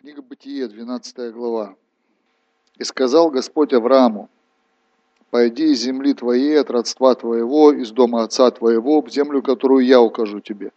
[0.00, 1.74] Книга Бытие, 12 глава.
[2.78, 4.30] «И сказал Господь Аврааму,
[5.28, 10.00] «Пойди из земли твоей, от родства твоего, из дома отца твоего, в землю, которую я
[10.00, 10.72] укажу тебе.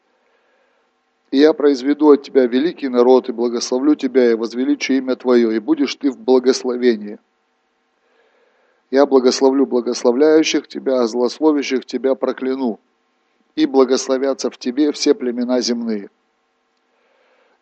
[1.31, 5.59] И я произведу от тебя великий народ, и благословлю тебя, и возвеличу имя твое, и
[5.59, 7.17] будешь ты в благословении.
[8.91, 12.77] Я благословлю благословляющих тебя, а злословящих тебя прокляну,
[13.55, 16.09] и благословятся в тебе все племена земные».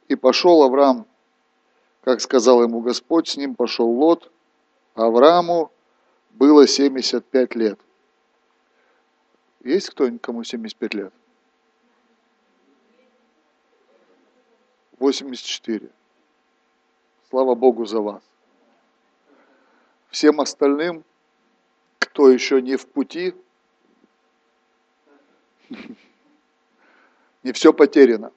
[0.08, 1.06] И пошел Авраам
[2.02, 4.32] как сказал ему Господь, с ним пошел Лот.
[4.96, 5.72] Аврааму
[6.32, 7.80] было 75 лет.
[9.64, 11.14] Есть кто-нибудь, кому 75 лет?
[15.00, 15.90] 84.
[17.30, 18.22] Слава Богу за вас.
[20.10, 21.04] Всем остальным,
[22.00, 23.34] кто еще не в пути,
[27.44, 28.32] не все потеряно.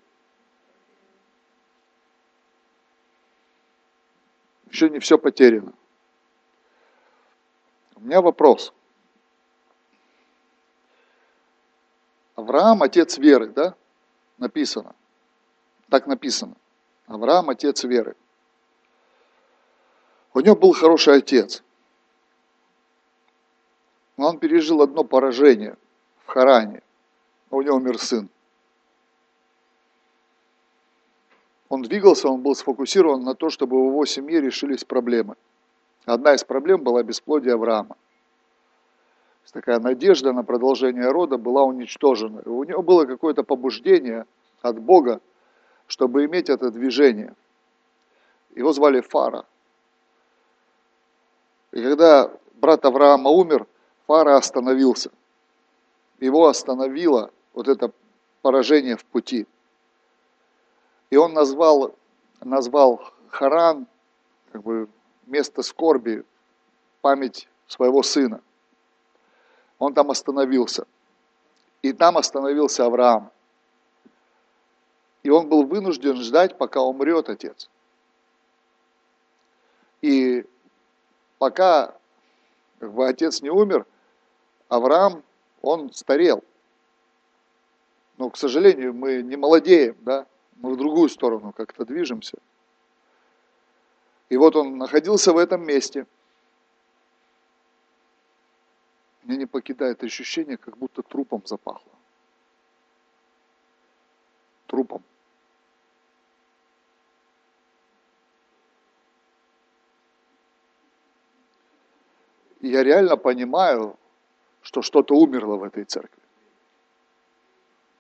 [4.75, 5.73] Еще не все потеряно.
[7.95, 8.75] У меня вопрос.
[12.35, 13.77] Авраам– отец веры, да?
[14.37, 14.97] Написано.
[15.89, 16.57] Так написано.
[17.07, 18.17] Авраам– отец веры.
[20.35, 21.63] У него был хороший отец.
[24.17, 25.77] Но он пережил одно поражение
[26.25, 26.83] в Харане.
[27.51, 28.29] У него умер сын.
[31.69, 35.37] Он двигался, он был сфокусирован на то, чтобы в его семье решились проблемы.
[36.05, 37.97] Одна из проблем была бесплодие Авраама.
[39.55, 42.43] Такая надежда на продолжение рода была уничтожена.
[42.45, 44.27] У него было какое-то побуждение
[44.63, 45.21] от Бога,
[45.87, 47.37] чтобы иметь это движение.
[48.57, 49.45] Его звали Фара.
[51.71, 53.69] И когда брат Авраама умер,
[54.09, 55.13] Фара остановился.
[56.19, 57.93] Его остановило вот это
[58.43, 59.47] поражение в пути.
[61.15, 61.95] И он назвал,
[62.41, 63.87] назвал Харан,
[64.51, 64.89] как бы
[65.27, 66.25] место скорби,
[67.03, 68.43] память своего сына.
[69.79, 70.89] Он там остановился.
[71.83, 73.31] И там остановился Авраам.
[75.23, 77.71] И он был вынужден ждать, пока умрет отец.
[80.03, 80.45] И
[81.39, 81.95] пока
[82.81, 83.87] как бы, отец не умер,
[84.69, 85.23] Авраам,
[85.63, 86.43] он старел.
[88.19, 90.27] Но, к сожалению, мы не молодеем, да?
[90.57, 92.39] Мы в другую сторону как-то движемся.
[94.29, 96.07] И вот он находился в этом месте.
[99.23, 101.93] Меня не покидает ощущение, как будто трупом запахло.
[104.67, 105.03] Трупом.
[112.61, 113.99] И я реально понимаю,
[114.63, 116.24] что что-то умерло в этой церкви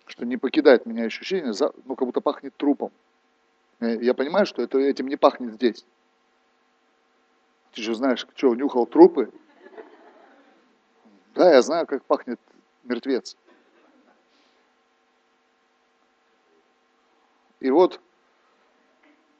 [0.06, 1.52] что не покидает меня ощущение,
[1.84, 2.92] ну, как будто пахнет трупом.
[3.80, 5.84] Я понимаю, что это, этим не пахнет здесь.
[7.72, 9.32] Ты же знаешь, что, нюхал трупы?
[11.34, 12.38] Да, я знаю, как пахнет
[12.84, 13.36] мертвец.
[17.60, 18.00] И вот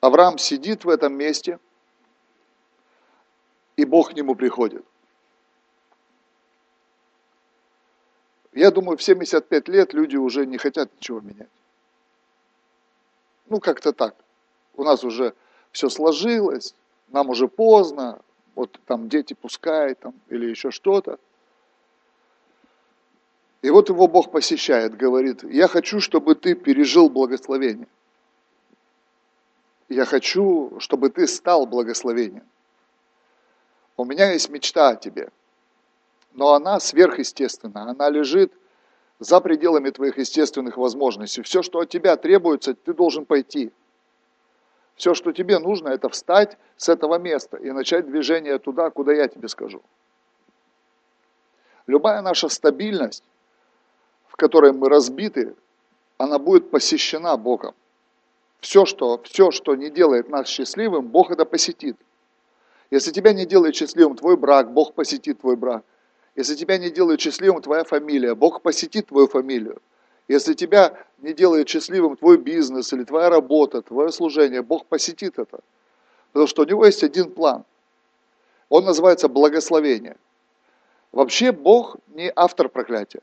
[0.01, 1.59] Авраам сидит в этом месте,
[3.77, 4.85] и Бог к нему приходит.
[8.55, 11.49] Я думаю, в 75 лет люди уже не хотят ничего менять.
[13.49, 14.15] Ну, как-то так.
[14.75, 15.35] У нас уже
[15.73, 16.75] все сложилось,
[17.09, 18.21] нам уже поздно,
[18.55, 21.19] вот там дети пускай, там, или еще что-то.
[23.63, 27.89] И вот его Бог посещает, говорит, я хочу, чтобы ты пережил благословение.
[29.89, 32.47] Я хочу, чтобы ты стал благословением.
[33.97, 35.31] У меня есть мечта о тебе–
[36.35, 38.53] но она сверхъестественна, она лежит
[39.21, 41.43] за пределами твоих естественных возможностей.
[41.43, 43.73] Все, что от тебя требуется, ты должен пойти.
[44.97, 49.29] Все, что тебе нужно, это встать с этого места и начать движение туда, куда я
[49.29, 49.83] тебе скажу.
[51.87, 53.25] Любая наша стабильность,
[54.27, 55.55] в которой мы разбиты,
[56.19, 57.75] она будет посещена Богом.
[58.61, 61.97] Все что, все, что не делает нас счастливым, Бог это посетит.
[62.91, 65.85] Если тебя не делает счастливым твой брак, Бог посетит твой брак.
[66.37, 69.81] Если тебя не делает счастливым твоя фамилия, Бог посетит твою фамилию.
[70.27, 75.61] Если тебя не делает счастливым твой бизнес или твоя работа, твое служение, Бог посетит это.
[76.33, 77.65] Потому что у него есть один план.
[78.69, 80.17] Он называется благословение.
[81.13, 83.23] Вообще Бог не автор проклятия.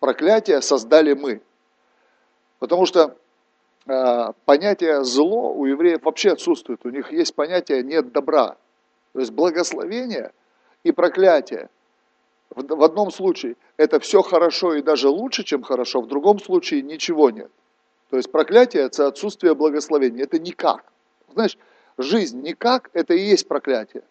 [0.00, 1.42] Проклятие создали мы.
[2.60, 3.16] Потому что
[3.86, 6.86] э, понятие зло у евреев вообще отсутствует.
[6.86, 8.56] У них есть понятие нет добра.
[9.12, 10.32] То есть благословение
[10.82, 11.68] и проклятие–
[12.62, 17.30] в одном случае это все хорошо и даже лучше, чем хорошо, в другом случае ничего
[17.30, 17.50] нет.
[18.10, 20.24] То есть проклятие– это отсутствие благословения.
[20.24, 20.84] Это никак.
[21.32, 21.58] Знаешь,
[21.98, 24.04] Жизнь никак– это и есть проклятие.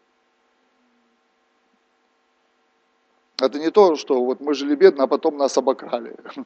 [3.39, 6.15] Это не то, что вот мы жили бедно, а потом нас обокрали.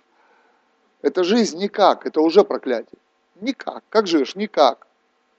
[1.01, 2.99] Это жизнь никак, это уже проклятие.
[3.39, 3.83] Никак.
[3.89, 4.35] Как живешь?
[4.35, 4.85] Никак.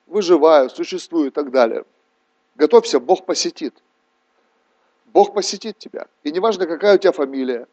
[0.08, 1.85] Выживаю, существую и так далее.
[2.56, 3.81] Готовься, Бог посетит.
[5.12, 6.06] Бог посетит тебя.
[6.23, 7.67] И неважно, какая у тебя фамилия,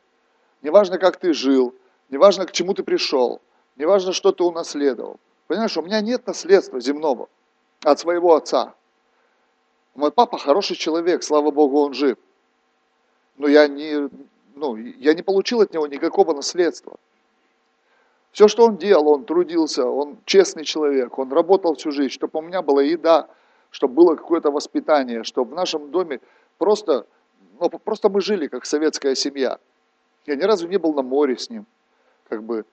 [0.62, 1.74] неважно, как ты жил,
[2.10, 3.42] неважно, к чему ты пришел,
[3.78, 5.20] неважно, что ты унаследовал.
[5.48, 7.30] Понимаешь, у меня нет наследства земного
[7.84, 8.76] от своего отца.
[9.96, 12.18] Мой папа хороший человек, слава Богу, он жив.
[13.38, 14.10] Но я не,
[14.56, 16.98] ну, я не получил от него никакого наследства.
[18.32, 22.42] Все, что он делал, он трудился, он честный человек, он работал всю жизнь, чтобы у
[22.42, 23.28] меня была еда,
[23.72, 26.20] чтобы было какое-то воспитание, чтобы в нашем доме
[26.58, 27.08] просто,
[27.60, 29.60] ну, просто мы жили как советская семья.
[30.26, 31.66] Я ни разу не был на море с ним,
[32.28, 32.66] как бы,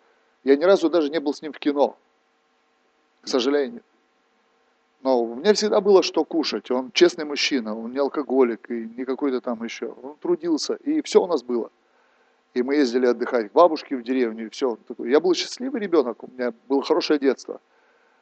[0.44, 1.96] я ни разу даже не был с ним в кино,
[3.22, 3.82] к сожалению.
[5.02, 6.70] Но у меня всегда было что кушать.
[6.70, 9.94] Он честный мужчина, он не алкоголик и не какой-то там еще.
[10.02, 11.70] Он трудился, и все у нас было.
[12.54, 14.78] И мы ездили отдыхать к бабушке в деревню, и все.
[14.98, 17.60] Я был счастливый ребенок, у меня было хорошее детство.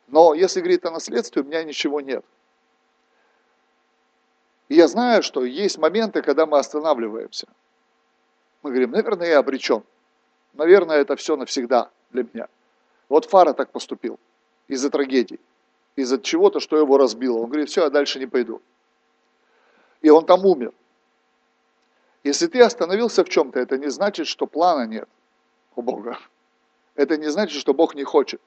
[0.09, 2.25] Но если говорить о наследстве, у меня ничего нет.
[4.69, 7.47] И я знаю, что есть моменты, когда мы останавливаемся.
[8.63, 9.83] Мы говорим, наверное, я обречен.
[10.55, 12.49] Наверное, это все навсегда для меня.
[13.09, 14.19] Вот Фара так поступил
[14.69, 15.39] из-за трагедии,
[15.97, 17.39] из-за чего-то, что его разбило.
[17.39, 18.63] Он говорит, все, я дальше не пойду.
[20.01, 20.73] И он там умер.
[22.23, 25.09] Если ты остановился в чем-то, это не значит, что плана нет
[25.77, 26.19] у Бога.
[26.95, 28.41] Это не значит, что Бог не хочет.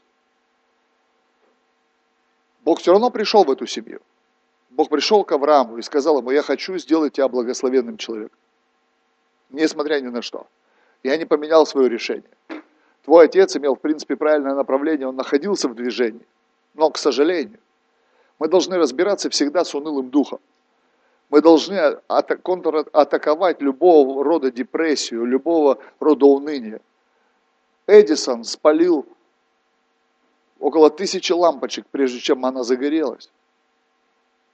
[2.61, 4.01] Бог все равно пришел в эту семью.
[4.77, 8.37] Бог пришел к Аврааму и сказал ему, я хочу сделать тебя благословенным человеком.
[9.49, 10.45] Несмотря ни на что.
[11.01, 12.29] Я не поменял свое решение.
[13.03, 16.25] Твой отец имел, в принципе, правильное направление, он находился в движении.
[16.75, 17.57] Но, к сожалению,
[18.37, 20.39] мы должны разбираться всегда с унылым духом.
[21.31, 26.81] Мы должны атаковать любого рода депрессию, любого рода уныние.
[27.87, 29.07] Эдисон спалил
[30.59, 33.31] около тысячи лампочек, прежде чем она загорелась.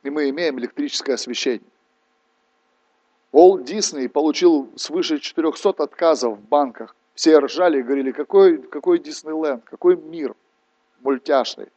[0.03, 1.67] И мы имеем электрическое освещение.
[3.31, 6.95] Уолт Дисней получил свыше 400 отказов в банках.
[7.15, 10.35] Все ржали и говорили, какой, какой Диснейленд, какой мир
[11.01, 11.67] мультяшный.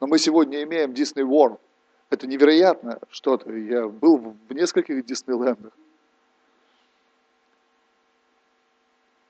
[0.00, 1.60] Но мы сегодня имеем Disney World.
[2.08, 3.52] Это невероятно что-то.
[3.52, 5.72] Я был в нескольких Диснейлендах.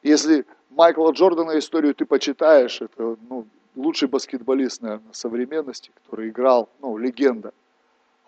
[0.02, 6.96] Если Майкла Джордана историю ты почитаешь, это ну, лучший баскетболист, наверное, современности, который играл, ну,
[6.96, 7.52] легенда.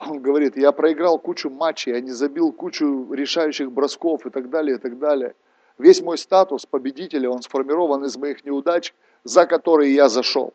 [0.07, 4.77] Он говорит, я проиграл кучу матчей, я не забил кучу решающих бросков и так далее,
[4.77, 5.35] и так далее.
[5.79, 8.95] Весь мой статус победителя, он сформирован из моих неудач,
[9.25, 10.53] за которые я зашел.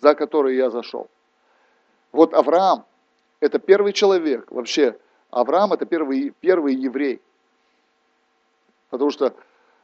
[0.00, 1.08] За которые я зашел.
[2.12, 2.84] Вот Авраам,
[3.40, 4.96] это первый человек, вообще
[5.30, 7.20] Авраам это первый, первый еврей.
[8.90, 9.34] Потому что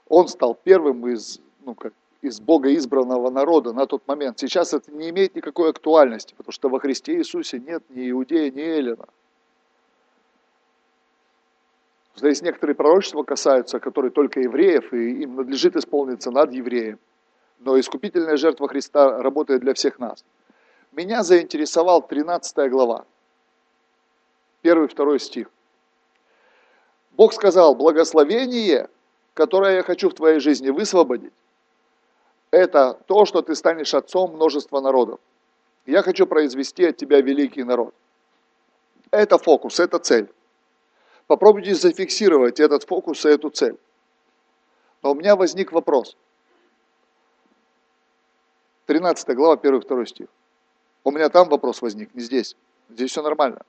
[0.09, 1.93] он стал первым из, ну, как,
[2.25, 4.39] из Бога избранного народа на тот момент.
[4.39, 8.63] Сейчас это не имеет никакой актуальности, потому что во Христе Иисусе нет ни иудея, ни
[8.63, 9.07] эллина.
[12.17, 16.99] Здесь некоторые пророчества касаются, которые только евреев, и им надлежит исполниться над евреем.
[17.59, 20.25] Но искупительная жертва Христа работает для всех нас.
[20.93, 23.05] Меня заинтересовал 13 глава
[24.65, 25.51] первый, второй стих.
[27.13, 28.89] Бог сказал, благословение,
[29.35, 31.35] которое я хочу в твоей жизни высвободить,
[32.55, 35.19] это то, что ты станешь отцом множества народов.
[35.87, 37.95] Я хочу произвести от тебя великий народ.
[39.11, 40.29] Это фокус, это цель.
[41.27, 43.77] Попробуйте зафиксировать этот фокус и эту цель.
[45.03, 46.17] Но у меня возник вопрос.
[48.87, 50.27] 13 глава, 1-2 стих.
[51.03, 52.57] У меня там вопрос возник, не здесь.
[52.89, 53.63] Здесь все нормально.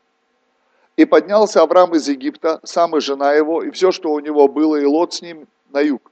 [0.95, 4.77] И поднялся Авраам из Египта, сам и жена его, и все, что у него было,
[4.77, 6.11] и лот с ним на юг.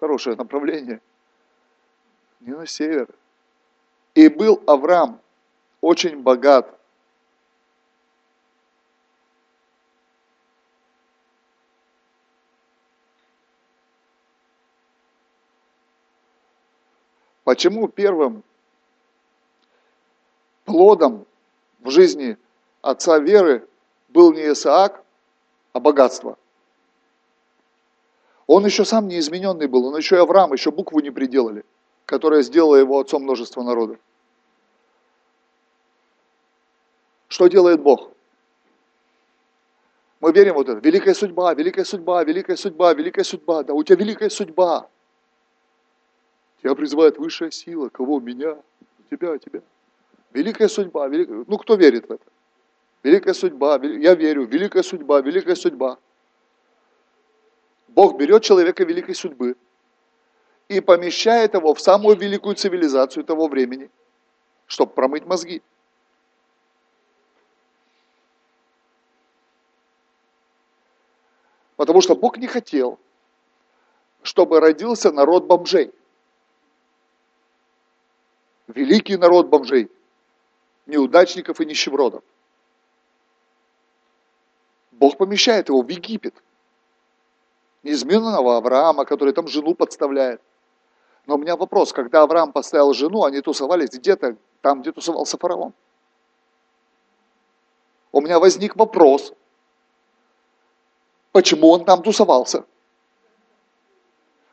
[0.00, 1.00] Хорошее направление.
[2.42, 3.08] Не на север.
[4.16, 5.20] И был Авраам
[5.80, 6.76] очень богат.
[17.44, 18.42] Почему первым
[20.64, 21.26] плодом
[21.78, 22.36] в жизни
[22.80, 23.68] отца веры
[24.08, 25.04] был не Исаак,
[25.72, 26.36] а богатство.
[28.48, 31.64] Он еще сам неизмененный был, он еще и Авраам, еще букву не приделали,
[32.06, 33.98] которая сделала его отцом множества народов.
[37.28, 38.12] Что делает Бог?
[40.20, 43.64] Мы верим вот это, великая судьба, великая судьба, великая судьба, великая судьба.
[43.64, 44.88] Да у тебя великая судьба.
[46.62, 47.88] Тебя призывает высшая сила.
[47.88, 48.20] Кого?
[48.20, 48.56] Меня?
[49.10, 49.62] Тебя, тебя.
[50.32, 51.08] Великая судьба.
[51.08, 51.28] Велик...
[51.48, 52.24] Ну, кто верит в это?
[53.02, 53.80] Великая судьба.
[53.82, 54.44] Я верю.
[54.46, 55.20] Великая судьба.
[55.22, 55.98] Великая судьба.
[57.88, 59.56] Бог берет человека великой судьбы
[60.68, 63.90] и помещает его в самую великую цивилизацию того времени,
[64.66, 65.62] чтобы промыть мозги.
[71.76, 72.98] Потому что Бог не хотел,
[74.22, 75.92] чтобы родился народ бомжей.
[78.68, 79.90] Великий народ бомжей,
[80.86, 82.22] неудачников и нищебродов.
[84.92, 86.34] Бог помещает его в Египет.
[87.82, 90.40] Неизменного Авраама, который там жену подставляет.
[91.26, 95.72] Но у меня вопрос, когда Авраам поставил жену, они тусовались где-то там, где тусовался фараон.
[98.10, 99.32] У меня возник вопрос,
[101.32, 102.64] Почему он там тусовался?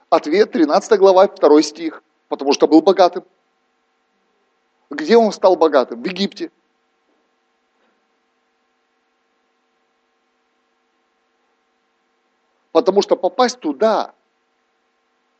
[0.09, 2.01] Ответ 13 глава, 2 стих.
[2.29, 3.25] Потому что был богатым.
[4.89, 6.01] Где он стал богатым?
[6.01, 6.51] В Египте.
[12.71, 14.13] Потому что попасть туда,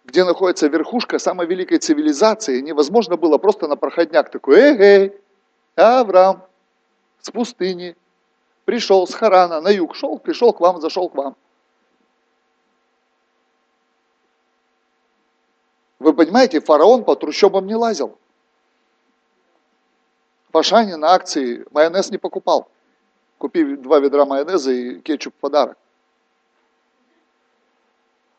[0.09, 5.21] где находится верхушка самой великой цивилизации, невозможно было просто на проходняк такой, эй, эй,
[5.75, 6.43] Авраам,
[7.21, 7.95] с пустыни,
[8.65, 11.35] пришел с Харана на юг, шел, пришел к вам, зашел к вам.
[15.99, 18.17] Вы понимаете, фараон по трущобам не лазил.
[20.51, 22.67] В Ашане на акции майонез не покупал.
[23.37, 25.77] Купи два ведра майонеза и кетчуп в подарок.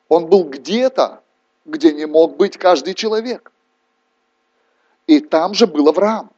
[0.09, 1.23] Он был где-то,
[1.71, 3.53] где не мог быть каждый человек.
[5.07, 6.31] И там же был Авраам.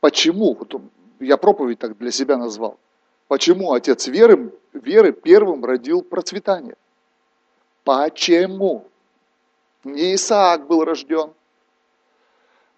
[0.00, 0.54] Почему?
[0.54, 0.80] Вот
[1.20, 2.78] я проповедь так для себя назвал.
[3.28, 6.76] Почему отец веры, веры первым родил процветание?
[7.84, 8.86] Почему?
[9.84, 11.32] Не Исаак был рожден.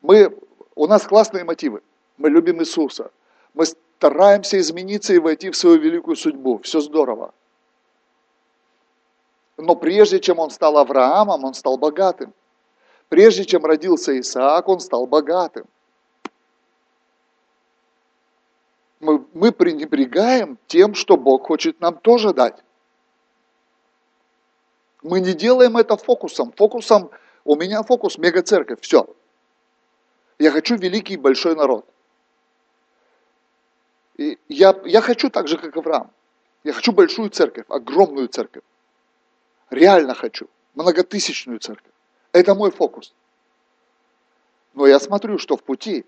[0.02, 0.36] Мы,
[0.74, 1.82] у нас классные мотивы.
[2.16, 3.10] Мы любим Иисуса.
[3.54, 6.58] Мы стараемся измениться и войти в свою великую судьбу.
[6.62, 7.32] Все здорово.
[9.56, 12.32] Но прежде чем он стал Авраамом, он стал богатым.
[13.08, 15.66] Прежде чем родился Исаак, он стал богатым.
[19.04, 22.62] мы, мы пренебрегаем тем, что Бог хочет нам тоже дать.
[25.02, 26.52] Мы не делаем это фокусом.
[26.52, 27.10] Фокусом,
[27.44, 29.06] у меня фокус мега-церковь, все.
[30.38, 31.86] Я хочу великий большой народ.
[34.16, 36.10] И я, я хочу так же, как Авраам.
[36.64, 38.62] Я хочу большую церковь, огромную церковь.
[39.70, 40.48] Реально хочу.
[40.74, 41.92] Многотысячную церковь.
[42.32, 43.14] Это мой фокус.
[44.74, 46.04] Но я смотрю, что в пути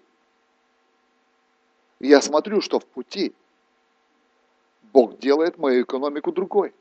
[2.00, 3.32] я смотрю, что в пути
[4.92, 6.75] Бог делает мою экономику другой.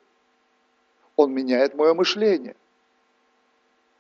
[1.16, 2.56] Он меняет мое мышление.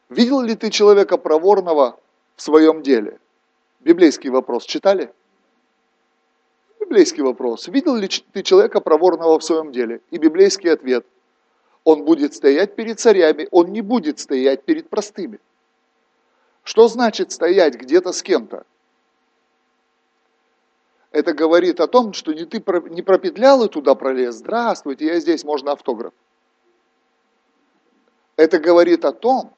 [0.09, 1.99] Видел ли ты человека проворного
[2.35, 3.19] в своем деле?
[3.79, 5.13] Библейский вопрос читали?
[6.79, 7.67] Библейский вопрос.
[7.67, 10.01] Видел ли ты человека проворного в своем деле?
[10.11, 11.05] И библейский ответ.
[11.85, 15.39] Он будет стоять перед царями, он не будет стоять перед простыми.
[16.63, 18.65] Что значит стоять где-то с кем-то?
[21.15, 24.35] это говорит о том, что не ты не пропетлял и туда пролез.
[24.35, 26.13] Здравствуйте, я здесь, можно автограф.
[28.35, 29.53] Это говорит о том,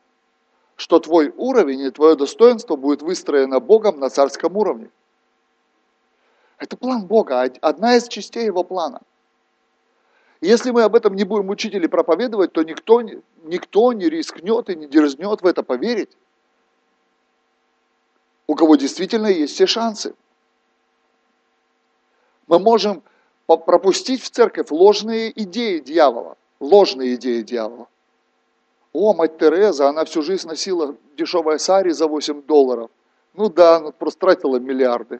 [0.76, 4.92] что твой уровень и твое достоинство будет выстроено Богом на царском уровне.
[6.60, 9.02] Это план Бога, одна из частей его плана.
[10.42, 13.02] Если мы об этом не будем учить или проповедовать, то никто,
[13.44, 16.12] никто не рискнет и не дерзнет в это поверить,
[18.46, 20.14] у кого действительно есть все шансы.
[22.46, 23.04] Мы можем
[23.46, 27.88] пропустить в церковь ложные идеи дьявола, ложные идеи дьявола.
[28.94, 32.90] О, мать Тереза, она всю жизнь носила дешевое сари за 8 долларов.
[33.34, 35.20] Ну да, она просто тратила миллиарды.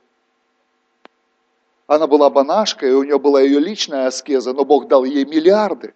[1.88, 5.94] Она была банашкой, и у нее была ее личная аскеза, но Бог дал ей миллиарды.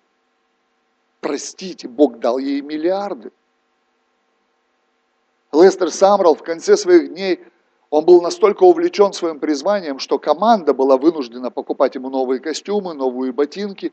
[1.19, 3.31] Простите, Бог дал ей миллиарды.
[5.51, 7.41] Лестер Самрал в конце своих дней
[7.89, 13.33] он был настолько увлечен своим призванием, что команда была вынуждена покупать ему новые костюмы, новые
[13.33, 13.91] ботинки.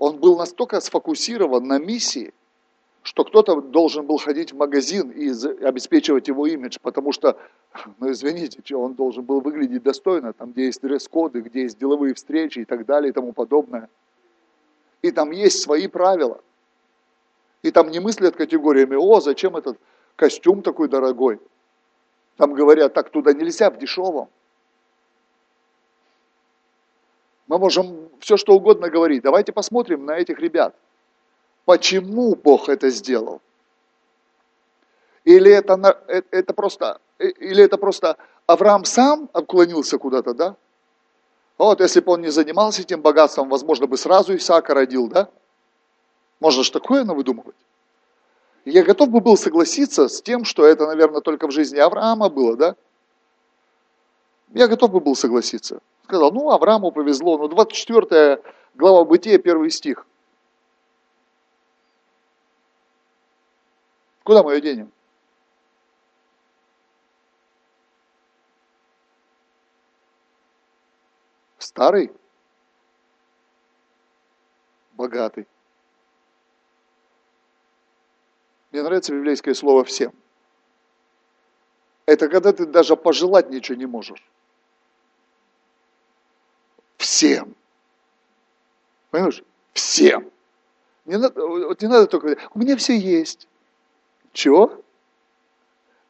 [0.00, 2.34] Он был настолько сфокусирован на миссии,
[3.08, 5.30] что кто-то должен был ходить в магазин и
[5.64, 7.38] обеспечивать его имидж, потому что,
[7.98, 12.58] ну извините, он должен был выглядеть достойно, там, где есть дресс-коды, где есть деловые встречи
[12.58, 13.88] и так далее и тому подобное.
[15.00, 16.42] И там есть свои правила.
[17.62, 19.78] И там не мыслят категориями, о, зачем этот
[20.14, 21.40] костюм такой дорогой,
[22.36, 24.28] там говорят, так туда нельзя, в дешевом.
[27.46, 29.22] Мы можем все что угодно говорить.
[29.22, 30.74] Давайте посмотрим на этих ребят.
[31.68, 33.42] Почему Бог это сделал?
[35.24, 35.74] Или это,
[36.08, 40.56] э, это просто Или это просто Авраам сам отклонился куда-то, да?
[41.58, 45.28] Вот, если бы он не занимался этим богатством, возможно, бы сразу Исаака родил, да?
[46.40, 47.56] Можно же такое навыдумывать.
[48.64, 52.56] Я готов бы был согласиться с тем, что это, наверное, только в жизни Авраама было,
[52.56, 52.76] да?
[54.54, 55.80] Я готов бы был согласиться.
[56.04, 57.36] Сказал, ну, Аврааму повезло.
[57.36, 58.40] Ну, 24
[58.74, 60.06] глава Бытия, первый стих.
[64.28, 64.92] Куда мы ее денем?
[71.56, 72.12] Старый,
[74.92, 75.48] богатый.
[78.70, 80.12] Мне нравится библейское слово «всем».
[82.04, 84.22] Это когда ты даже пожелать ничего не можешь.
[86.98, 87.54] Всем.
[89.08, 89.42] Понимаешь?
[89.72, 90.30] Всем.
[91.06, 93.48] Не надо, вот не надо только у меня все есть.
[94.32, 94.82] Чего?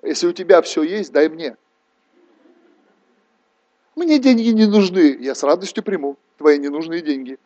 [0.03, 1.57] Если у тебя все есть, дай мне.
[3.97, 7.39] Мне деньги не нужны, я с радостью приму твои ненужные деньги.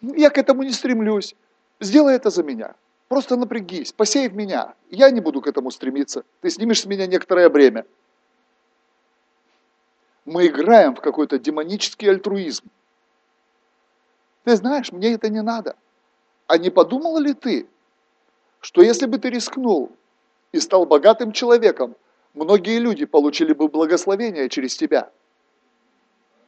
[0.00, 1.36] Я к этому не стремлюсь.
[1.78, 2.74] Сделай это за меня.
[3.08, 4.74] Просто напрягись, посей в меня.
[4.90, 6.24] Я не буду к этому стремиться.
[6.40, 7.84] Ты снимешь с меня некоторое бремя.
[10.24, 12.70] Мы играем в какой-то демонический альтруизм.
[14.44, 15.76] Ты знаешь, мне это не надо.
[16.46, 17.68] А не подумал ли ты,
[18.60, 19.90] что если бы ты рискнул
[20.52, 21.96] и стал богатым человеком,
[22.34, 25.10] многие люди получили бы благословение через тебя.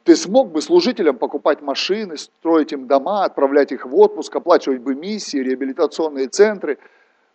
[0.03, 4.95] Ты смог бы служителям покупать машины, строить им дома, отправлять их в отпуск, оплачивать бы
[4.95, 6.77] миссии, реабилитационные центры,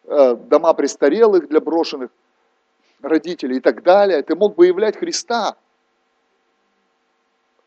[0.05, 2.11] э, дома престарелых для брошенных
[3.01, 4.23] родителей и так далее.
[4.23, 5.57] Ты мог бы являть Христа.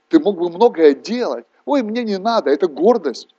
[0.09, 1.45] Ты мог бы многое делать.
[1.65, 3.33] Ой, мне не надо, это гордость.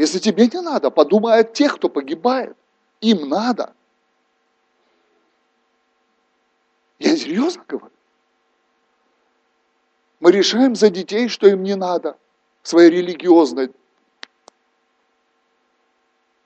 [0.00, 2.56] Если тебе не надо, подумай о тех, кто погибает.
[3.02, 3.74] Им надо.
[6.98, 7.92] Я серьезно говорю.
[10.20, 12.16] Мы решаем за детей, что им не надо,
[12.62, 13.74] своей религиозной.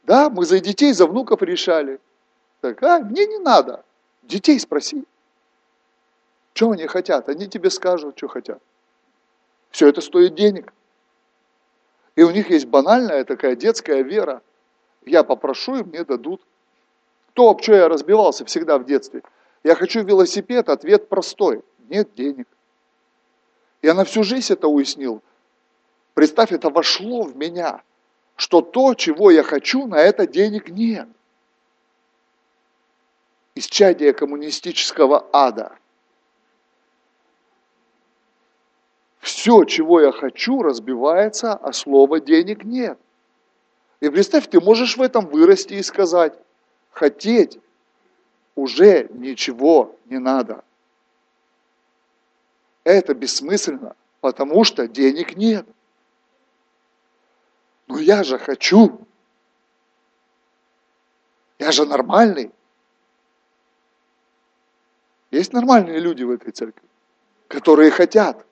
[0.03, 2.01] Да, мы за детей, за внуков решали.
[2.61, 3.85] Так, а, мне не надо.
[4.25, 5.05] Детей спроси.
[6.55, 7.29] Что они хотят?
[7.29, 8.61] Они тебе скажут, что хотят.
[9.71, 10.73] Все это стоит денег.
[12.17, 14.43] И у них есть банальная такая детская вера.
[15.05, 16.41] Я попрошу, и мне дадут.
[17.33, 19.23] То, об что я разбивался всегда в детстве.
[19.65, 21.63] Я хочу велосипед, ответ простой.
[21.89, 22.47] Нет денег.
[23.83, 25.23] Я на всю жизнь это уяснил.
[26.15, 27.83] Представь, это вошло в меня,
[28.37, 31.09] что то, чего я хочу, на это денег нет.
[33.57, 35.77] Исчадие коммунистического ада–
[39.25, 42.99] Все, чего я хочу, разбивается, а слова денег нет.
[44.01, 46.39] И представь, ты можешь в этом вырасти и сказать,
[46.91, 47.59] хотеть
[48.55, 50.63] уже ничего не надо.
[52.85, 55.67] Это бессмысленно, потому что денег нет.
[57.87, 59.01] Но я же хочу.
[61.59, 62.51] Я же нормальный.
[65.31, 66.87] Есть нормальные люди в этой церкви,
[67.49, 68.45] которые хотят.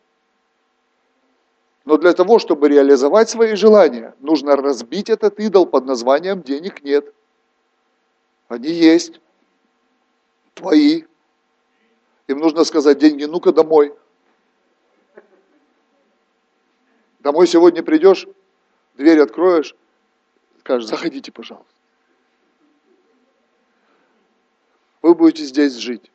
[1.85, 7.13] Но для того, чтобы реализовать свои желания, нужно разбить этот идол под названием «денег нет».
[8.49, 9.21] Они есть,
[10.55, 11.05] твои.
[12.29, 13.95] Им нужно сказать деньги, ну-ка домой.
[17.19, 18.29] Домой сегодня придешь,
[18.95, 19.75] дверь откроешь,
[20.61, 21.73] скажешь, заходите, пожалуйста.
[25.01, 26.12] Вы будете здесь жить.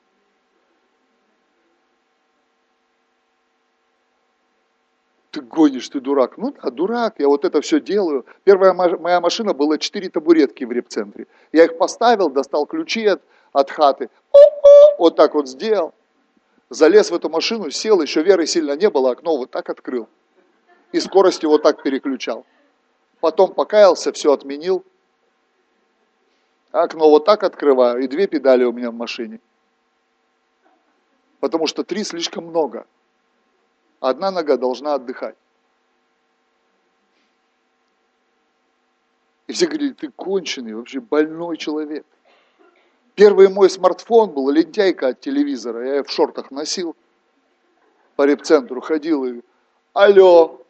[5.38, 6.38] Ты гонишь, ты дурак.
[6.38, 8.26] Ну да, дурак, я вот это все делаю.
[8.44, 11.28] Первая моя машина была четыре табуретки в репцентре.
[11.52, 13.22] Я их поставил, достал ключи от,
[13.54, 14.10] от хаты.
[14.98, 15.94] Вот так вот сделал.
[16.70, 20.10] Залез в эту машину, сел, еще веры сильно не было, окно вот так открыл.
[20.92, 22.46] И скорости вот так переключал.
[23.20, 24.84] Потом покаялся, все отменил.
[26.72, 29.40] Окно вот так открываю, и две педали у меня в машине.
[31.40, 32.86] Потому что три слишком много.
[34.00, 35.36] Одна нога должна отдыхать.
[39.48, 42.06] И все говорили, ты конченый, вообще больной человек.
[43.16, 46.96] Первый мой смартфон был лентяйка от телевизора, я ее в шортах носил,
[48.16, 49.42] по репцентру ходил и
[49.94, 50.62] алло,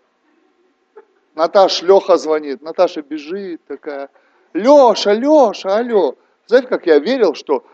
[1.35, 4.09] Наташа, Леха звонит, Наташа бежит такая,
[4.53, 6.15] Леша, Леша, алло.
[6.47, 7.65] Знаете, как я верил, что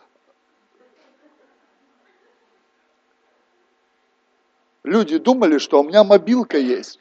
[4.83, 6.99] люди думали, что у меня мобилка есть.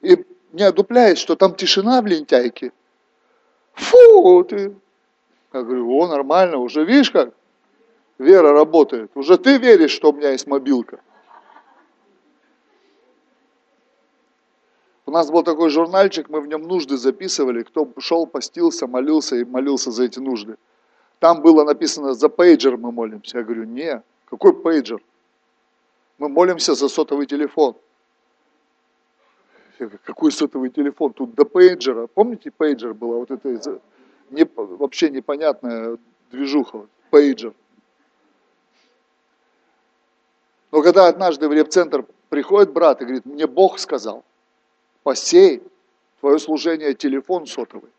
[0.00, 2.72] И мне дупляет, что там тишина в лентяйке.
[3.74, 4.74] Фу, ты.
[5.52, 7.34] Я говорю, о, нормально, уже видишь как?
[8.18, 9.10] Вера работает.
[9.14, 11.00] Уже ты веришь, что у меня есть мобилка.
[15.06, 19.44] У нас был такой журнальчик, мы в нем нужды записывали, кто шел, постился, молился и
[19.44, 20.56] молился за эти нужды.
[21.18, 23.38] Там было написано, за пейджер мы молимся.
[23.38, 25.02] Я говорю, не, какой пейджер?
[26.18, 27.76] Мы молимся за сотовый телефон.
[30.04, 31.12] Какой сотовый телефон?
[31.12, 32.06] Тут до пейджера.
[32.06, 33.16] Помните, пейджер была?
[33.16, 33.80] Вот это
[34.30, 35.98] не, вообще непонятная
[36.30, 36.86] движуха.
[37.10, 37.54] Пейджер.
[40.70, 44.24] Но когда однажды в ребцентр приходит брат и говорит, мне Бог сказал,
[45.02, 45.62] посей
[46.20, 47.90] твое служение телефон сотовый.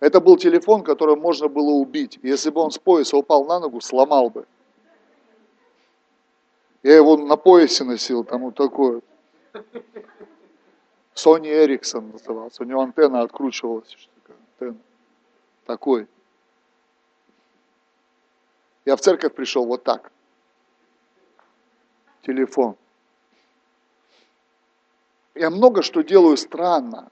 [0.00, 2.18] Это был телефон, который можно было убить.
[2.22, 4.46] Если бы он с пояса упал на ногу, сломал бы.
[6.88, 9.02] Я его на поясе носил, там вот такой.
[11.12, 12.62] Сони Эриксон назывался.
[12.62, 14.08] У него антенна откручивалась.
[14.58, 14.78] Антенна.
[15.66, 16.06] Такой.
[18.86, 20.10] Я в церковь пришел вот так.
[22.22, 22.74] Телефон.
[25.34, 27.10] Я много что делаю странно.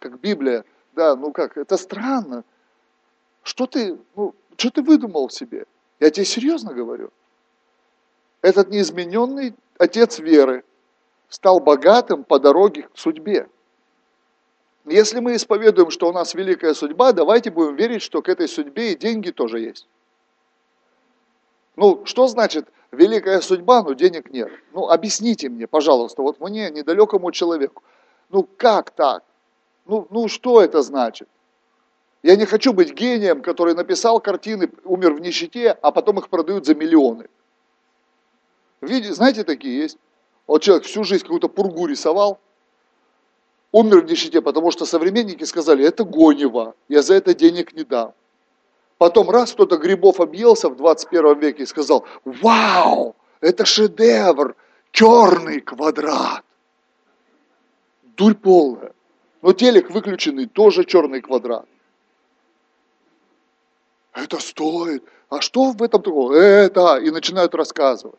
[0.00, 0.64] Как Библия,
[0.96, 2.42] да, ну как, это странно.
[3.44, 5.64] Что ты, ну, что ты выдумал себе?
[6.00, 7.12] Я тебе серьезно говорю.
[8.46, 10.62] Этот неизмененный отец веры
[11.28, 13.48] стал богатым по дороге к судьбе.
[14.84, 18.92] Если мы исповедуем, что у нас великая судьба, давайте будем верить, что к этой судьбе
[18.92, 19.88] и деньги тоже есть.
[21.74, 24.52] Ну, что значит великая судьба, но денег нет?
[24.72, 27.82] Ну, объясните мне, пожалуйста, вот мне, недалекому человеку.
[28.28, 29.24] Ну, как так?
[29.86, 31.28] Ну, ну, что это значит?
[32.22, 36.64] Я не хочу быть гением, который написал картины, умер в нищете, а потом их продают
[36.64, 37.26] за миллионы.
[38.80, 39.98] Видите, знаете, такие есть?
[40.46, 42.38] Вот человек всю жизнь какую-то пургу рисовал,
[43.72, 48.12] умер в нищете, потому что современники сказали, это гонево, я за это денег не дам.
[48.98, 54.54] Потом раз кто-то грибов объелся в 21 веке и сказал, вау, это шедевр,
[54.92, 56.44] черный квадрат.
[58.16, 58.92] Дурь полная.
[59.42, 61.66] Но телек выключенный, тоже черный квадрат.
[64.14, 65.04] Это стоит.
[65.28, 66.32] А что в этом такого?
[66.32, 66.96] Это.
[66.96, 68.18] И начинают рассказывать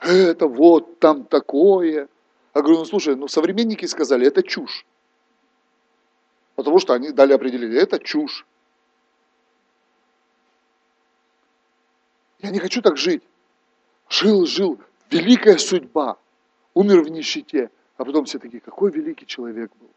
[0.00, 2.08] это вот там такое.
[2.54, 4.86] Я говорю, ну слушай, ну современники сказали, это чушь.
[6.54, 8.46] Потому что они дали определение, это чушь.
[12.40, 13.22] Я не хочу так жить.
[14.08, 14.80] Жил, жил,
[15.10, 16.18] великая судьба.
[16.74, 17.70] Умер в нищете.
[17.96, 19.90] А потом все такие, какой великий человек был.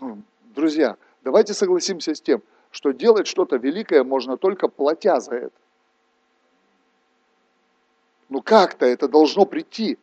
[0.00, 0.22] Ну,
[0.54, 5.60] друзья, давайте согласимся с тем, что делать что-то великое можно только платя за это.
[8.28, 9.98] Ну как-то это должно прийти.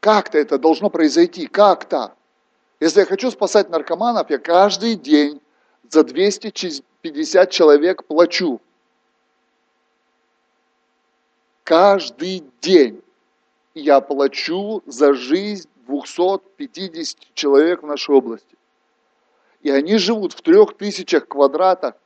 [0.00, 2.14] Как-то это должно произойти, как-то.
[2.78, 5.40] Если я хочу спасать наркоманов, я каждый день
[5.90, 8.60] за 250 человек плачу.
[11.64, 13.02] Каждый день
[13.74, 18.56] я плачу за жизнь 250 человек в нашей области.
[19.62, 21.96] И они живут в трех тысячах квадратах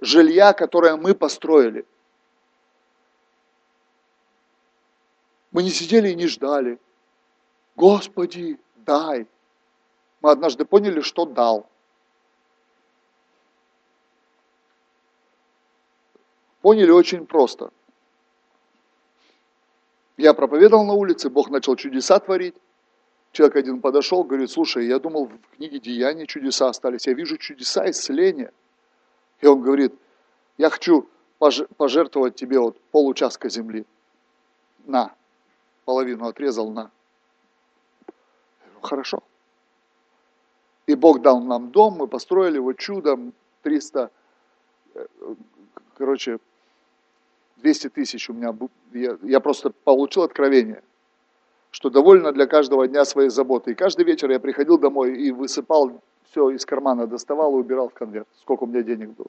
[0.00, 1.84] жилья, которое мы построили–
[5.56, 6.78] Мы не сидели и не ждали.
[7.76, 9.26] Господи, дай.
[10.20, 11.66] Мы однажды поняли, что дал.
[16.60, 17.70] Поняли очень просто.
[20.18, 22.54] Я проповедовал на улице, Бог начал чудеса творить.
[23.32, 27.06] Человек один подошел, говорит, слушай, я думал, в книге Деяния чудеса остались.
[27.06, 28.52] Я вижу чудеса исцеления.
[29.40, 29.94] И он говорит,
[30.58, 33.86] я хочу пожертвовать тебе вот получастка земли.
[34.84, 35.14] На
[35.86, 36.90] половину отрезал на.
[38.82, 39.22] Хорошо.
[40.86, 44.10] И Бог дал нам дом, мы построили его чудом, 300,
[44.94, 45.06] э,
[45.96, 46.38] короче,
[47.56, 48.54] 200 тысяч у меня,
[48.92, 50.82] я, я просто получил откровение,
[51.70, 53.72] что довольно для каждого дня своей заботы.
[53.72, 57.94] И каждый вечер я приходил домой и высыпал все из кармана, доставал и убирал в
[57.94, 59.28] конверт, сколько у меня денег было.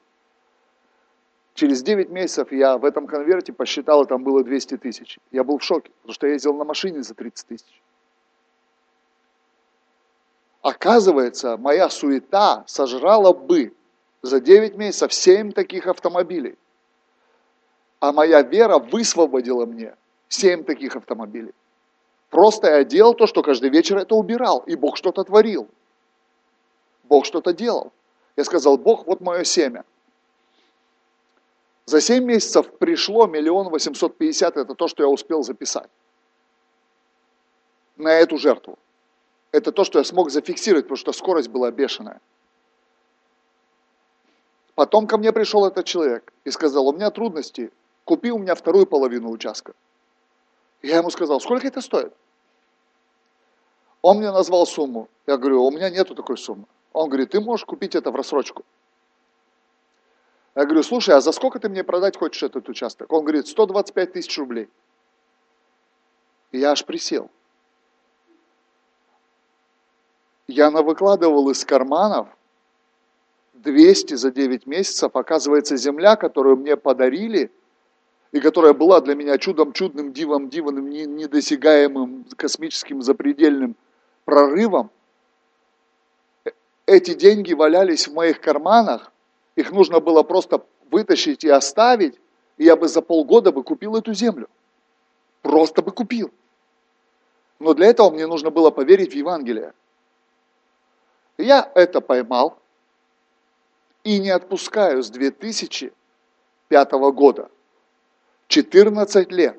[1.58, 5.18] Через 9 месяцев я в этом конверте посчитал, и там было 200 тысяч.
[5.32, 7.82] Я был в шоке, потому что я ездил на машине за 30 тысяч.
[10.62, 13.74] Оказывается, моя суета сожрала бы
[14.22, 16.56] за 9 месяцев 7 таких автомобилей.
[17.98, 19.96] А моя вера высвободила мне
[20.28, 21.54] 7 таких автомобилей.
[22.30, 25.68] Просто я делал то, что каждый вечер это убирал, и Бог что-то творил.
[27.02, 27.92] Бог что-то делал.
[28.36, 29.84] Я сказал, Бог, вот мое семя–
[31.88, 35.88] за 7 месяцев пришло миллион восемьсот пятьдесят, это то, что я успел записать
[37.96, 38.78] на эту жертву.
[39.52, 42.20] Это то, что я смог зафиксировать, потому что скорость была бешеная.
[44.74, 47.72] Потом ко мне пришел этот человек и сказал, у меня трудности,
[48.04, 49.72] купи у меня вторую половину участка.
[50.82, 52.12] Я ему сказал, сколько это стоит?
[54.02, 55.08] Он мне назвал сумму.
[55.26, 56.66] Я говорю, у меня нету такой суммы.
[56.92, 58.62] Он говорит, ты можешь купить это в рассрочку.
[60.58, 63.12] Я говорю, слушай, а за сколько ты мне продать хочешь этот участок?
[63.12, 64.68] Он говорит, 125 тысяч рублей.
[66.50, 67.30] И я аж присел.
[70.48, 72.26] Я навыкладывал из карманов
[73.52, 75.14] 200 за 9 месяцев.
[75.14, 77.52] Оказывается, земля, которую мне подарили,
[78.32, 83.76] и которая была для меня чудом, чудным, дивом, дивным, недосягаемым, космическим, запредельным
[84.24, 84.90] прорывом,
[86.44, 86.50] э,
[86.86, 89.12] эти деньги валялись в моих карманах,
[89.58, 92.14] их нужно было просто вытащить и оставить,
[92.58, 94.48] и я бы за полгода бы купил эту землю.
[95.42, 96.32] Просто бы купил.
[97.58, 99.72] Но для этого мне нужно было поверить в Евангелие.
[101.38, 102.56] Я это поймал
[104.04, 107.50] и не отпускаю с 2005 года.
[108.46, 109.56] 14 лет.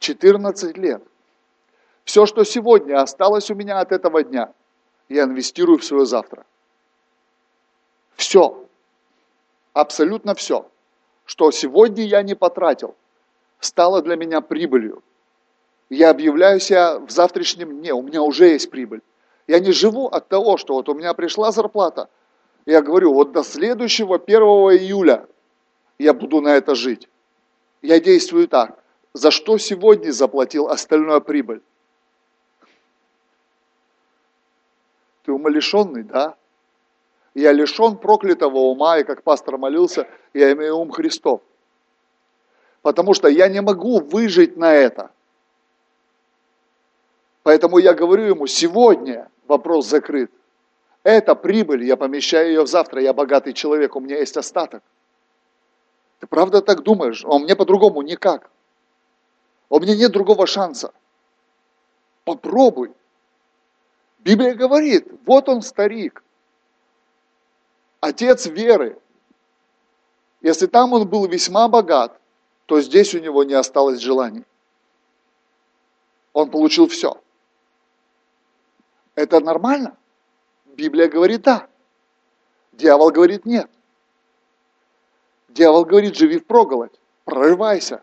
[0.00, 1.02] 14 лет.
[2.02, 4.52] Все, что сегодня осталось у меня от этого дня,
[5.08, 6.44] я инвестирую в свое завтра.
[8.16, 8.66] Все,
[9.74, 10.66] абсолютно все,
[11.26, 12.96] что сегодня я не потратил,
[13.60, 15.02] стало для меня прибылью.
[15.90, 19.02] Я объявляю себя в завтрашнем дне, у меня уже есть прибыль.
[19.46, 22.08] Я не живу от того, что вот у меня пришла зарплата.
[22.64, 25.28] Я говорю, вот до следующего 1 июля
[25.98, 27.08] я буду на это жить.
[27.82, 28.82] Я действую так.
[29.12, 31.62] За что сегодня заплатил остальную прибыль?
[35.22, 36.36] Ты умалишенный, да?
[37.36, 41.42] Я лишен проклятого ума, и как пастор молился, я имею ум Христов.
[42.80, 45.10] Потому что я не могу выжить на это.
[47.42, 50.30] Поэтому я говорю ему, сегодня вопрос закрыт.
[51.02, 54.82] Это прибыль, я помещаю ее завтра, я богатый человек, у меня есть остаток.
[56.20, 57.22] Ты правда так думаешь?
[57.22, 58.48] А у меня по-другому никак.
[59.68, 60.94] У меня нет другого шанса.
[62.24, 62.94] Попробуй.
[64.20, 66.22] Библия говорит, вот он старик,
[68.00, 68.98] отец веры.
[70.40, 72.20] Если там он был весьма богат,
[72.66, 74.44] то здесь у него не осталось желаний.
[76.32, 77.20] Он получил все.
[79.14, 79.96] Это нормально?
[80.66, 81.68] Библия говорит да.
[82.72, 83.70] Дьявол говорит нет.
[85.48, 86.92] Дьявол говорит, живи в проголодь,
[87.24, 88.02] прорывайся.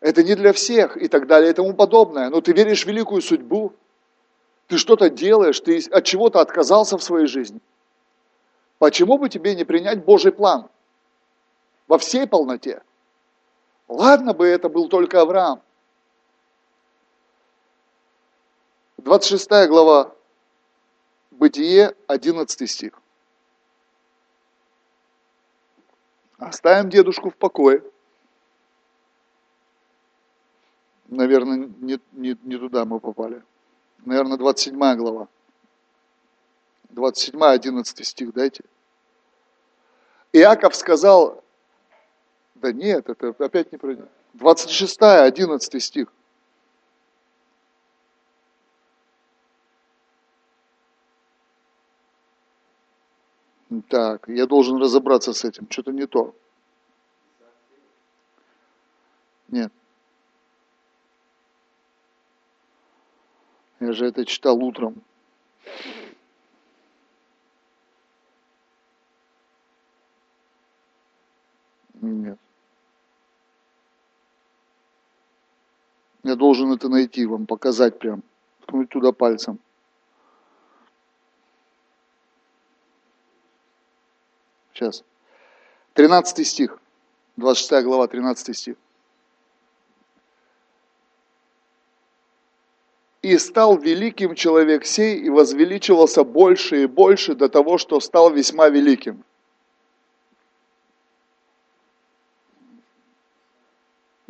[0.00, 2.28] Это не для всех и так далее и тому подобное.
[2.28, 3.72] Но ты веришь в великую судьбу,
[4.66, 7.60] ты что-то делаешь, ты от чего-то отказался в своей жизни.
[8.82, 10.68] Почему бы тебе не принять Божий план
[11.86, 12.82] во всей полноте?
[13.86, 15.62] Ладно бы это был только Авраам.
[18.96, 20.12] 26 глава,
[21.30, 23.00] Бытие, 11 стих.
[26.38, 27.84] Оставим дедушку в покое.
[31.06, 33.44] Наверное, не, не, не туда мы попали.
[34.04, 35.28] Наверное, 27 глава.
[36.92, 38.64] 27, 11 стих дайте.
[40.32, 41.42] Иаков сказал,
[42.54, 44.08] да нет, это опять не пройдет.
[44.34, 46.12] 26, 11 стих.
[53.88, 56.34] Так, я должен разобраться с этим, что-то не то.
[59.48, 59.72] Нет.
[63.80, 65.02] Я же это читал утром.
[72.02, 72.38] Нет.
[76.24, 78.22] Я должен это найти, вам показать прям,
[78.60, 79.58] ткнуть туда пальцем.
[84.74, 85.04] Сейчас.
[85.94, 86.78] 13 стих.
[87.36, 88.76] 26 глава, 13 стих.
[93.22, 98.68] «И стал великим человек сей, и возвеличивался больше и больше до того, что стал весьма
[98.68, 99.24] великим».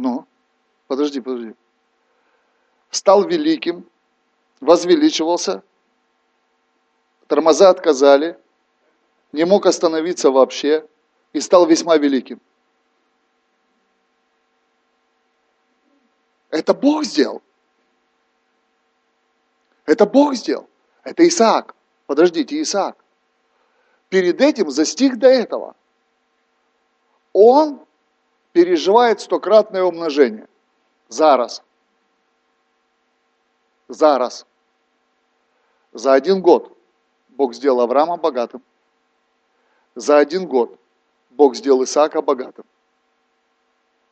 [0.03, 0.27] Ну,
[0.92, 1.55] подожди, подожди.
[2.90, 3.88] Стал великим,
[4.61, 5.62] возвеличивался,
[7.28, 8.38] тормоза отказали,
[9.33, 10.87] не мог остановиться вообще
[11.33, 12.42] и стал весьма великим.
[16.50, 17.40] Это Бог сделал.
[19.87, 20.68] Это Бог сделал.
[21.05, 21.74] Это Исаак.
[22.05, 23.02] Подождите, Исаак.
[24.11, 25.74] Перед этим застиг до этого.
[27.33, 27.81] Он
[28.52, 30.48] переживает стократное умножение.
[31.12, 31.62] Зараз.
[33.88, 34.46] Зараз.
[35.92, 36.77] За один год
[37.29, 38.62] Бог сделал Авраама богатым.
[39.94, 40.79] За один год
[41.31, 42.64] Бог сделал Исаака богатым.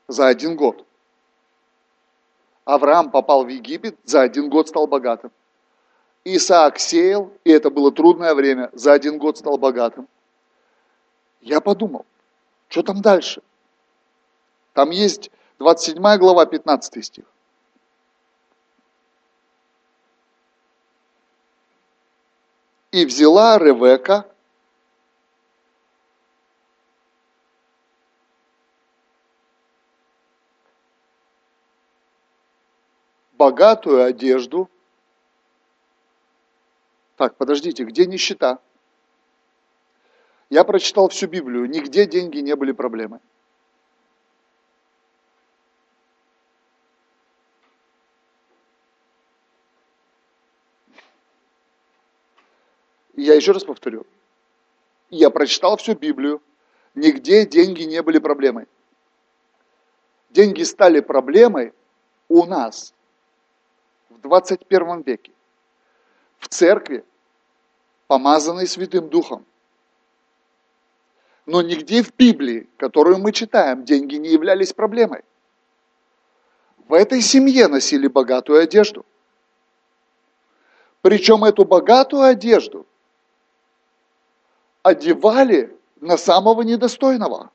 [0.08, 0.84] За один год.
[2.66, 5.30] Авраам попал в Египет, за один год стал богатым.
[6.24, 10.06] Исаак сеял, и это было трудное время, за один год стал богатым.
[11.40, 12.04] Я подумал,
[12.68, 13.42] что там дальше?
[14.74, 15.30] Там есть
[15.60, 17.24] 27 глава, 15 стих.
[22.92, 24.24] И взяла Ревека
[33.34, 34.70] богатую одежду.
[37.16, 38.58] Так, подождите, где нищета?
[40.48, 43.20] Я прочитал всю Библию, нигде деньги не были проблемой.
[53.20, 54.06] Я еще раз повторю.
[55.10, 56.40] Я прочитал всю Библию,
[56.94, 58.66] нигде деньги не были проблемой.
[60.30, 61.74] Деньги стали проблемой
[62.30, 62.94] у нас
[64.08, 65.32] в 21 веке.
[66.38, 67.04] В церкви,
[68.06, 69.44] помазанной Святым Духом.
[71.44, 75.24] Но нигде в Библии, которую мы читаем, деньги не являлись проблемой.
[76.88, 79.04] В этой семье носили богатую одежду.
[81.02, 82.86] Причем эту богатую одежду
[84.82, 87.50] одевали на самого недостойного.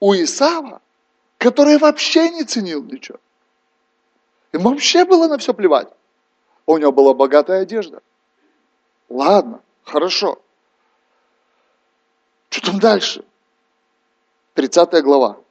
[0.00, 0.82] У Исава,
[1.38, 3.18] который вообще не ценил ничего.
[4.52, 5.88] Ему вообще было на все плевать.
[6.66, 8.02] У него была богатая одежда.
[9.08, 10.40] Ладно, хорошо.
[12.50, 13.24] Что там дальше?
[14.54, 15.43] 30 глава.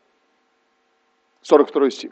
[1.44, 2.12] 42 стих.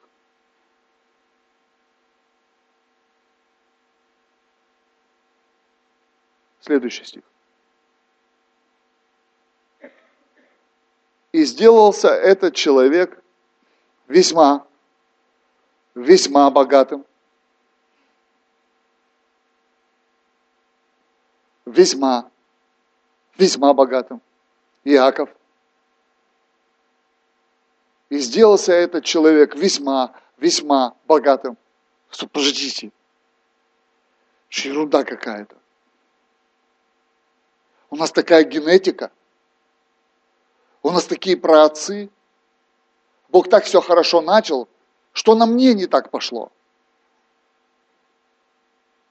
[6.60, 7.24] Следующий стих.
[11.32, 13.24] И сделался этот человек
[14.08, 14.68] весьма,
[15.96, 17.06] весьма богатым.
[21.66, 22.30] Весьма,
[23.38, 24.22] весьма богатым.
[24.84, 25.30] Иаков–
[28.12, 31.58] и сделался этот человек весьма, весьма богатым.
[32.10, 32.92] Что, подождите,
[34.50, 35.56] что ерунда какая-то.
[37.90, 39.12] У нас такая генетика.
[40.84, 42.10] У нас такие праотцы.
[43.30, 44.68] Бог так все хорошо начал,
[45.14, 46.52] что на мне не так пошло.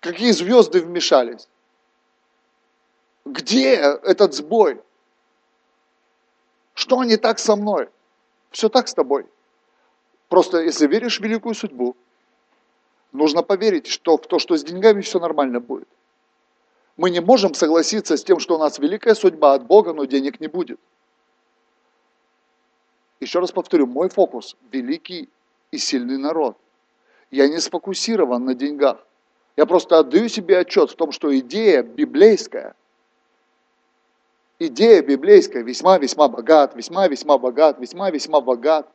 [0.01, 1.49] Какие звезды вмешались?
[3.25, 4.83] Где этот сбой?
[6.75, 7.89] Что не так со мной?
[8.51, 9.27] Все так с тобой.
[10.29, 11.97] Просто если веришь в великую судьбу,
[13.13, 15.89] нужно поверить, что в то, что с деньгами все нормально будет.
[16.97, 20.41] Мы не можем согласиться с тем, что у нас великая судьба от Бога, но денег
[20.41, 20.79] не будет.
[23.21, 25.29] Еще раз повторю, мой фокус– великий
[25.71, 26.57] и сильный народ.
[27.31, 28.99] Я не сфокусирован на деньгах.
[29.57, 32.75] Я просто отдаю себе отчет в том, что идея библейская
[34.61, 38.89] идея библейская, весьма-весьма богат, весьма-весьма богат, весьма-весьма богат.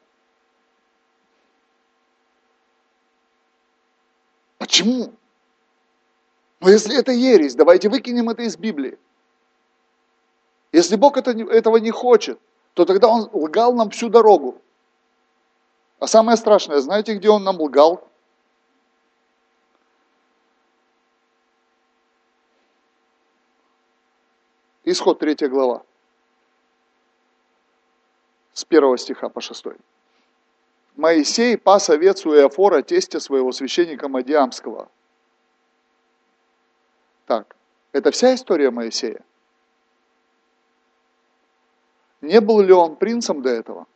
[4.58, 5.12] Почему?
[6.62, 8.97] Но если это ересь, давайте выкинем это из Библии.
[10.71, 12.39] Если Бог это, этого не хочет,
[12.73, 14.62] то тогда Он лгал нам всю дорогу.
[15.99, 18.08] А самое страшное, знаете, где Он нам лгал?
[24.86, 25.84] Исход 3 глава.
[28.54, 29.65] С 1 стиха по 6.
[30.95, 34.88] Моисей пас овец у Иофора, тестя своего священника Мадиамского.
[37.26, 37.56] Так,
[37.91, 39.21] это вся история Моисея?
[42.21, 43.88] Не был ли он принцем до этого?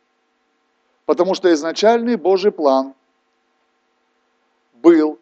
[1.06, 2.94] Потому что изначальный Божий план
[4.74, 5.20] был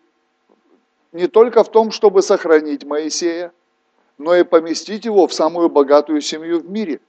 [1.13, 3.53] не только в том, чтобы сохранить Моисея,
[4.19, 7.01] но и поместить его в самую богатую семью в мире.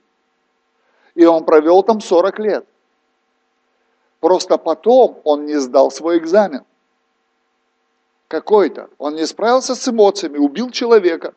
[1.15, 2.65] И он провел там 40 лет.
[4.19, 6.63] Просто потом он не сдал свой экзамен.
[8.27, 8.89] Какой-то.
[8.99, 11.33] Он не справился с эмоциями, убил человека,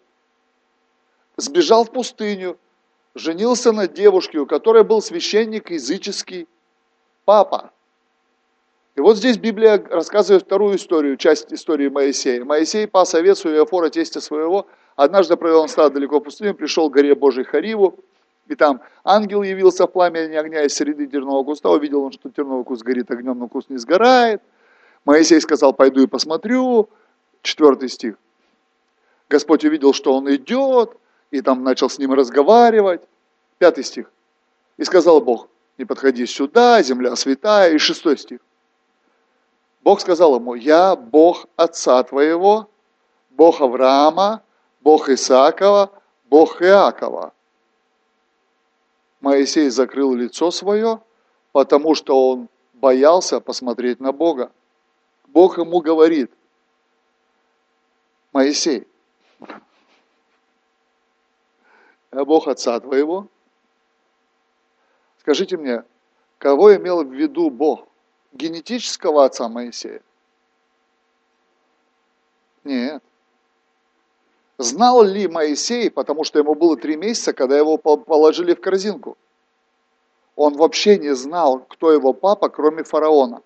[1.39, 2.59] сбежал в пустыню,
[3.15, 6.49] женился на девушке, у которой был священник языческий
[7.25, 7.73] папа.
[8.95, 12.45] И вот здесь Библия рассказывает вторую историю, часть истории Моисея.
[12.45, 14.67] Моисей пас овец у Иофора, тестя своего,
[14.97, 17.99] Однажды провел он стадо далеко в пустыне, пришел к горе Божьей Хариву,
[18.49, 22.65] И там ангел явился в пламени огня из среды тернового куста, увидел он, что терновый
[22.65, 24.43] куст горит огнем, но куст не сгорает.
[25.05, 26.89] Моисей сказал, пойду и посмотрю.
[27.43, 28.17] Четвертый стих.
[29.29, 30.97] Господь увидел, что он идет,
[31.31, 33.01] и там начал с ним разговаривать.
[33.59, 34.11] Пятый стих.
[34.77, 37.73] И сказал Бог, не подходи сюда, земля святая.
[37.73, 38.41] И шестой стих.
[39.83, 42.69] Бог сказал ему, я Бог отца твоего,
[43.31, 44.43] Бог Авраама,
[44.83, 45.91] Бог Исаакова,
[46.25, 47.33] Бог Иакова.
[49.21, 51.01] Моисей закрыл лицо свое,
[51.53, 54.51] потому что он боялся посмотреть на Бога.
[55.29, 56.33] Бог ему говорит,
[58.33, 58.89] Моисей,
[62.13, 63.29] я Бог отца твоего.
[65.21, 65.85] Скажите мне,
[66.39, 67.87] кого имел в виду Бог?
[68.33, 70.03] Генетического отца Моисея?
[72.65, 73.03] Нет.
[74.59, 79.17] Знал ли Моисей, потому что ему было три месяца, когда его положили в корзинку?
[80.37, 83.43] Он вообще не знал, кто его папа, кроме фараона.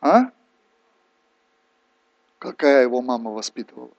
[0.00, 0.30] А?
[2.38, 3.90] Какая его мама воспитывала?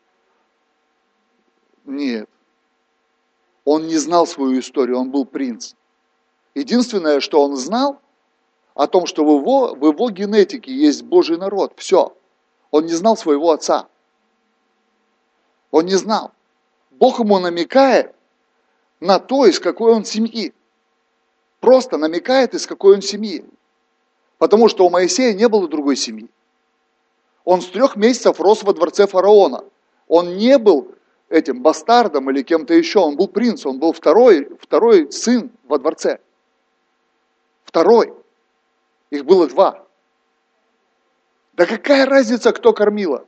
[1.85, 2.29] Нет.
[3.65, 5.75] Он не знал свою историю, он был принц.
[6.53, 7.99] Единственное, что он знал,
[8.73, 11.73] о том, что в его, в его генетике есть Божий народ.
[11.77, 12.15] Все.
[12.71, 13.87] Он не знал своего отца.
[15.73, 16.31] Он не знал.
[16.91, 18.13] Бог ему намекает
[18.99, 20.53] на то, из какой он семьи.
[21.59, 23.43] Просто намекает, из какой он семьи.
[24.37, 26.29] Потому что у Моисея не было другой семьи.
[27.43, 29.65] Он с трех месяцев рос во дворце фараона.
[30.07, 30.93] Он не был
[31.27, 32.99] этим бастардом или кем-то еще.
[32.99, 36.19] Он был принц, он был второй, второй сын во дворце.
[37.63, 38.13] Второй.
[39.09, 39.83] Их было два.
[41.53, 43.25] Да какая разница, кто кормила?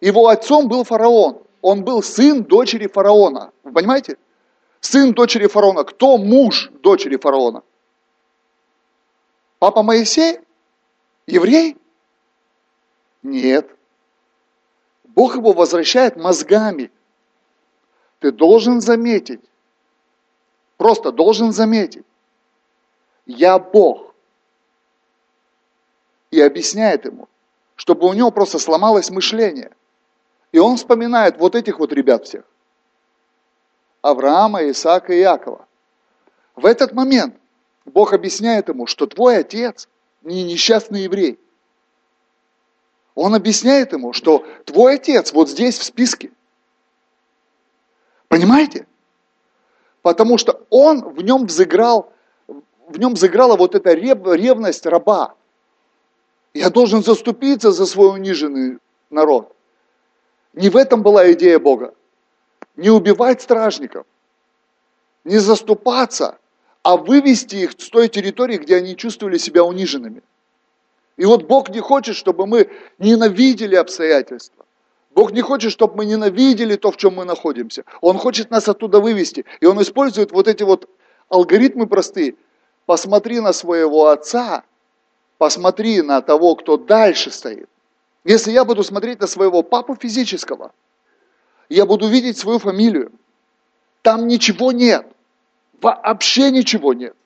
[0.00, 3.52] Его отцом был фараон он был сын дочери фараона.
[3.62, 4.16] Вы понимаете?
[4.80, 5.84] Сын дочери фараона.
[5.84, 7.62] Кто муж дочери фараона?
[9.58, 10.40] Папа Моисей?
[11.26, 11.76] Еврей?
[13.22, 13.68] Нет.
[15.04, 16.92] Бог его возвращает мозгами.
[18.20, 19.40] Ты должен заметить,
[20.76, 22.04] просто должен заметить,
[23.26, 24.14] я Бог.
[26.30, 27.28] И объясняет ему,
[27.76, 29.72] чтобы у него просто сломалось мышление.
[30.52, 32.44] И он вспоминает вот этих вот ребят всех.
[34.00, 35.66] Авраама, Исаака и Иакова.
[36.56, 37.36] В этот момент
[37.84, 39.88] Бог объясняет ему, что твой отец
[40.22, 41.38] не несчастный еврей.
[43.14, 46.30] Он объясняет ему, что твой отец вот здесь в списке.
[48.28, 48.86] Понимаете?
[50.02, 52.12] Потому что он в нем взыграл,
[52.46, 55.34] в нем взыграла вот эта ревность раба.
[56.54, 58.78] Я должен заступиться за свой униженный
[59.10, 59.54] народ.
[60.54, 61.94] Не в этом была идея Бога.
[62.76, 64.06] Не убивать стражников,
[65.24, 66.38] не заступаться,
[66.82, 70.22] а вывести их с той территории, где они чувствовали себя униженными.
[71.16, 74.64] И вот Бог не хочет, чтобы мы ненавидели обстоятельства.
[75.14, 77.84] Бог не хочет, чтобы мы ненавидели то, в чем мы находимся.
[78.00, 79.44] Он хочет нас оттуда вывести.
[79.60, 80.88] И Он использует вот эти вот
[81.28, 82.36] алгоритмы простые.
[82.86, 84.62] Посмотри на своего отца,
[85.36, 87.68] посмотри на того, кто дальше стоит.
[88.28, 90.72] Если я буду смотреть на своего папу физического,
[91.70, 93.10] я буду видеть свою фамилию.
[94.02, 95.06] Там ничего нет.
[95.80, 97.16] Вообще ничего нет.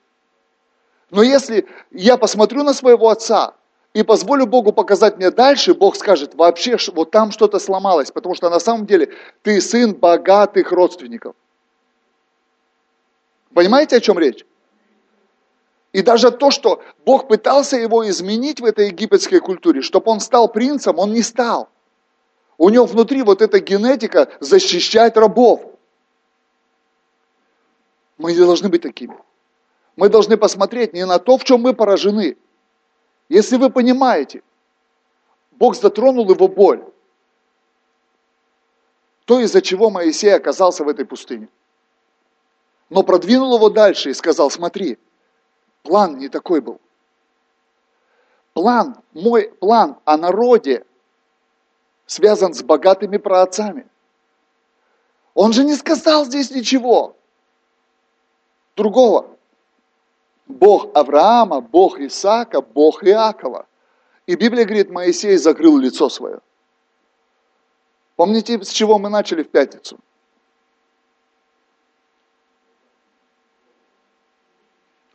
[1.10, 3.54] Но если я посмотрю на своего отца
[3.94, 8.48] и позволю Богу показать мне дальше, Бог скажет, вообще вот там что-то сломалось, потому что
[8.48, 11.34] на самом деле ты сын богатых родственников.
[13.52, 14.46] Понимаете, о чем речь?
[15.92, 20.48] И даже то, что Бог пытался его изменить в этой египетской культуре, чтобы он стал
[20.48, 21.68] принцем, он не стал.
[22.56, 25.60] У него внутри вот эта генетика защищать рабов.
[28.16, 29.16] Мы не должны быть такими.
[29.96, 32.38] Мы должны посмотреть не на то, в чем мы поражены.
[33.28, 34.42] Если вы понимаете,
[35.50, 36.82] Бог затронул его боль,
[39.26, 41.48] то из-за чего Моисей оказался в этой пустыне.
[42.88, 44.98] Но продвинул его дальше и сказал, смотри,
[45.82, 46.80] План не такой был.
[48.54, 50.84] План, мой план о народе
[52.06, 53.86] связан с богатыми праотцами.
[55.34, 57.16] Он же не сказал здесь ничего
[58.76, 59.26] другого.
[60.46, 63.66] Бог Авраама, Бог Исаака, Бог Иакова.
[64.26, 66.40] И Библия говорит, Моисей закрыл лицо свое.
[68.16, 69.98] Помните, с чего мы начали в пятницу?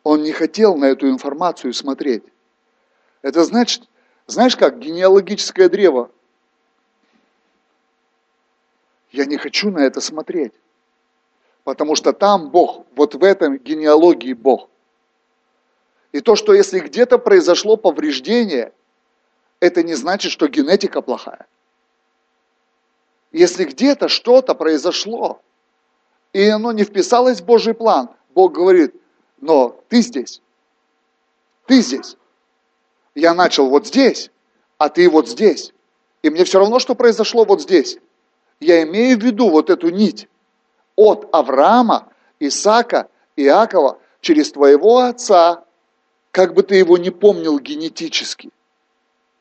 [0.07, 2.23] Он не хотел на эту информацию смотреть.
[3.21, 3.89] Это значит,
[4.25, 6.09] знаешь как, генеалогическое древо.
[9.11, 10.53] Я не хочу на это смотреть.
[11.65, 14.69] Потому что там Бог, вот в этом генеалогии Бог.
[16.13, 18.71] И то, что если где-то произошло повреждение,
[19.59, 21.47] это не значит, что генетика плохая.
[23.33, 25.41] Если где-то что-то произошло,
[26.31, 28.95] и оно не вписалось в Божий план, Бог говорит,
[29.39, 30.41] но ты здесь,
[31.65, 32.17] ты здесь.
[33.15, 34.31] Я начал вот здесь,
[34.77, 35.73] а ты вот здесь.
[36.21, 37.97] И мне все равно, что произошло вот здесь.
[38.59, 40.27] Я имею в виду вот эту нить
[40.95, 42.09] от Авраама,
[42.39, 45.63] Исаака, Иакова через твоего отца,
[46.31, 48.49] как бы ты его не помнил генетически.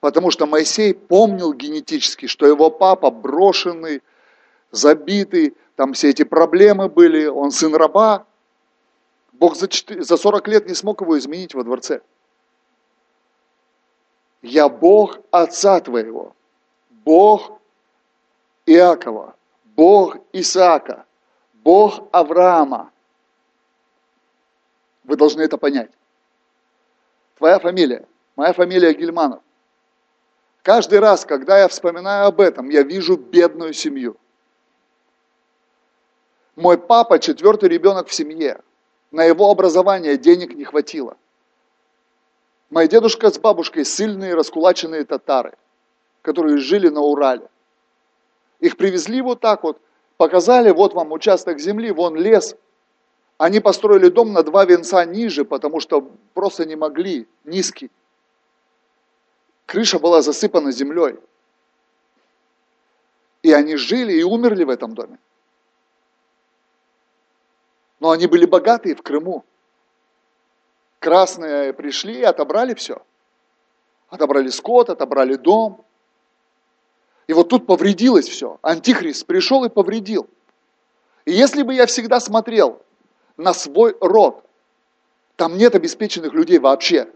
[0.01, 4.03] Потому что Моисей помнил генетически, что его папа брошенный,
[4.71, 8.27] забитый, там все эти проблемы были, он сын раба.
[9.39, 12.01] Бог за, 4, за 40 лет не смог его изменить во дворце.
[14.43, 16.35] Я Бог отца твоего,
[17.05, 17.61] Бог
[18.65, 19.35] Иакова,
[19.65, 21.05] Бог Исаака,
[21.53, 22.91] Бог Авраама.
[25.05, 25.91] Вы должны это понять.
[27.37, 28.07] Твоя фамилия,
[28.37, 29.43] моя фамилия Гельманов.
[30.63, 34.17] Каждый раз, когда я вспоминаю об этом, я вижу бедную семью.
[36.57, 38.63] Мой папа четвертый ребенок в семье.
[39.17, 41.17] На его образование денег не хватило.
[42.69, 45.57] Моя дедушка с бабушкой сильные раскулаченные татары,
[46.21, 47.49] которые жили на Урале.
[48.61, 49.81] Их привезли вот так вот,
[50.19, 52.57] показали, вот вам участок земли, вон лес.
[53.39, 56.03] Они построили дом на два венца ниже, потому что
[56.35, 57.91] просто не могли, низкий.
[59.65, 61.17] Крыша была засыпана землей.
[63.43, 65.19] И они жили и умерли в этом доме.
[68.07, 69.45] Но они были богатые в Крыму.
[71.01, 73.03] Красные пришли и отобрали все.
[74.11, 75.85] Отобрали скот, отобрали дом.
[77.27, 78.61] И вот тут повредилось все.
[78.63, 80.29] Антихрист пришел и повредил.
[81.25, 82.81] И если бы я всегда смотрел
[83.37, 84.45] на свой род,
[85.35, 87.11] там нет обеспеченных людей вообще.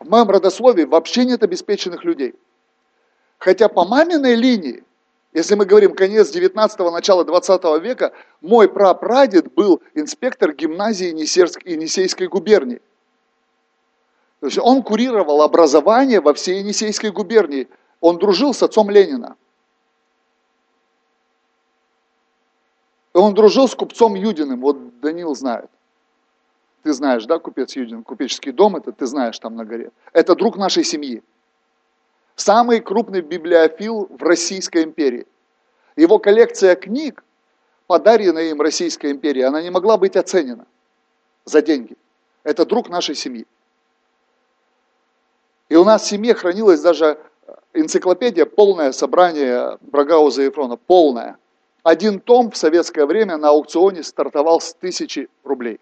[0.00, 2.34] В моем родословии вообще нет обеспеченных людей.
[3.38, 4.82] Хотя по маминой линии,
[5.32, 12.80] если мы говорим конец 19-го, начало 20 века, мой прапрадед был инспектор гимназии Енисейской губернии.
[14.40, 17.68] То есть он курировал образование во всей Енисейской губернии.
[18.00, 19.36] Он дружил с отцом Ленина.
[23.12, 25.70] Он дружил с купцом Юдиным, вот Данил знает.
[26.82, 29.90] Ты знаешь, да, купец Юдин, купеческий дом, это ты знаешь там на горе.
[30.12, 31.22] Это друг нашей семьи.
[32.40, 35.26] Самый крупный библиофил в Российской империи.
[35.94, 37.22] Его коллекция книг,
[37.86, 40.64] подаренная им Российской империи, она не могла быть оценена
[41.44, 41.98] за деньги.
[42.42, 43.46] Это друг нашей семьи.
[45.68, 47.18] И у нас в семье хранилась даже
[47.74, 51.36] энциклопедия, полное собрание Брагауза и Ефрона, полное.
[51.82, 55.78] Один том в советское время на аукционе стартовал с тысячи рублей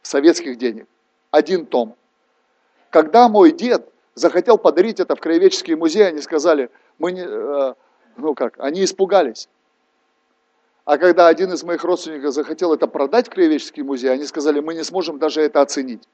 [0.00, 0.88] советских денег.
[1.30, 1.96] Один том.
[2.88, 7.74] Когда мой дед захотел подарить это в краеведческий музей, они сказали, мы не, э,
[8.16, 9.48] ну как, они испугались.
[10.84, 14.74] А когда один из моих родственников захотел это продать в краеведческий музей, они сказали, мы
[14.74, 16.08] не сможем даже это оценить.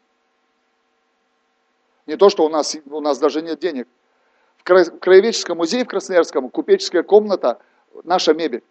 [2.07, 3.89] Не то, что у нас, у нас даже нет денег.
[4.59, 7.59] В краеведческом музее в Красноярском купеческая комната,
[8.03, 8.63] наша мебель,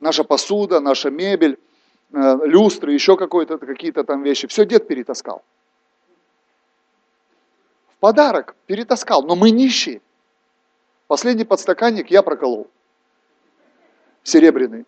[0.00, 1.58] наша посуда, наша мебель,
[2.12, 4.46] Э, люстры, еще какие-то там вещи.
[4.46, 5.42] Все дед перетаскал.
[7.96, 10.02] В подарок перетаскал, но мы нищие.
[11.06, 12.68] Последний подстаканник я проколол.
[14.22, 14.84] Серебряный.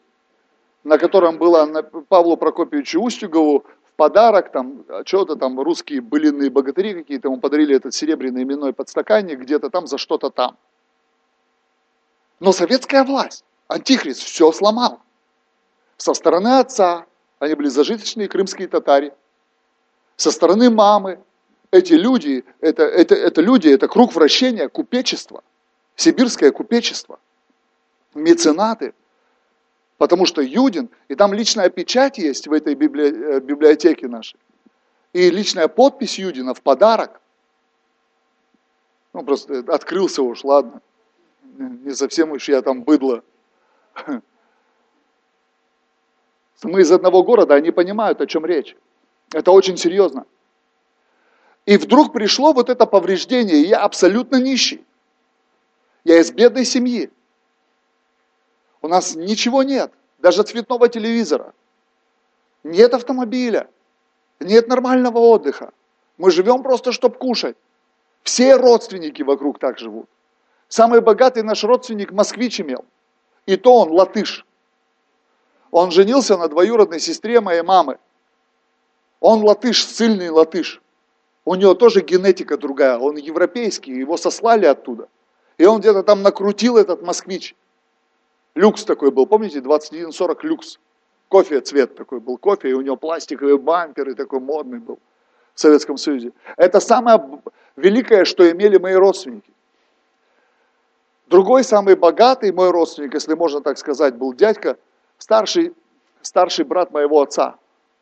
[0.85, 6.95] На котором было на Павлу Прокопьевичу Устюгову в подарок, там, что-то там, русские былинные богатыри
[6.95, 10.57] какие-то, ему подарили этот серебряный именной подстаканник где-то там за что-то там.
[12.41, 15.01] Но советская власть, антихрист, все сломал.
[15.97, 17.07] Со стороны отца,
[17.39, 19.13] они были зажиточные крымские татари.
[20.17, 21.21] Со стороны мамы,
[21.71, 25.43] эти люди, это, это, это люди, это круг вращения купечества,
[25.97, 27.19] сибирское купечество,
[28.14, 28.95] меценаты.
[29.99, 34.39] Потому что Юдин, и там личная печать есть в этой э, библиотеке нашей,
[35.12, 37.21] и личная подпись Юдина в подарок.
[39.12, 40.81] Ну, просто открылся уж, ладно.
[41.43, 43.25] Не совсем уж я там быдло.
[46.62, 48.77] Мы из одного города, они понимают, о чем речь.
[49.33, 50.27] Это очень серьезно.
[51.69, 54.87] И вдруг пришло вот это повреждение, и я абсолютно нищий.
[56.03, 57.11] Я из бедной семьи.
[58.81, 61.53] У нас ничего нет, даже цветного телевизора.
[62.64, 63.69] Нет автомобиля,
[64.41, 65.75] нет нормального отдыха.
[66.16, 67.59] Мы живем просто, чтобы кушать.
[68.23, 70.09] Все родственники вокруг так живут.
[70.69, 72.87] Самый богатый наш родственник москвич имел.
[73.45, 74.47] И то он латыш.
[75.71, 77.99] Он женился на двоюродной сестре моей мамы.
[79.21, 80.81] Он латыш, сильный латыш.
[81.49, 85.09] У него тоже генетика другая, он европейский, его сослали оттуда.
[85.57, 87.57] И он где-то там накрутил этот москвич.
[88.55, 90.78] Люкс такой был, помните, 2140 люкс.
[91.28, 94.99] Кофе цвет такой был, кофе, и у него пластиковый бампер, и такой модный был
[95.55, 96.32] в Советском Союзе.
[96.59, 97.18] Это самое
[97.76, 99.51] великое, что имели мои родственники.
[101.28, 104.76] Другой самый богатый мой родственник, если можно так сказать, был дядька,
[105.16, 105.74] старший,
[106.20, 107.57] старший брат моего отца.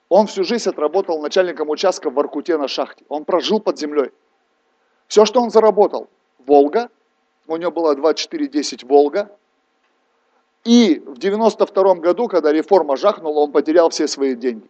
[0.09, 3.05] Он всю жизнь отработал начальником участка в Воркуте на шахте.
[3.09, 4.13] Он прожил под землей.
[5.09, 6.91] Все, что он заработал, Волга,
[7.47, 9.37] у него было 2410 Волга,
[10.65, 14.69] и в 92 году, когда реформа жахнула, он потерял все свои деньги.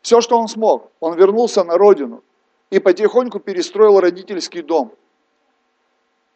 [0.00, 2.22] Все, что он смог, он вернулся на родину
[2.70, 4.92] и потихоньку перестроил родительский дом.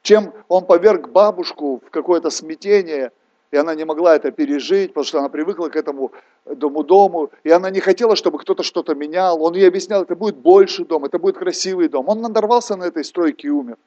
[0.03, 3.13] Чем он поверг бабушку в какое-то смятение–
[3.51, 6.13] и она не могла это пережить, потому что она привыкла к этому
[6.45, 9.43] дому-дому, и она не хотела, чтобы кто-то что-то менял.
[9.43, 12.09] Он ей объяснял, это будет больше дом, это будет красивый дом.
[12.09, 13.79] Он надорвался на этой стройке и умер.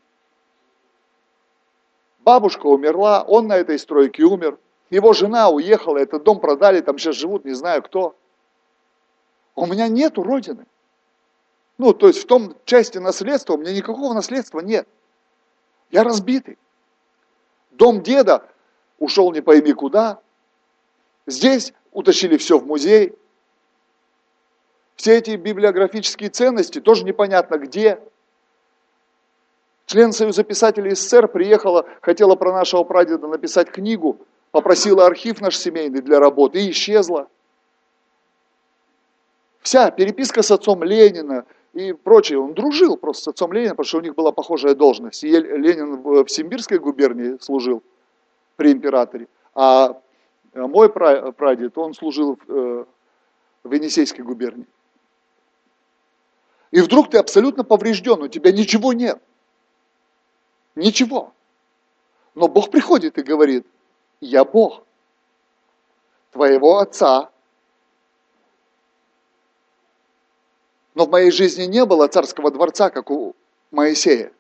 [2.19, 4.57] Бабушка умерла, он на этой стройке умер.
[4.89, 8.15] Его жена уехала, этот дом продали, там сейчас живут не знаю кто.
[9.55, 10.65] У меня нету родины.
[11.77, 14.87] Ну, то есть в том части наследства у меня никакого наследства нет.
[15.91, 16.57] Я разбитый.
[17.71, 18.48] Дом деда
[18.99, 20.19] ушел не пойми куда.
[21.25, 23.15] Здесь утащили все в музей.
[24.95, 27.99] Все эти библиографические ценности тоже непонятно где.
[29.85, 34.19] Член Союза писателей СССР приехала, хотела про нашего прадеда написать книгу,
[34.51, 37.27] попросила архив наш семейный для работы и исчезла.
[39.61, 43.97] Вся переписка с отцом Ленина и прочее, он дружил просто с отцом Ленина, потому что
[43.97, 45.23] у них была похожая должность.
[45.23, 47.81] И Ленин в Симбирской губернии служил–
[48.59, 49.29] при императоре.
[49.55, 50.01] А
[50.53, 52.85] мой прадед, он служил в э,
[53.63, 54.67] Енисейской губернии.
[56.71, 59.21] И вдруг ты абсолютно поврежден, у тебя ничего нет.
[60.75, 61.33] Ничего.
[62.35, 63.65] Но Бог приходит и говорит,
[64.19, 64.83] я Бог,
[66.31, 67.31] твоего отца.
[70.95, 73.37] Но в моей жизни не было царского дворца, как у
[73.71, 74.33] Моисея.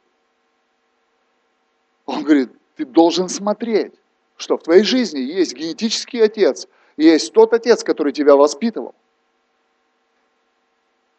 [2.05, 3.93] Он говорит, ты должен смотреть
[4.39, 6.67] что в твоей жизни есть генетический отец,
[6.97, 8.95] есть тот отец, который тебя воспитывал.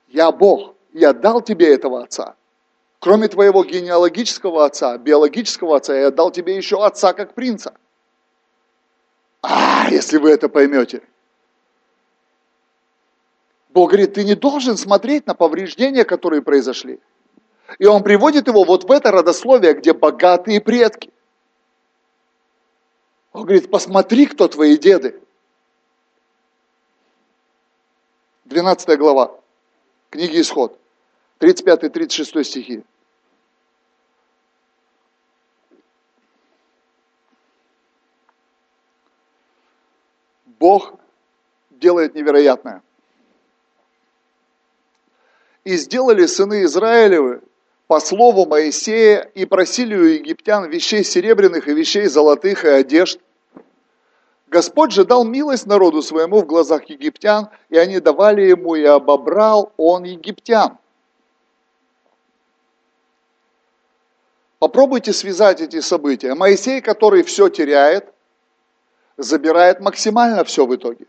[0.09, 2.35] Я Бог, я дал тебе этого отца.
[2.99, 7.75] Кроме твоего генеалогического отца, биологического отца, я дал тебе еще отца как принца.
[9.43, 11.03] А, если вы это поймете.
[13.69, 17.01] Бог говорит, ты не должен смотреть на повреждения, которые произошли.
[17.79, 21.10] И он приводит его вот в это родословие, где богатые предки.
[23.33, 25.21] Он говорит, посмотри, кто твои деды.
[28.45, 29.41] 12 глава
[30.11, 30.77] книги Исход,
[31.39, 32.85] 35-36 стихи.
[40.59, 40.95] Бог
[41.71, 42.83] делает невероятное.
[45.63, 47.43] И сделали сыны Израилевы
[47.91, 53.19] по слову Моисея и просили у египтян вещей серебряных и вещей золотых и одежд.
[54.47, 59.73] Господь же дал милость народу своему в глазах египтян, и они давали ему, и обобрал
[59.77, 60.79] он египтян.
[64.61, 66.37] Попробуйте связать эти события.
[66.37, 68.15] Моисей, который все теряет,
[69.17, 71.07] забирает максимально все в итоге.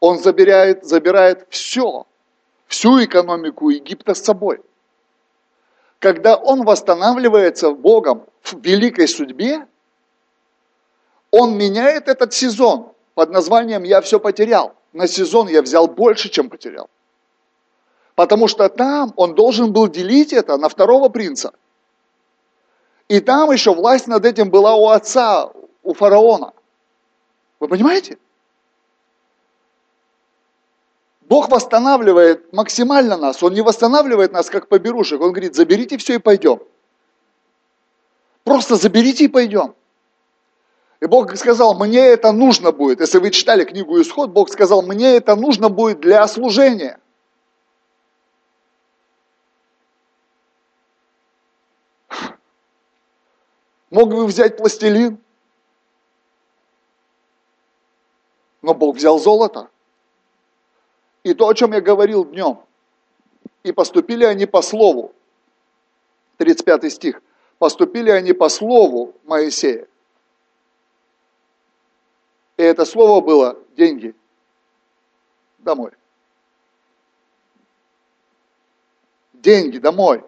[0.00, 2.08] Он забирает, забирает все,
[2.66, 4.60] всю экономику Египта с собой
[6.00, 9.66] когда он восстанавливается Богом в великой судьбе,
[11.30, 14.74] он меняет этот сезон под названием «Я все потерял».
[14.92, 16.90] На сезон я взял больше, чем потерял.
[18.16, 21.52] Потому что там он должен был делить это на второго принца.
[23.08, 26.52] И там еще власть над этим была у отца, у фараона.
[27.60, 28.18] Вы понимаете?
[31.30, 33.40] Бог восстанавливает максимально нас.
[33.40, 35.20] Он не восстанавливает нас, как поберушек.
[35.20, 36.58] Он говорит, заберите все и пойдем.
[38.42, 39.76] Просто заберите и пойдем.
[40.98, 43.00] И Бог сказал, мне это нужно будет.
[43.00, 46.98] Если вы читали книгу Исход, Бог сказал, мне это нужно будет для служения.
[53.90, 55.20] Мог бы взять пластилин,
[58.62, 59.70] но Бог взял золото.
[61.22, 62.60] И то, о чем я говорил днем.
[63.62, 65.14] И поступили они по слову.
[66.38, 67.22] 35 стих.
[67.58, 69.86] Поступили они по слову Моисея.
[72.56, 74.14] И это слово было деньги.
[75.58, 75.92] Домой.
[79.34, 80.22] Деньги домой.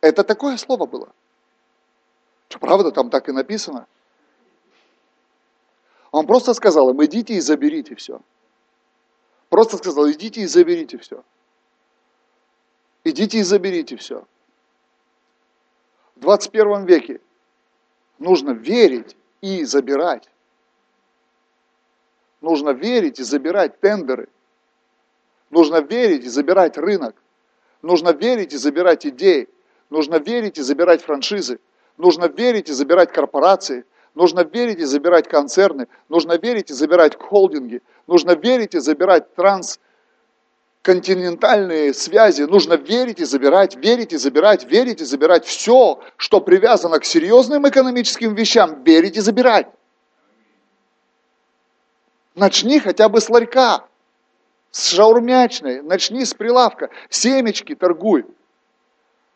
[0.00, 1.12] Это такое слово было.
[2.48, 3.86] Что правда, там так и написано.
[6.10, 8.20] Он просто сказал им, идите и заберите все.
[9.48, 11.24] Просто сказал, идите и заберите все.
[13.04, 14.26] Идите и заберите все.
[16.16, 17.20] В 21 веке
[18.18, 20.28] нужно верить и забирать.
[22.40, 24.28] Нужно верить и забирать тендеры.
[25.50, 27.14] Нужно верить и забирать рынок.
[27.82, 29.48] Нужно верить и забирать идеи.
[29.90, 31.60] Нужно верить и забирать франшизы.
[31.98, 33.84] Нужно верить и забирать корпорации.
[34.14, 35.88] Нужно верить и забирать концерны.
[36.08, 37.82] Нужно верить и забирать холдинги.
[38.06, 42.42] Нужно верить и забирать трансконтинентальные связи.
[42.42, 45.46] Нужно верить и забирать, верить и забирать, верить и забирать.
[45.46, 49.68] Все, что привязано к серьезным экономическим вещам, верить и забирать.
[52.34, 53.86] Начни хотя бы с ларька,
[54.70, 58.26] с шаурмячной, начни с прилавка, семечки торгуй.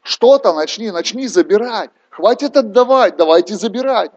[0.03, 1.91] Что-то начни, начни забирать.
[2.11, 4.11] Хватит отдавать, давайте забирать.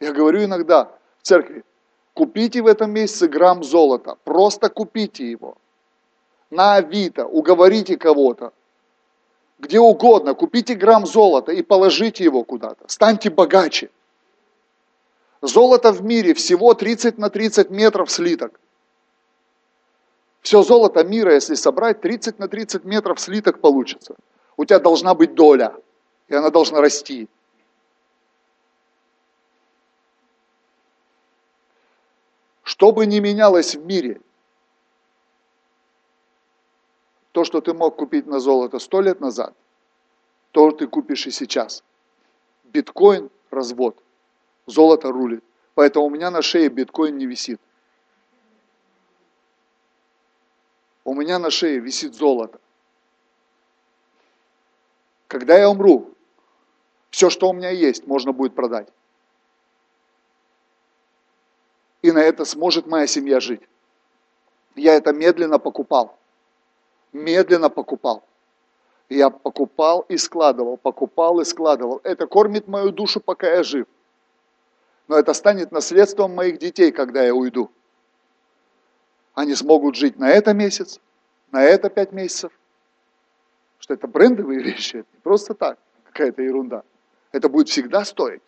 [0.00, 1.64] Я говорю иногда в церкви,
[2.14, 5.56] купите в этом месяце грамм золота, просто купите его.
[6.50, 8.52] На Авито, уговорите кого-то,
[9.58, 12.84] где угодно, купите грамм золота и положите его куда-то.
[12.88, 13.90] Станьте богаче.
[15.40, 18.60] Золото в мире всего 30 на 30 метров слиток.
[20.42, 24.16] Все золото мира, если собрать, 30 на 30 метров слиток получится.
[24.56, 25.74] У тебя должна быть доля,
[26.28, 27.28] и она должна расти.
[32.62, 34.20] Что бы ни менялось в мире,
[37.32, 39.54] то, что ты мог купить на золото сто лет назад,
[40.52, 41.82] то ты купишь и сейчас.
[42.64, 44.02] Биткоин– развод,
[44.66, 45.42] золото рулит.
[45.74, 47.60] Поэтому у меня на шее биткоин не висит.
[51.04, 52.58] у меня на шее висит золото.
[55.32, 56.10] Когда я умру,
[57.08, 58.86] все, что у меня есть, можно будет продать.
[62.02, 63.62] И на это сможет моя семья жить.
[64.74, 66.18] Я это медленно покупал.
[67.14, 68.22] Медленно покупал.
[69.08, 72.02] Я покупал и складывал, покупал и складывал.
[72.04, 73.86] Это кормит мою душу, пока я жив.
[75.08, 77.70] Но это станет наследством моих детей, когда я уйду.
[79.32, 81.00] Они смогут жить на это месяц,
[81.52, 82.52] на это пять месяцев.
[83.82, 86.82] Что это брендовые вещи, это не просто так, какая-то ерунда.
[87.32, 88.42] Это будет всегда стоить.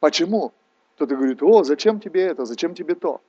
[0.00, 0.52] Почему?
[0.94, 3.20] Кто-то говорит, о, зачем тебе это, зачем тебе то?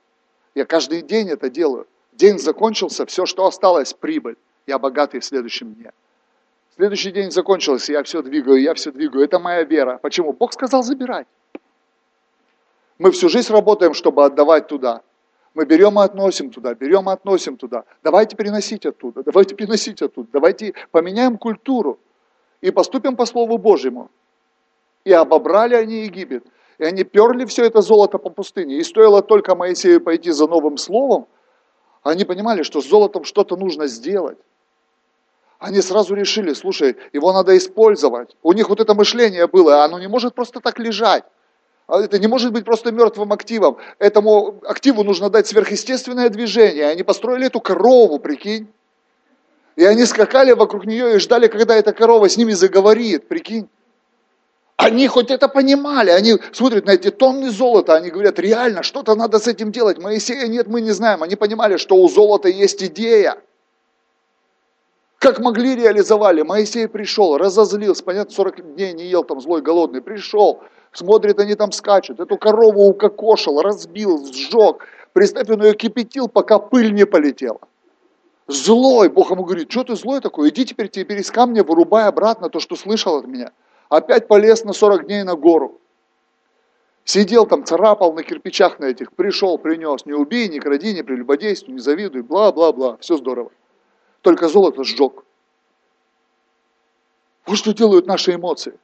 [0.54, 1.86] Я каждый день это делаю.
[2.12, 4.36] День закончился, все, что осталось, прибыль.
[4.66, 5.92] Я богатый в следующем дне.
[6.76, 9.24] Следующий день закончился, я все двигаю, я все двигаю.
[9.24, 9.98] Это моя вера.
[10.00, 10.32] Почему?
[10.32, 11.26] Бог сказал забирать.
[12.98, 15.02] Мы всю жизнь работаем, чтобы отдавать туда.
[15.58, 17.82] Мы берем и относим туда, берем и относим туда.
[18.04, 21.98] Давайте переносить оттуда, давайте переносить оттуда, давайте поменяем культуру
[22.60, 24.08] и поступим по Слову Божьему.
[25.04, 26.44] И обобрали они Египет.
[26.78, 28.76] И они перли все это золото по пустыне.
[28.76, 31.26] И стоило только Моисею пойти за новым словом,
[32.04, 34.38] они понимали, что с золотом что-то нужно сделать.
[35.58, 38.36] Они сразу решили, слушай, его надо использовать.
[38.44, 41.24] У них вот это мышление было, оно не может просто так лежать.
[41.88, 43.78] А это не может быть просто мертвым активом.
[43.98, 46.86] Этому активу нужно дать сверхъестественное движение.
[46.86, 48.68] Они построили эту корову, прикинь.
[49.74, 53.68] И они скакали вокруг нее и ждали, когда эта корова с ними заговорит, прикинь.
[54.76, 59.38] Они хоть это понимали, они смотрят на эти тонны золота, они говорят, реально, что-то надо
[59.38, 59.98] с этим делать.
[59.98, 61.22] Моисея нет, мы не знаем.
[61.22, 63.38] Они понимали, что у золота есть идея.
[65.18, 66.42] Как могли реализовали?
[66.42, 70.62] Моисей пришел, разозлился, понятно, 40 дней не ел, там злой, голодный, пришел,
[70.98, 76.92] смотрит, они там скачут, эту корову укокошил, разбил, сжег, представь, он ее кипятил, пока пыль
[76.92, 77.60] не полетела.
[78.46, 82.48] Злой, Бог ему говорит, что ты злой такой, иди теперь, теперь из камня вырубай обратно
[82.48, 83.52] то, что слышал от меня.
[83.88, 85.80] Опять полез на 40 дней на гору.
[87.04, 91.74] Сидел там, царапал на кирпичах на этих, пришел, принес, не убей, не кради, не прелюбодействуй,
[91.74, 93.50] не завидуй, бла-бла-бла, все здорово
[94.22, 95.24] только золото сжег.
[97.46, 98.78] Вот что делают наши эмоции.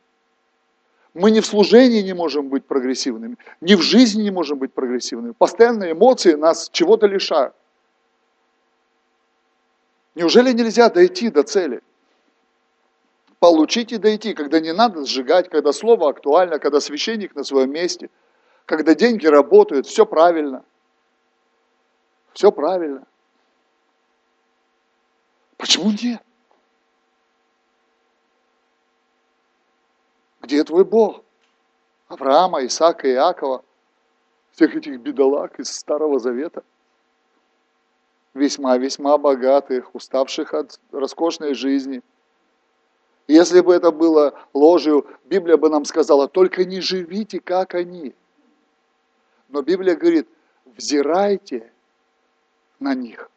[1.14, 5.32] Мы ни в служении не можем быть прогрессивными, ни в жизни не можем быть прогрессивными.
[5.32, 7.54] Постоянные эмоции нас чего-то лишают.
[10.16, 11.82] Неужели нельзя дойти до цели?
[13.38, 18.10] Получить и дойти, когда не надо сжигать, когда слово актуально, когда священник на своем месте,
[18.66, 20.64] когда деньги работают, все правильно.
[22.32, 23.06] Все правильно.
[25.56, 26.20] Почему нет?
[30.44, 31.22] Где твой Бог?
[32.08, 33.64] Авраама, Исаака, Иакова,
[34.52, 36.62] всех этих бедолаг из Старого Завета,
[38.34, 42.02] весьма-весьма богатых, уставших от роскошной жизни.
[43.26, 48.14] Если бы это было ложью, Библия бы нам сказала, только не живите, как они.
[49.48, 50.28] Но Библия говорит,
[50.66, 51.72] взирайте
[52.78, 53.30] на них.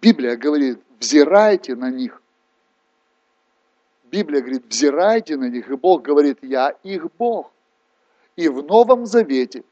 [0.00, 2.22] Библия говорит, взирайте на них.
[4.10, 7.50] Библия говорит, взирайте на них, и Бог говорит, я их Бог.
[8.36, 9.62] И в Новом Завете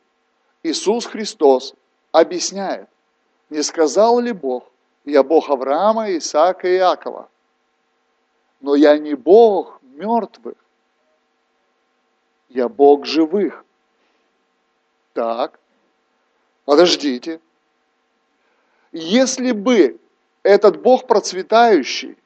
[0.63, 1.75] Иисус Христос
[2.13, 2.89] объясняет,
[3.51, 4.65] не сказал ли Бог,
[5.05, 7.29] я Бог Авраама, Исаака и Иакова,
[8.61, 10.57] но я не Бог мертвых,
[12.49, 13.65] я Бог живых.
[15.15, 15.59] Так,
[16.65, 17.41] подождите.
[18.93, 19.99] Если бы
[20.43, 22.17] этот Бог процветающий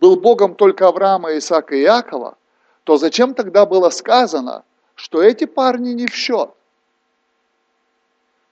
[0.00, 2.36] был Богом только Авраама, Исаака и Иакова,
[2.84, 6.50] то зачем тогда было сказано, что эти парни не в счет?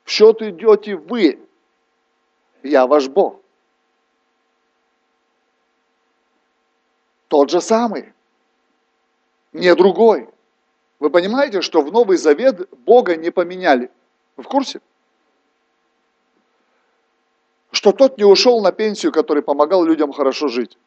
[0.04, 1.40] В счет идете вы.
[2.62, 3.40] Я ваш Бог.
[7.28, 8.12] Тот же самый.
[9.52, 10.28] Не другой.
[10.98, 13.90] Вы понимаете, что в Новый Завет Бога не поменяли?
[14.36, 14.80] Вы в курсе?
[17.70, 20.78] Что тот не ушел на пенсию, который помогал людям хорошо жить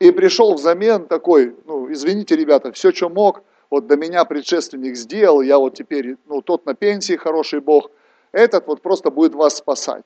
[0.00, 5.42] и пришел взамен такой, ну, извините, ребята, все, что мог, вот до меня предшественник сделал,
[5.42, 7.90] я вот теперь, ну, тот на пенсии, хороший Бог,
[8.32, 10.04] этот вот просто будет вас спасать.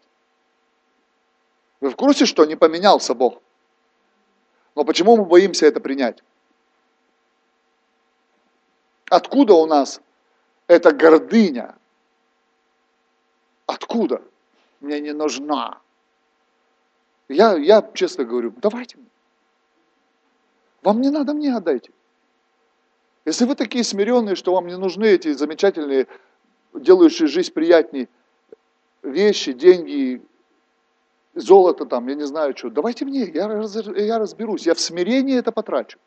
[1.80, 3.40] Вы в курсе, что не поменялся Бог?
[4.74, 6.24] Но почему мы боимся это принять?
[9.08, 10.00] Откуда у нас
[10.66, 11.76] эта гордыня?
[13.66, 14.22] Откуда?
[14.80, 15.80] Мне не нужна.
[17.28, 19.13] Я, я честно говорю, давайте мне.
[20.84, 21.90] Вам не надо, мне отдайте.
[23.24, 26.06] Если вы такие смиренные, что вам не нужны эти замечательные,
[26.74, 28.08] делающие жизнь приятней
[29.02, 30.22] вещи, деньги,
[31.34, 35.38] золото там, я не знаю что, давайте мне, я, раз, я разберусь, я в смирении
[35.38, 35.98] это потрачу.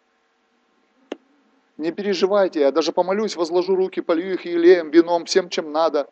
[1.78, 6.08] Не переживайте, я даже помолюсь, возложу руки, полью их елеем, вином, всем, чем надо.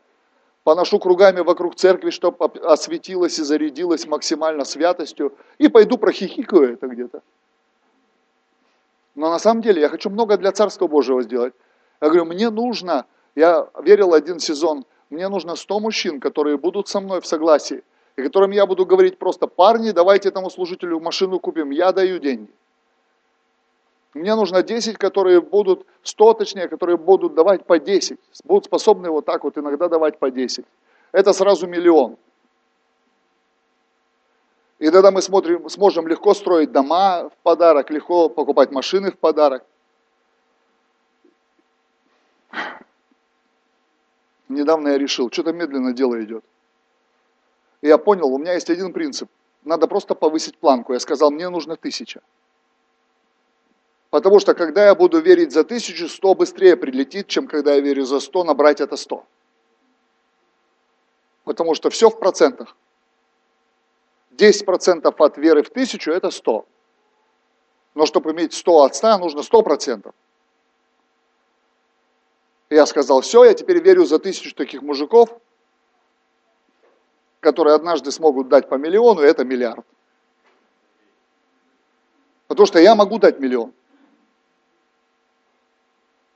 [0.64, 5.36] Поношу кругами вокруг церкви, чтобы осветилась и зарядилась максимально святостью.
[5.60, 7.22] И пойду прохихикаю это где-то.
[9.16, 11.54] Но на самом деле я хочу много для Царства Божьего сделать.
[12.02, 13.06] Я говорю, мне нужно,
[13.36, 17.84] я верил один сезон, мне нужно 100 мужчин, которые будут со мной в согласии,
[18.18, 22.52] и которым я буду говорить просто, парни, давайте этому служителю машину купим, я даю деньги.
[24.14, 29.26] Мне нужно 10, которые будут, 100 точнее, которые будут давать по 10, будут способны вот
[29.26, 30.66] так вот иногда давать по 10.
[31.12, 32.18] Это сразу миллион.
[34.86, 39.66] И тогда мы смотрим, сможем легко строить дома в подарок, легко покупать машины в подарок.
[44.48, 46.46] Недавно я решил, что-то медленно дело идет.
[47.82, 49.28] И я понял, у меня есть один принцип.
[49.64, 50.94] Надо просто повысить планку.
[50.94, 52.22] Я сказал, мне нужно тысяча.
[54.12, 58.06] Потому что когда я буду верить за тысячу, сто быстрее прилетит, чем когда я верю
[58.06, 59.26] за сто, набрать это сто.
[61.44, 62.76] Потому что все в процентах.
[64.38, 66.66] 10% от веры в тысячу– это 100.
[67.96, 70.14] Но чтобы иметь 100 от 100, нужно 100%.
[72.70, 75.30] Я сказал, все, я теперь верю за тысячу таких мужиков,
[77.40, 79.86] которые однажды смогут дать по миллиону, это миллиард.
[82.48, 83.74] Потому что я могу дать миллион.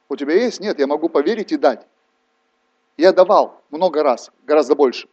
[0.07, 0.59] У тебя есть?
[0.59, 1.85] Нет, я могу поверить и дать.
[2.97, 5.07] Я давал много раз, гораздо больше.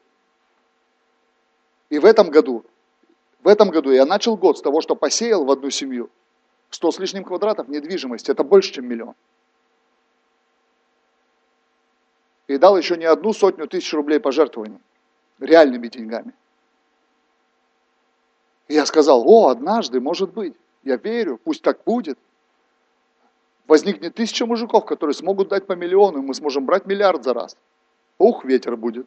[1.89, 2.65] И в этом году
[3.47, 6.11] в этом году я начал год с того, что посеял в одну семью
[6.71, 8.29] 100 с лишним квадратов недвижимости.
[8.29, 9.15] Это больше, чем миллион.
[12.49, 14.81] И дал еще не одну сотню тысяч рублей пожертвований.
[15.39, 16.33] Реальными деньгами.
[18.67, 22.19] И я сказал, о, однажды, может быть, я верю, пусть так будет.
[23.69, 27.57] Возникнет тысяча мужиков, которые смогут дать по миллиону, и мы сможем брать миллиард за раз.
[28.19, 29.07] Ух, ветер будет.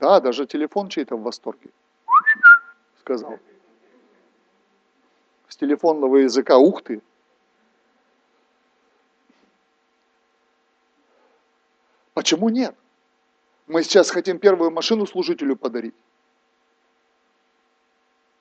[0.00, 1.70] Да, даже телефон чей-то в восторге.
[3.00, 3.38] Сказал.
[5.46, 7.02] С телефонного языка ух ты.
[12.14, 12.74] Почему нет?
[13.66, 15.94] Мы сейчас хотим первую машину служителю подарить.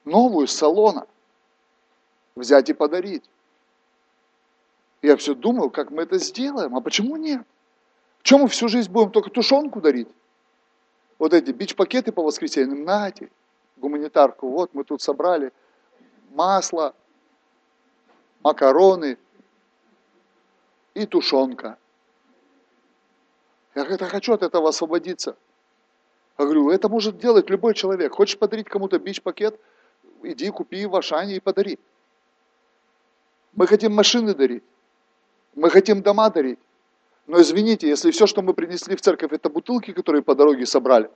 [0.05, 1.07] Новую с салона.
[2.35, 3.29] Взять и подарить.
[5.01, 7.45] Я все думаю, как мы это сделаем, а почему нет?
[8.21, 10.07] Чем мы всю жизнь будем только тушенку дарить?
[11.19, 13.29] Вот эти бич-пакеты по воскресеньям, нате,
[13.77, 15.51] гуманитарку, вот мы тут собрали,
[16.31, 16.95] масло,
[18.41, 19.17] макароны
[20.93, 21.77] и тушенка.
[23.75, 25.37] Я говорю, я хочу от этого освободиться.
[26.37, 28.13] Я говорю, это может делать любой человек.
[28.13, 29.59] Хочешь подарить кому-то бич-пакет,
[30.23, 31.77] иди купи в Ашане и подари.
[33.53, 34.63] Мы хотим машины дарить.
[35.53, 36.59] Мы хотим дома дарить.
[37.29, 41.11] Но извините, если все, что мы принесли в церковь, это бутылки, которые по дороге собрали,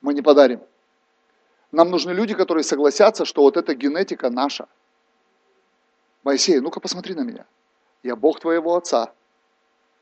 [0.00, 0.60] мы не подарим.
[1.72, 4.66] Нам нужны люди, которые согласятся, что вот эта генетика наша.
[6.24, 7.44] Моисей, ну-ка посмотри на меня.
[8.02, 9.12] Я Бог твоего отца.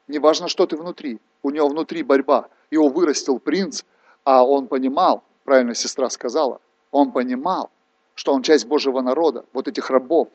[0.06, 1.18] Неважно, что ты внутри.
[1.42, 2.48] У него внутри борьба.
[2.70, 3.82] Его вырастил принц,
[4.22, 6.60] а он понимал, правильно сестра сказала,
[6.92, 7.72] он понимал,
[8.14, 10.28] что он часть Божьего народа, вот этих рабов.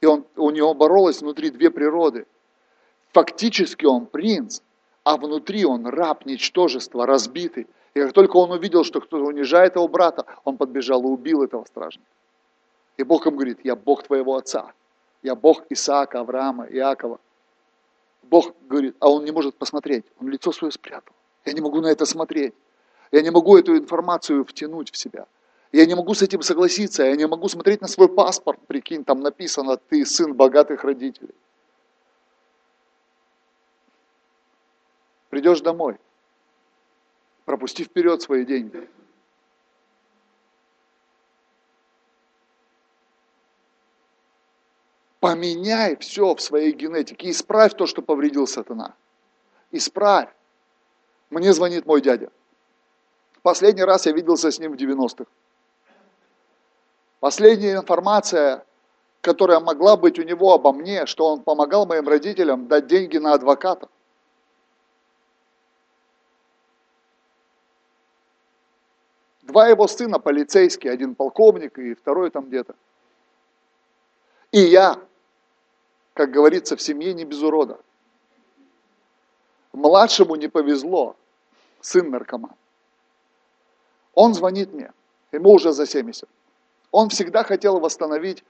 [0.00, 2.26] И он, у него боролось внутри две природы.
[3.14, 4.60] Фактически он принц,
[5.04, 7.68] а внутри он раб, ничтожество, разбитый.
[7.94, 11.64] И как только он увидел, что кто-то унижает его брата, он подбежал и убил этого
[11.64, 12.10] стражника.
[12.96, 14.72] И Бог ему говорит, я Бог твоего отца.
[15.22, 17.20] Я Бог Исаака, Авраама, Иакова.
[18.24, 21.14] Бог говорит, а он не может посмотреть, он лицо свое спрятал.
[21.44, 22.54] Я не могу на это смотреть.
[23.12, 25.26] Я не могу эту информацию втянуть в себя.
[25.70, 29.20] Я не могу с этим согласиться, я не могу смотреть на свой паспорт, прикинь, там
[29.20, 31.34] написано, ты сын богатых родителей.
[35.34, 35.98] Придешь домой,
[37.44, 38.88] пропусти вперед свои деньги.
[45.18, 48.94] Поменяй все в своей генетике, исправь то, что повредил сатана.
[49.72, 50.28] Исправь.
[51.30, 52.30] Мне звонит мой дядя.
[53.42, 55.28] Последний раз я виделся с ним в 90-х.
[57.18, 58.64] Последняя информация,
[59.20, 63.34] которая могла быть у него обо мне, что он помогал моим родителям дать деньги на
[63.34, 63.88] адвоката.
[69.44, 72.74] Два его сына полицейские, один полковник и второй там где-то.
[74.52, 74.98] И я,
[76.14, 77.78] как говорится, в семье не без урода.
[79.72, 81.16] Младшему не повезло,
[81.80, 82.54] сын наркоман.
[84.14, 84.92] Он звонит мне,
[85.32, 86.28] ему уже за 70.
[86.90, 88.44] Он всегда хотел восстановить,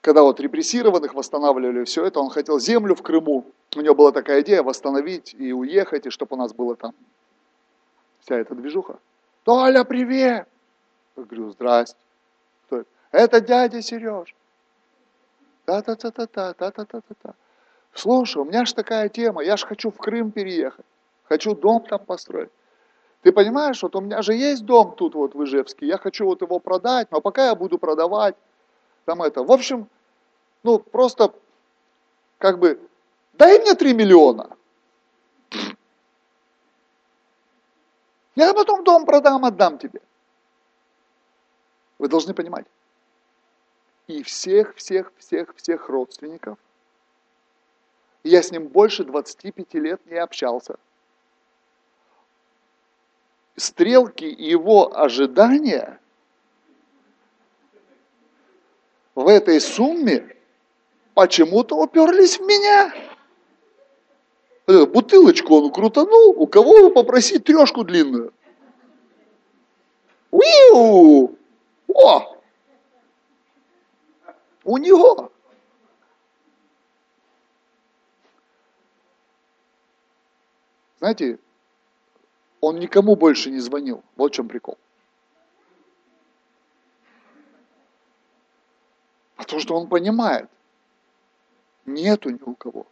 [0.00, 3.44] когда вот репрессированных восстанавливали все это, он хотел землю в Крыму.
[3.76, 6.92] У него была такая идея восстановить и уехать, и чтобы у нас было там
[8.20, 8.98] вся эта движуха.
[9.44, 10.46] Толя, привет!
[11.16, 11.96] Я говорю, здрасте.
[12.66, 12.88] Кто это?
[13.10, 14.34] Это дядя Сереж.
[15.64, 17.34] Та-та-та-та-та, та-та-та-та-та.
[17.94, 20.84] Слушай, у меня же такая тема, я же хочу в Крым переехать.
[21.24, 22.50] Хочу дом там построить.
[23.22, 26.42] Ты понимаешь, вот у меня же есть дом тут вот в Ижевске, я хочу вот
[26.42, 28.36] его продать, но пока я буду продавать,
[29.06, 29.42] там это.
[29.42, 29.88] В общем,
[30.62, 31.32] ну просто
[32.38, 32.78] как бы,
[33.32, 34.50] дай мне 3 миллиона.
[38.40, 40.00] Я потом дом продам, отдам тебе.
[41.98, 42.64] Вы должны понимать.
[44.06, 46.56] И всех, всех, всех, всех родственников.
[48.24, 50.76] Я с ним больше 25 лет не общался
[53.56, 56.00] стрелки его ожидания
[59.14, 60.34] в этой сумме
[61.12, 63.09] почему-то уперлись в меня.
[64.70, 68.32] Бутылочку он крутанул, у кого попросить трешку длинную?
[70.30, 71.36] Уиу!
[71.88, 72.36] О!
[74.64, 75.32] У него.
[81.00, 81.38] Знаете,
[82.60, 84.04] он никому больше не звонил.
[84.16, 84.78] Вот в чем прикол.
[89.36, 90.48] Потому что он понимает,
[91.86, 92.86] нету ни у кого.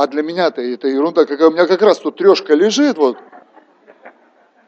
[0.00, 3.18] А для меня-то это ерунда, какая у меня как раз тут трешка лежит, вот.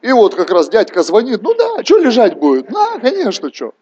[0.02, 2.70] И вот как раз дядька звонит, ну да, что лежать будет?
[2.70, 3.72] На, конечно, что.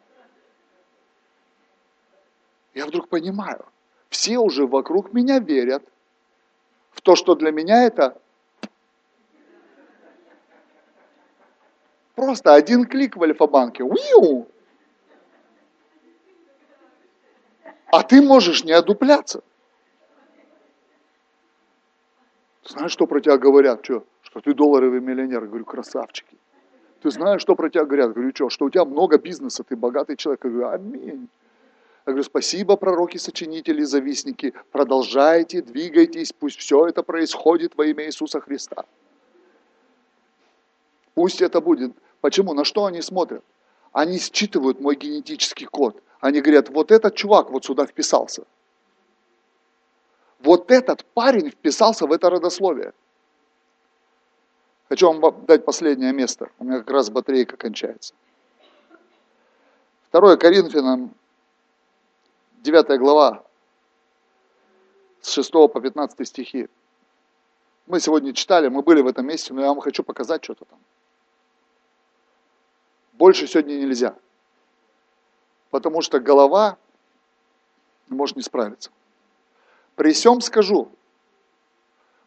[2.72, 3.66] Я вдруг понимаю,
[4.10, 5.82] все уже вокруг меня верят
[6.92, 8.16] в то, что для меня это
[12.14, 13.82] Просто один клик в Альфа-банке.
[13.82, 14.46] Уиу!
[17.86, 19.42] А ты можешь не одупляться.
[22.70, 23.84] Знаешь, что про тебя говорят?
[23.84, 24.04] Что?
[24.22, 25.46] Что ты долларовый миллионер.
[25.46, 26.36] говорю, красавчики.
[27.02, 28.12] Ты знаешь, что про тебя говорят?
[28.12, 28.48] говорю, что?
[28.48, 30.42] Что у тебя много бизнеса, ты богатый человек.
[30.42, 31.28] Говорю, аминь.
[32.06, 34.54] Я говорю, спасибо, пророки, сочинители, завистники.
[34.70, 38.84] Продолжайте, двигайтесь, пусть все это происходит во имя Иисуса Христа.
[41.14, 41.92] Пусть это будет.
[42.20, 42.54] Почему?
[42.54, 43.42] На что они смотрят?
[43.92, 46.00] Они считывают мой генетический код.
[46.20, 48.44] Они говорят, вот этот чувак вот сюда вписался.
[50.40, 52.92] Вот этот парень вписался в это родословие.
[54.88, 56.50] Хочу вам дать последнее место.
[56.58, 58.14] У меня как раз батарейка кончается.
[60.12, 61.14] 2 Коринфянам
[62.62, 63.44] 9 глава,
[65.20, 66.68] с 6 по 15 стихи.
[67.86, 70.78] Мы сегодня читали, мы были в этом месте, но я вам хочу показать что-то там.
[73.12, 74.16] Больше сегодня нельзя.
[75.70, 76.78] Потому что голова
[78.08, 78.90] может не справиться.
[80.00, 80.90] При всем скажу,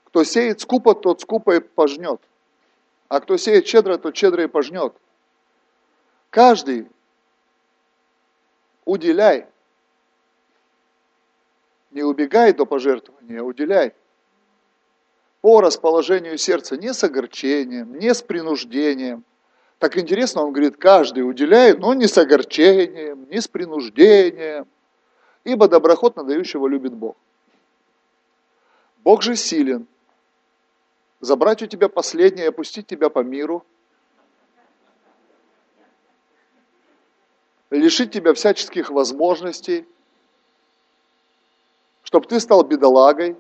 [0.03, 2.21] кто сеет скупо, тот скупо и пожнет.
[3.07, 4.93] А кто сеет щедро, тот щедро и пожнет.
[6.29, 6.87] Каждый
[8.85, 9.47] уделяй.
[11.89, 13.95] Не убегай до пожертвования, а уделяй.
[15.41, 19.23] По расположению сердца, не с огорчением, не с принуждением.
[19.79, 24.67] Так интересно, он говорит, каждый уделяет, но не с огорчением, не с принуждением.
[25.43, 27.15] Ибо доброхотно дающего любит Бог.
[29.03, 29.85] Бог же силен,
[31.19, 33.65] забрать у тебя последнее, опустить тебя по миру,
[37.69, 39.85] лишить тебя всяческих возможностей,
[42.03, 43.35] чтобы ты стал бедолагой.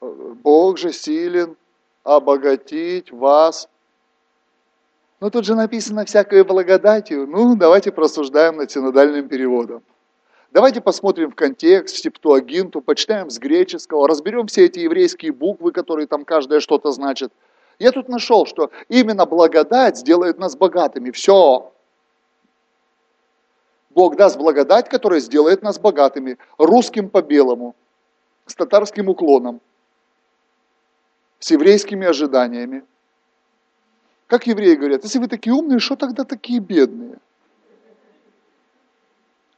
[0.00, 1.56] Бог же силен
[2.04, 3.68] обогатить вас.
[5.20, 7.26] Но тут же написано всякое благодатью.
[7.26, 9.82] Ну, давайте просуждаем над синодальным переводом.
[10.52, 16.06] Давайте посмотрим в контекст, в Септуагинту, почитаем с греческого, разберем все эти еврейские буквы, которые
[16.06, 17.32] там каждая что-то значит.
[17.78, 21.10] Я тут нашел, что именно благодать сделает нас богатыми.
[21.10, 21.72] Все.
[23.88, 26.36] Бог даст благодать, которая сделает нас богатыми.
[26.58, 27.74] Русским по белому,
[28.44, 29.62] с татарским уклоном,
[31.38, 32.84] с еврейскими ожиданиями.
[34.26, 37.16] Как евреи говорят, если вы такие умные, что тогда такие бедные?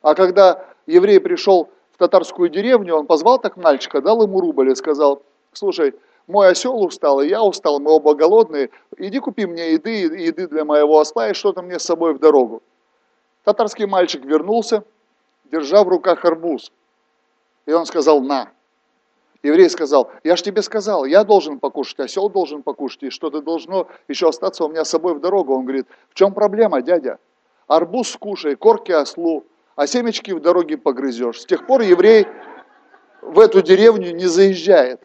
[0.01, 4.75] А когда еврей пришел в татарскую деревню, он позвал так мальчика, дал ему рубль и
[4.75, 5.23] сказал,
[5.53, 5.95] слушай,
[6.27, 10.65] мой осел устал, и я устал, мы оба голодные, иди купи мне еды, еды для
[10.65, 12.63] моего осла и что-то мне с собой в дорогу.
[13.45, 14.85] Татарский мальчик вернулся,
[15.45, 16.73] держа в руках арбуз.
[17.67, 18.51] И он сказал, на.
[19.43, 23.89] Еврей сказал, я ж тебе сказал, я должен покушать, осел должен покушать, и что-то должно
[24.09, 25.55] еще остаться у меня с собой в дорогу.
[25.55, 27.19] Он говорит, в чем проблема, дядя?
[27.67, 29.45] Арбуз скушай, корки ослу,
[29.77, 31.41] а семечки в дороге погрызешь.
[31.41, 32.27] С тех пор еврей
[33.23, 35.01] в эту деревню не заезжает.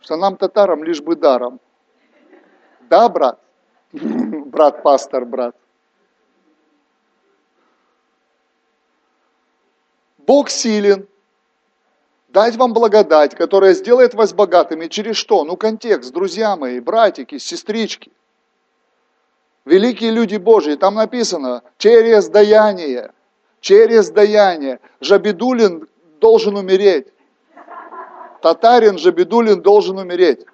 [0.00, 1.60] Что нам, татарам, лишь бы даром.
[2.88, 3.38] Да, брат?
[3.92, 5.54] Брат-пастор, брат.
[10.18, 11.06] Бог силен
[12.28, 14.86] дать вам благодать, которая сделает вас богатыми.
[14.86, 15.44] Через что?
[15.44, 18.10] Ну, контекст, друзья мои, братики, сестрички–
[19.64, 23.12] великие люди Божьи, там написано, через даяние,
[23.60, 24.80] через даяние.
[25.00, 25.88] Жабидулин
[26.20, 27.08] должен умереть.
[28.40, 30.44] Татарин Жабидулин должен умереть.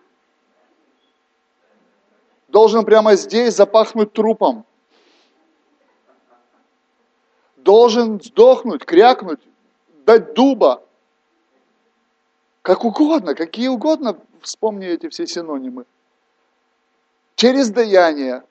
[2.48, 4.64] Должен прямо здесь запахнуть трупом.
[7.56, 9.40] Должен сдохнуть, крякнуть,
[10.06, 10.82] дать дуба.
[12.62, 15.84] Как угодно, какие угодно, вспомни эти все синонимы.
[17.34, 18.42] Через даяние,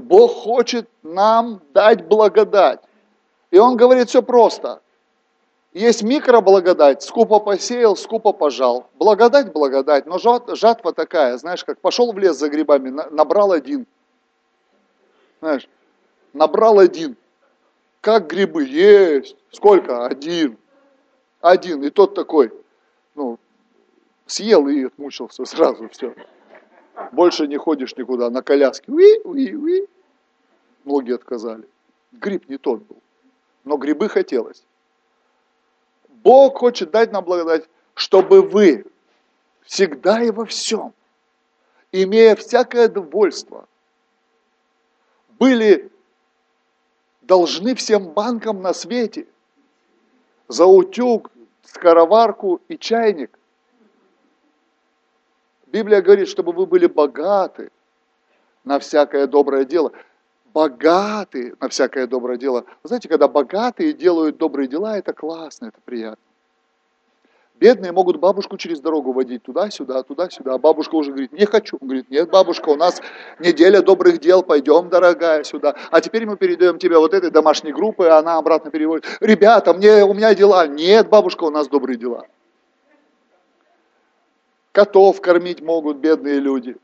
[0.00, 2.80] Бог хочет нам дать благодать.
[3.50, 4.80] И Он говорит все просто.
[5.72, 8.88] Есть микроблагодать, скупо посеял, скупо пожал.
[8.94, 13.86] Благодать, благодать, но жатва такая, знаешь, как пошел в лес за грибами, набрал один.
[15.40, 15.68] Знаешь,
[16.32, 17.16] набрал один.
[18.00, 18.64] Как грибы?
[18.64, 19.36] Есть.
[19.50, 20.06] Сколько?
[20.06, 20.56] Один.
[21.40, 21.84] Один.
[21.84, 22.52] И тот такой,
[23.14, 23.38] ну,
[24.24, 26.14] съел и отмучился сразу, все.
[27.12, 28.90] Больше не ходишь никуда на коляске.
[28.90, 29.86] Уи, уи, уи.
[30.86, 31.68] Многие отказали.
[32.12, 32.96] Гриб не тот был.
[33.64, 34.64] Но грибы хотелось.
[36.08, 38.86] Бог хочет дать нам благодать, чтобы вы
[39.62, 40.94] всегда и во всем,
[41.92, 43.68] имея всякое довольство,
[45.38, 45.92] были
[47.20, 49.26] должны всем банкам на свете
[50.48, 51.30] за утюг,
[51.64, 53.38] скороварку и чайник–
[55.76, 57.70] Библия говорит, чтобы вы были богаты
[58.64, 59.92] на всякое доброе дело.
[60.56, 62.64] Богаты на всякое доброе дело.
[62.82, 66.24] Вы знаете, когда богатые делают добрые дела, это классно, это приятно.
[67.60, 70.54] Бедные могут бабушку через дорогу водить туда-сюда, туда-сюда.
[70.54, 71.76] А бабушка уже говорит, не хочу.
[71.78, 73.02] Он говорит, нет, бабушка, у нас
[73.38, 75.76] неделя добрых дел, пойдем, дорогая, сюда.
[75.90, 79.04] А теперь мы передаем тебе вот этой домашней группы, а она обратно переводит.
[79.20, 80.66] Ребята, мне, у меня дела.
[80.66, 82.26] Нет, бабушка, у нас добрые дела.
[84.72, 86.78] Котов кормить могут бедные люди.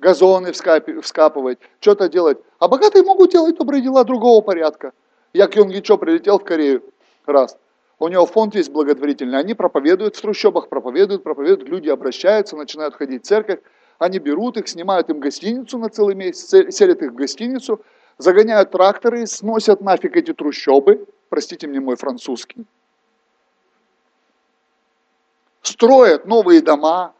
[0.00, 2.38] Газоны вскапывать, что-то делать.
[2.58, 4.92] А богатые могут делать добрые дела другого порядка.
[5.34, 6.82] Я к Йонгичо прилетел в Корею
[7.26, 7.56] раз.
[7.98, 9.38] У него фонд есть благотворительный.
[9.38, 11.68] Они проповедуют в трущобах, проповедуют, проповедуют.
[11.68, 13.60] Люди обращаются, начинают ходить в церковь.
[13.98, 17.82] Они берут их, снимают им гостиницу на целый месяц, селят их в гостиницу,
[18.16, 22.64] загоняют тракторы, сносят нафиг эти трущобы, простите мне мой французский,
[25.60, 27.12] строят новые дома,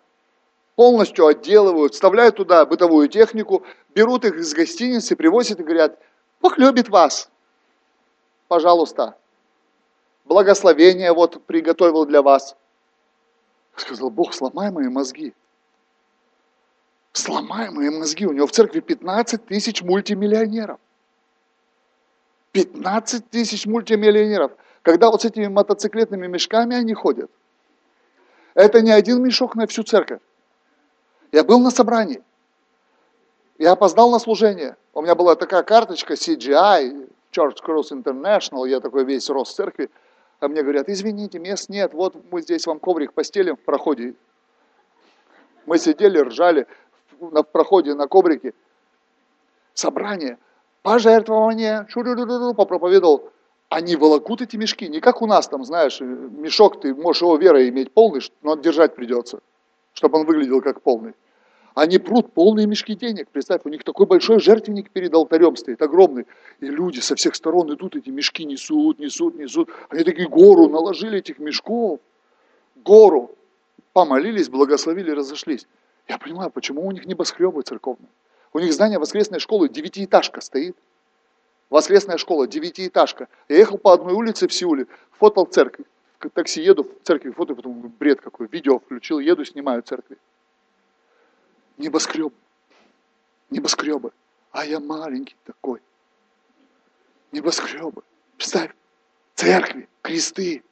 [0.81, 5.98] полностью отделывают, вставляют туда бытовую технику, берут их из гостиницы, привозят и говорят,
[6.40, 7.28] Бог любит вас,
[8.48, 9.15] пожалуйста,
[10.24, 12.57] благословение вот приготовил для вас.
[13.77, 15.35] Сказал, Бог, сломай мои мозги.
[17.12, 18.24] Сломай мои мозги.
[18.24, 20.81] У него в церкви 15 тысяч мультимиллионеров.
[22.52, 24.52] 15 тысяч мультимиллионеров.
[24.81, 27.31] Когда вот с этими мотоциклетными мешками они ходят,
[28.55, 30.20] это не один мешок на всю церковь.
[31.32, 32.23] Я был на собрании.
[33.59, 34.77] Я опоздал на служение.
[34.94, 39.90] У меня была такая карточка CGI, Church Cross International, я такой весь рос в церкви.
[40.40, 44.15] А мне говорят, извините, мест нет, вот мы здесь вам коврик постелим в проходе.
[45.66, 46.66] Мы сидели, ржали
[47.20, 48.55] на проходе на коврике.
[49.74, 50.39] Собрание,
[50.82, 51.86] пожертвование,
[52.57, 53.31] попроповедовал.
[53.69, 57.69] Они волокут эти мешки, не как у нас там, знаешь, мешок, ты можешь его верой
[57.69, 59.40] иметь полный, но держать придется,
[59.92, 61.14] чтобы он выглядел как полный.
[61.74, 63.28] Они прут полные мешки денег.
[63.30, 66.26] Представь, у них такой большой жертвенник перед алтарем стоит, огромный.
[66.58, 69.70] И люди со всех сторон идут, эти мешки несут, несут, несут.
[69.88, 72.00] Они такие гору наложили этих мешков.
[72.76, 73.34] Гору.
[73.92, 75.66] Помолились, благословили, разошлись.
[76.08, 78.10] Я понимаю, почему у них небоскребы церковные.
[78.52, 80.76] У них здание воскресной школы, девятиэтажка стоит.
[81.70, 83.28] Воскресная школа, девятиэтажка.
[83.48, 85.86] Я ехал по одной улице в Сеуле, фотал церковь.
[86.20, 90.18] В такси еду, в церкви фото, потом бред какой, видео включил, еду, снимаю церкви
[91.80, 92.32] небоскреб,
[93.51, 94.12] небоскребы,
[94.52, 95.80] а я маленький такой.
[97.32, 98.02] Небоскребы.
[98.36, 98.74] Представь,
[99.34, 100.62] церкви, кресты.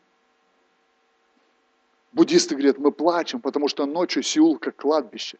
[2.13, 5.39] Буддисты говорят, мы плачем, потому что ночью Сеул как кладбище.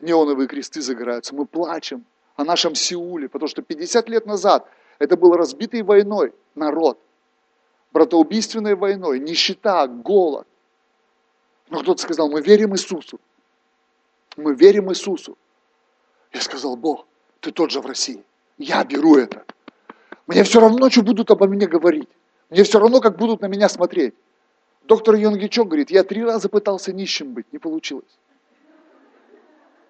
[0.00, 1.34] Неоновые кресты загораются.
[1.34, 2.04] Мы плачем
[2.36, 4.68] о нашем Сеуле, потому что 50 лет назад
[4.98, 6.98] это был разбитый войной народ,
[7.96, 10.46] братоубийственной войной, нищета, голод.
[11.70, 13.18] Но кто-то сказал, мы верим Иисусу.
[14.36, 15.38] Мы верим Иисусу.
[16.30, 17.06] Я сказал, Бог,
[17.40, 18.22] ты тот же в России.
[18.58, 19.46] Я беру это.
[20.26, 22.10] Мне все равно, что будут обо мне говорить.
[22.50, 24.14] Мне все равно, как будут на меня смотреть.
[24.84, 28.18] Доктор Йонгичок говорит, я три раза пытался нищим быть, не получилось.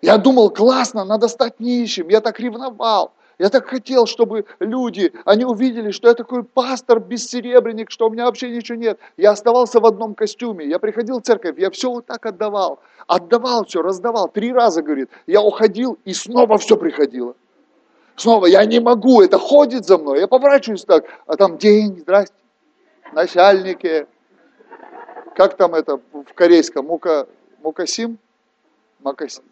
[0.00, 2.08] Я думал, классно, надо стать нищим.
[2.08, 3.12] Я так ревновал.
[3.38, 8.24] Я так хотел, чтобы люди, они увидели, что я такой пастор, бессеребренник, что у меня
[8.24, 8.98] вообще ничего нет.
[9.18, 12.80] Я оставался в одном костюме, я приходил в церковь, я все вот так отдавал.
[13.06, 14.28] Отдавал все, раздавал.
[14.28, 17.34] Три раза, говорит, я уходил, и снова все приходило.
[18.16, 20.20] Снова, я не могу, это ходит за мной.
[20.20, 22.34] Я поворачиваюсь так, а там день, здрасте,
[23.12, 24.06] начальники.
[25.34, 26.86] Как там это в корейском?
[26.86, 27.26] Мука,
[27.62, 28.16] мукасим?
[29.00, 29.44] Макасим?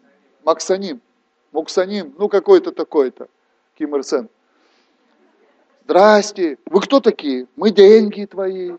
[0.43, 1.01] Максаним?
[1.51, 2.15] Муксаним?
[2.17, 3.27] Ну, какой-то такой-то.
[3.77, 4.29] Ким Ир Сен.
[5.83, 7.47] Здрасте, вы кто такие?
[7.55, 8.71] Мы деньги твои.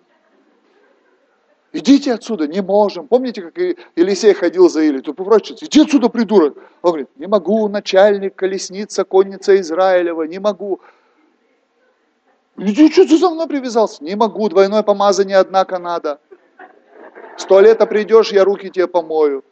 [1.72, 3.06] Идите отсюда, не можем.
[3.06, 3.58] Помните, как
[3.94, 4.80] Елисей ходил за?
[4.80, 6.56] Ты поворачивается, иди отсюда, придурок.
[6.80, 10.80] Он говорит, не могу, начальник, колесница, конница Израилева, не могу.
[12.56, 14.02] Иди, что ты за мной привязался?
[14.02, 16.18] Не могу, двойное помазание, однако надо.
[17.36, 19.44] С туалета придешь, я руки тебе помою.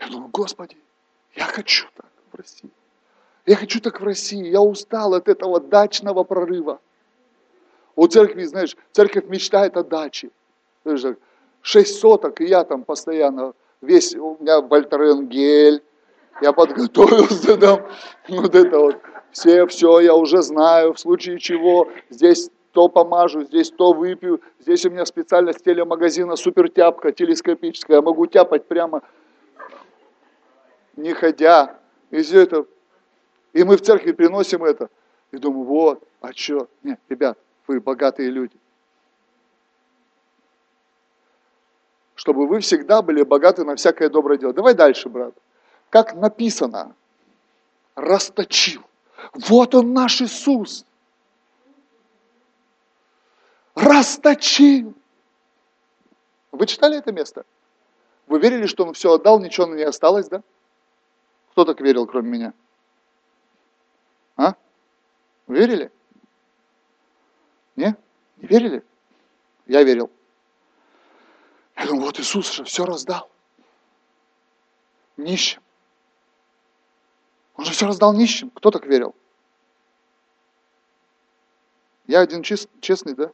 [0.00, 0.76] Я думаю, Господи,
[1.34, 2.70] я хочу так в России.
[3.46, 4.48] Я хочу так в России.
[4.48, 6.80] Я устал от этого дачного прорыва.
[7.96, 10.30] У церкви, знаешь, церковь мечтает о даче.
[11.62, 13.52] Шесть соток, и я там постоянно,
[13.82, 15.82] весь, у меня Вольтеренгель,
[16.40, 17.86] я подготовился там,
[18.28, 18.96] вот это вот,
[19.30, 24.86] все, все, я уже знаю, в случае чего, здесь то помажу, здесь то выпью, здесь
[24.86, 29.02] у меня специальность телемагазина супертяпка телескопическая, я могу тяпать прямо
[30.96, 31.78] не ходя.
[32.10, 32.66] И все это.
[33.52, 34.88] И мы в церкви приносим это.
[35.32, 36.68] И думаю, вот, а что?
[36.82, 38.56] Нет, ребят, вы богатые люди.
[42.14, 44.52] Чтобы вы всегда были богаты на всякое доброе дело.
[44.52, 45.34] Давай дальше, брат.
[45.88, 46.94] Как написано,
[47.94, 48.82] расточил.
[49.34, 50.84] Вот он наш Иисус.
[53.74, 54.94] Расточил.
[56.52, 57.44] Вы читали это место?
[58.26, 60.42] Вы верили, что он все отдал, ничего не осталось, да?
[61.50, 62.54] Кто так верил, кроме меня?
[64.36, 64.54] А?
[65.48, 65.90] Верили?
[67.76, 67.96] Не?
[68.36, 68.84] Не верили?
[69.66, 70.10] Я верил.
[71.76, 73.30] Я думаю, вот Иисус же все раздал.
[75.16, 75.62] Нищим.
[77.56, 78.50] Он же все раздал нищим.
[78.50, 79.14] Кто так верил?
[82.06, 83.32] Я один чест, честный, да?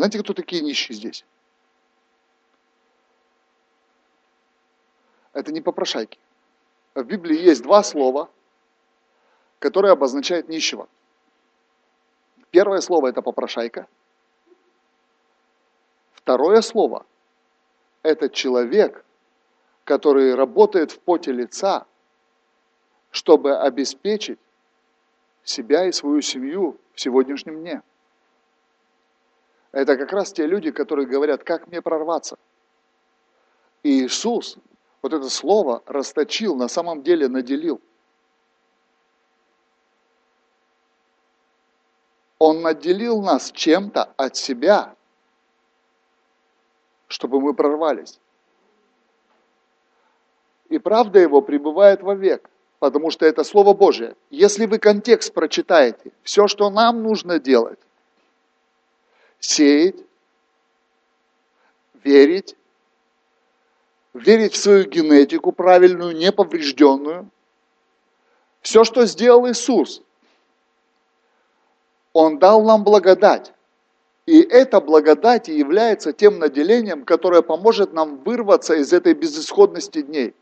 [0.00, 1.26] Знаете, кто такие нищие здесь?
[5.34, 6.18] Это не попрошайки.
[6.94, 8.30] В Библии есть два слова,
[9.58, 10.88] которые обозначают нищего.
[12.50, 13.86] Первое слово– это попрошайка.
[16.14, 17.04] Второе слово–
[18.02, 19.04] это человек,
[19.84, 21.86] который работает в поте лица,
[23.10, 24.38] чтобы обеспечить
[25.44, 27.82] себя и свою семью в сегодняшнем дне.
[29.72, 32.36] Это как раз те люди, которые говорят, как мне прорваться.
[33.82, 34.58] И Иисус
[35.02, 37.80] вот это слово расточил, на самом деле наделил.
[42.38, 44.96] Он наделил нас чем-то от себя,
[47.06, 48.18] чтобы мы прорвались.
[50.68, 52.48] И правда его пребывает вовек,
[52.78, 54.16] потому что это Слово Божие.
[54.30, 57.78] Если вы контекст прочитаете, все, что нам нужно делать,
[59.40, 59.96] сеять,
[62.04, 62.56] верить,
[64.14, 67.28] верить в свою генетику правильную, неповрежденную.
[68.60, 70.02] Все, что сделал Иисус,
[72.12, 73.52] Он дал нам благодать.
[74.26, 80.34] И эта благодать является тем наделением, которое поможет нам вырваться из этой безысходности дней.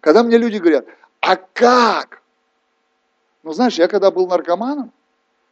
[0.00, 0.86] Когда мне люди говорят,
[1.20, 2.22] а как?
[3.42, 4.92] Ну, знаешь, я когда был наркоманом,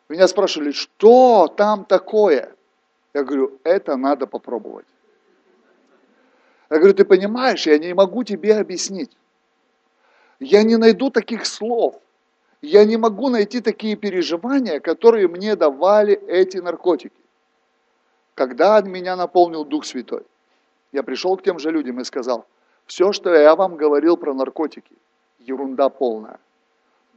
[0.09, 2.55] меня спрашивали, что там такое?
[3.15, 4.87] Я говорю, это надо попробовать.
[6.71, 9.11] Я говорю, ты понимаешь, я не могу тебе объяснить.
[10.39, 12.01] Я не найду таких слов.
[12.63, 17.21] Я не могу найти такие переживания, которые мне давали эти наркотики.
[18.35, 20.25] Когда меня наполнил Дух Святой,
[20.93, 22.47] я пришел к тем же людям и сказал,
[22.87, 24.95] все, что я вам говорил про наркотики,
[25.39, 26.39] ерунда полная.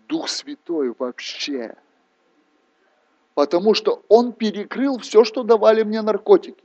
[0.08, 1.76] Дух Святой вообще.
[3.34, 6.64] Потому что Он перекрыл все, что давали мне наркотики.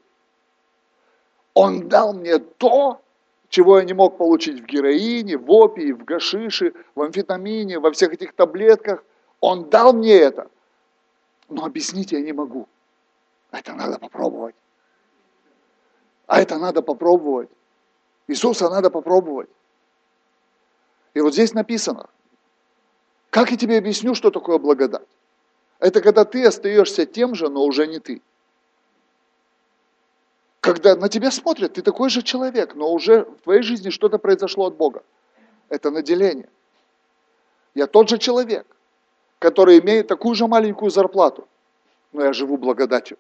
[1.55, 3.01] Он дал мне то,
[3.49, 8.13] чего я не мог получить в героине, в опии, в гашише, в амфетамине, во всех
[8.13, 9.03] этих таблетках.
[9.41, 10.51] Он дал мне это.
[11.49, 12.69] Но объяснить я не могу.
[13.51, 14.55] Это надо попробовать.
[16.27, 17.49] А это надо попробовать.
[18.27, 19.49] Иисуса надо попробовать.
[21.15, 22.11] И вот здесь написано,
[23.31, 25.07] как я тебе объясню, что такое благодать?
[25.79, 28.23] Это когда ты остаешься тем же, но уже не ты
[30.69, 34.67] когда на тебя смотрят, ты такой же человек, но уже в твоей жизни что-то произошло
[34.67, 35.03] от Бога.
[35.71, 36.51] Это наделение.
[37.75, 38.67] Я тот же человек,
[39.39, 41.49] который имеет такую же маленькую зарплату,
[42.13, 43.17] но я живу благодатью.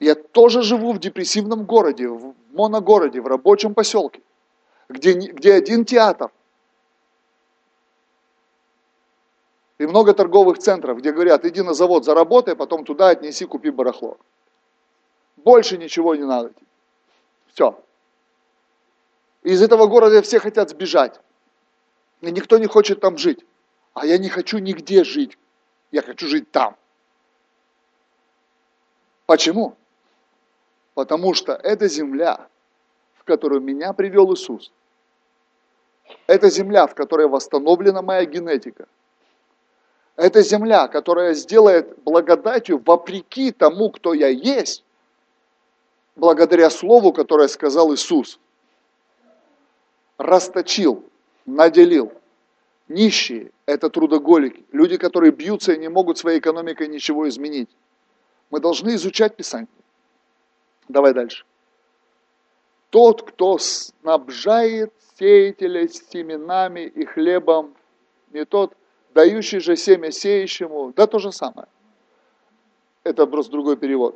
[0.00, 4.20] Я тоже живу в депрессивном городе, в моногороде, в рабочем поселке,
[4.90, 6.30] где, где один театр.
[9.80, 14.18] И много торговых центров, где говорят, иди на завод, заработай, потом туда отнеси, купи барахло.
[15.38, 16.52] Больше ничего не надо.
[17.46, 17.82] Все.
[19.42, 21.18] Из этого города все хотят сбежать.
[22.20, 23.42] И никто не хочет там жить.
[23.94, 25.38] А я не хочу нигде жить.
[25.92, 26.76] Я хочу жить там.
[29.24, 29.78] Почему?
[30.92, 32.48] Потому что это земля,
[33.14, 34.72] в которую меня привел Иисус.
[36.26, 38.86] Это земля, в которой восстановлена моя генетика.
[40.20, 44.84] Это земля, которая сделает благодатью вопреки тому, кто я есть,
[46.14, 48.38] благодаря слову, которое сказал Иисус.
[50.18, 51.02] Расточил,
[51.46, 52.12] наделил.
[52.86, 57.70] Нищие– это трудоголики, люди, которые бьются и не могут своей экономикой ничего изменить.
[58.50, 59.68] Мы должны изучать Писание.
[60.86, 61.46] Давай дальше.
[62.90, 67.74] Тот, кто снабжает сеятеля семенами и хлебом,
[68.32, 68.74] не тот,
[69.14, 71.68] дающий же семя сеющему, да то же самое.
[73.04, 74.14] Это просто другой перевод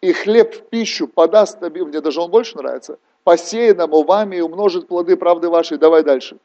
[0.00, 5.16] и хлеб в пищу подаст мне даже он больше нравится, посеянному вами и умножит плоды
[5.16, 5.78] правды вашей.
[5.78, 6.38] Давай дальше.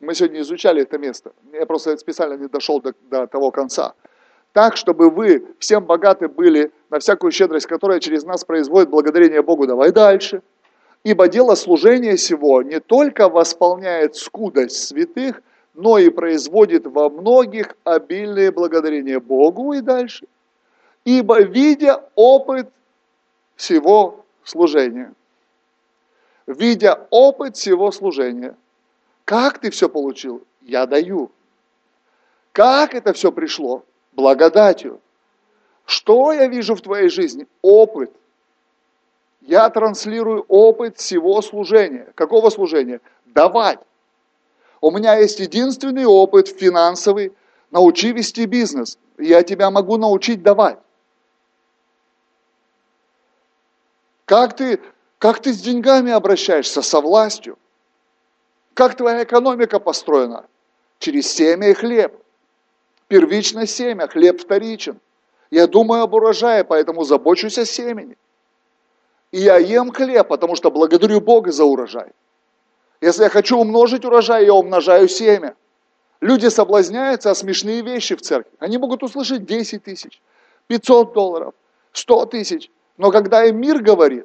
[0.00, 1.32] Мы сегодня изучали это место.
[1.52, 3.94] Я просто специально не дошел до, до того конца.
[4.52, 9.66] Так, чтобы вы всем богаты были на всякую щедрость, которая через нас производит благодарение Богу.
[9.66, 10.42] Давай дальше.
[11.04, 15.42] Ибо дело служения сего не только восполняет скудость святых,
[15.74, 20.26] но и производит во многих обильное благодарение Богу и дальше.
[21.04, 22.70] Ибо, видя опыт
[23.56, 25.12] всего служения.
[26.46, 28.56] Видя опыт всего служения.
[29.24, 30.42] Как ты все получил?
[30.60, 31.30] Я даю.
[32.52, 33.84] Как это все пришло?
[34.12, 35.00] Благодатью.
[35.86, 37.46] Что я вижу в твоей жизни?
[37.62, 38.12] Опыт.
[39.40, 42.12] Я транслирую опыт всего служения.
[42.14, 43.00] Какого служения?
[43.26, 43.80] Давать.
[44.82, 47.32] У меня есть единственный опыт финансовый.
[47.70, 48.98] Научи вести бизнес.
[49.16, 50.78] Я тебя могу научить давать.
[54.24, 54.80] Как ты,
[55.18, 57.56] как ты с деньгами обращаешься, со властью?
[58.74, 60.46] Как твоя экономика построена?
[60.98, 62.20] Через семя и хлеб.
[63.06, 65.00] Первично семя, хлеб вторичен.
[65.50, 68.16] Я думаю об урожае, поэтому забочусь о семени.
[69.30, 72.10] И я ем хлеб, потому что благодарю Бога за урожай.
[73.02, 75.56] Если я хочу умножить урожай, я умножаю семя.
[76.20, 78.52] Люди соблазняются о смешные вещи в церкви.
[78.60, 80.22] Они могут услышать 10 тысяч,
[80.68, 81.52] 500 долларов,
[81.92, 82.70] 100 тысяч.
[82.96, 84.24] Но когда им мир говорит,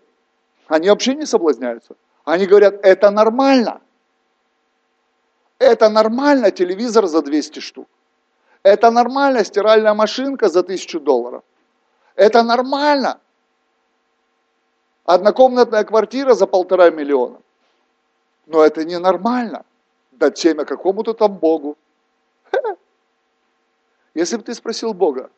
[0.67, 1.95] они вообще не соблазняются.
[2.23, 3.81] Они говорят, это нормально.
[5.57, 7.87] Это нормально телевизор за 200 штук.
[8.61, 11.41] Это нормально стиральная машинка за 1000 долларов.
[12.15, 13.19] Это нормально.
[15.03, 17.39] Однокомнатная квартира за полтора миллиона.
[18.47, 19.65] Но это ненормально.
[20.11, 21.77] Дать семя какому-то там Богу.
[24.15, 25.29] Если бы ты спросил Бога,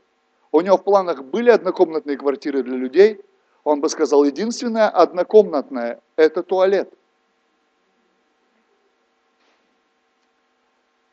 [0.52, 3.22] у него в планах были однокомнатные квартиры для людей,
[3.64, 6.91] он бы сказал, единственная однокомнатная– это туалет.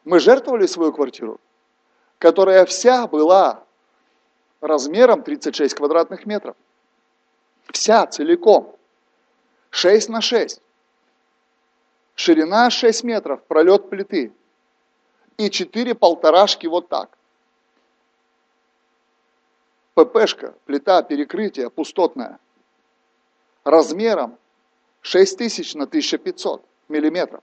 [0.04, 1.40] Мы жертвовали свою квартиру,
[2.18, 3.64] которая вся была
[4.60, 6.56] размером 36 квадратных метров.
[7.72, 8.76] Вся целиком.
[9.70, 10.60] 6 на 6.
[12.16, 14.32] Ширина 6 метров, пролет плиты.
[15.36, 17.16] И 4 полторашки вот так.
[19.94, 22.38] ППшка, плита перекрытия пустотная,
[23.64, 24.36] размером
[25.02, 27.42] 6000 на 1500 миллиметров.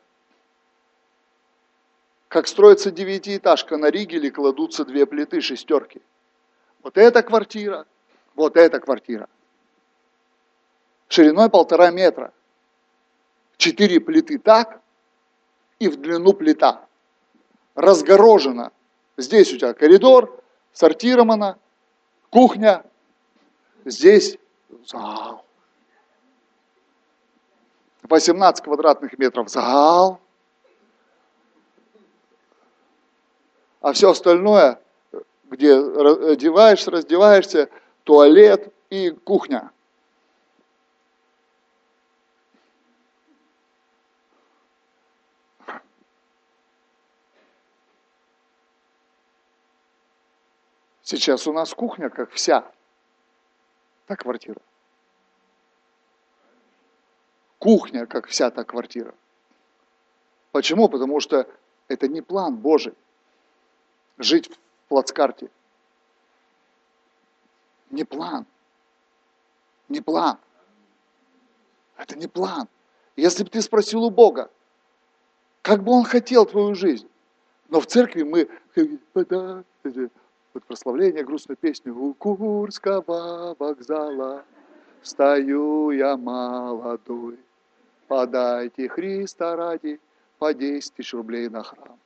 [2.28, 6.02] Как строится девятиэтажка на Ригеле, кладутся две плиты шестерки.
[6.82, 7.86] Вот эта квартира,
[8.36, 9.30] вот эта квартира.
[11.10, 12.34] Шириной полтора метра.
[13.58, 14.82] Четыре плиты так
[15.80, 16.86] и в длину плита.
[17.76, 18.72] Разгорожена.
[19.18, 21.58] Здесь у тебя коридор, сортирована,
[22.30, 22.84] кухня,
[23.86, 24.38] здесь
[24.86, 25.46] зал.
[28.04, 30.20] 18 квадратных метров зал.
[33.82, 34.80] А все остальное,
[35.46, 37.70] где одеваешься, раздеваешься,
[38.04, 39.72] туалет и кухня.
[51.14, 52.72] Сейчас у нас кухня как вся.
[54.08, 54.60] Та квартира.
[57.60, 59.14] Кухня как вся та квартира.
[60.52, 60.90] Почему?
[60.90, 61.48] Потому что
[61.88, 62.96] это не план Божий.
[64.18, 64.58] Жить в
[64.88, 65.52] плацкарте.
[67.92, 68.48] Не план.
[69.90, 70.40] Не план.
[71.96, 72.68] Это не план.
[73.16, 74.50] Если бы ты спросил у Бога,
[75.62, 77.08] как бы Он хотел твою жизнь,
[77.70, 78.50] но в церкви мы
[80.54, 84.46] вот прославление, грустную песню «У Курского вокзала
[85.02, 87.40] стою я молодой,
[88.08, 90.00] подайте Христа ради
[90.38, 91.98] по 10 тысяч рублей на храм».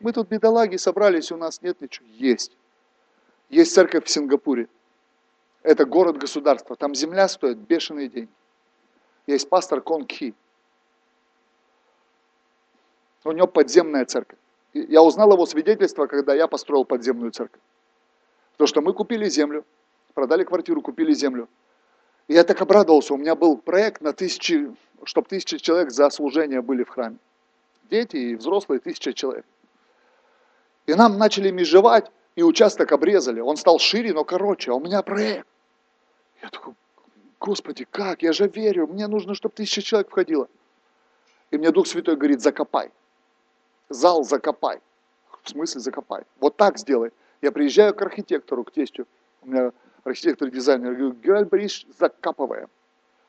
[0.00, 2.06] Мы тут бедолаги собрались, у нас нет ничего.
[2.10, 2.56] Есть.
[3.48, 4.68] Есть церковь в Сингапуре.
[5.62, 6.74] Это город-государство.
[6.74, 8.32] Там земля стоит бешеные деньги.
[9.28, 10.34] Есть пастор Кон Ки.
[13.24, 14.38] У него подземная церковь.
[14.72, 17.60] Я узнал его свидетельство, когда я построил подземную церковь.
[18.56, 19.64] То, что мы купили землю,
[20.14, 21.48] продали квартиру, купили землю.
[22.28, 24.74] И я так обрадовался, у меня был проект на тысячи,
[25.04, 27.18] чтобы тысячи человек за служение были в храме.
[27.90, 29.44] Дети и взрослые, тысяча человек.
[30.86, 33.40] И нам начали межевать, и участок обрезали.
[33.40, 35.46] Он стал шире, но короче, а у меня проект.
[36.40, 36.74] Я такой,
[37.38, 38.22] Господи, как?
[38.22, 40.48] Я же верю, мне нужно, чтобы тысяча человек входило.
[41.50, 42.90] И мне Дух Святой говорит, закопай
[43.92, 44.80] зал закопай.
[45.42, 46.22] В смысле закопай?
[46.40, 47.10] Вот так сделай.
[47.40, 49.06] Я приезжаю к архитектору, к тестю.
[49.42, 49.72] У меня
[50.04, 50.90] архитектор-дизайнер.
[50.90, 52.68] Я говорю, Геральд Борисович, закапываем.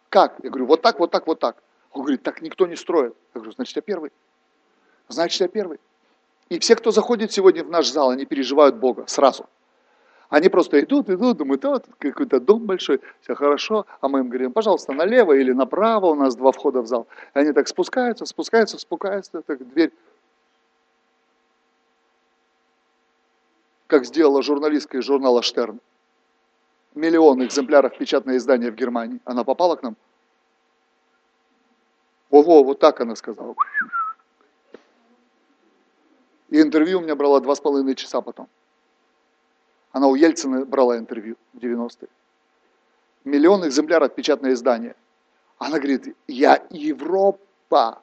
[0.09, 0.35] Как?
[0.43, 1.61] Я говорю, вот так, вот так, вот так.
[1.91, 3.15] Он говорит, так никто не строит.
[3.33, 4.11] Я говорю, значит, я первый.
[5.07, 5.79] Значит, я первый.
[6.49, 9.47] И все, кто заходит сегодня в наш зал, они переживают Бога сразу.
[10.29, 14.51] Они просто идут, идут, думают, вот какой-то дом большой, все хорошо, а мы им говорим,
[14.51, 17.07] пожалуйста, налево или направо, у нас два входа в зал.
[17.35, 19.91] И они так спускаются, спускаются, спускаются, так дверь
[23.87, 25.79] как сделала журналистка из журнала «Штерн».
[26.95, 29.19] Миллион экземпляров печатное издание в Германии.
[29.25, 29.95] Она попала к нам?
[32.29, 33.55] Ого, вот так она сказала.
[36.49, 38.47] И интервью у меня брала два с половиной часа потом.
[39.91, 42.09] Она у Ельцина брала интервью в 90-е.
[43.23, 44.95] Миллион экземпляров печатное издание.
[45.57, 48.02] Она говорит, я Европа.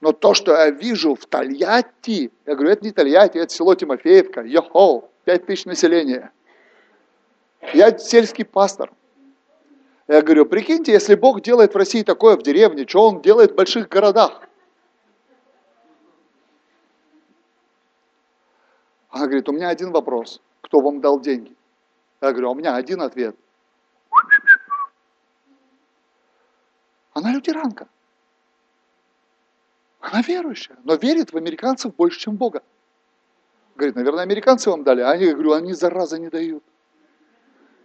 [0.00, 4.42] Но то, что я вижу в Тольятти, я говорю, это не Тольятти, это село Тимофеевка,
[4.42, 6.32] йохо, 5 тысяч населения.
[7.74, 8.90] Я сельский пастор.
[10.08, 13.54] Я говорю, прикиньте, если Бог делает в России такое в деревне, что Он делает в
[13.54, 14.42] больших городах?
[19.10, 20.40] Она говорит, у меня один вопрос.
[20.62, 21.54] Кто вам дал деньги?
[22.20, 23.34] Я говорю, «А у меня один ответ.
[27.12, 27.88] Она лютеранка.
[30.00, 32.62] Она верующая, но верит в американцев больше, чем Бога.
[33.76, 35.02] Говорит, наверное, американцы вам дали.
[35.02, 36.64] А я говорю, они зараза не дают.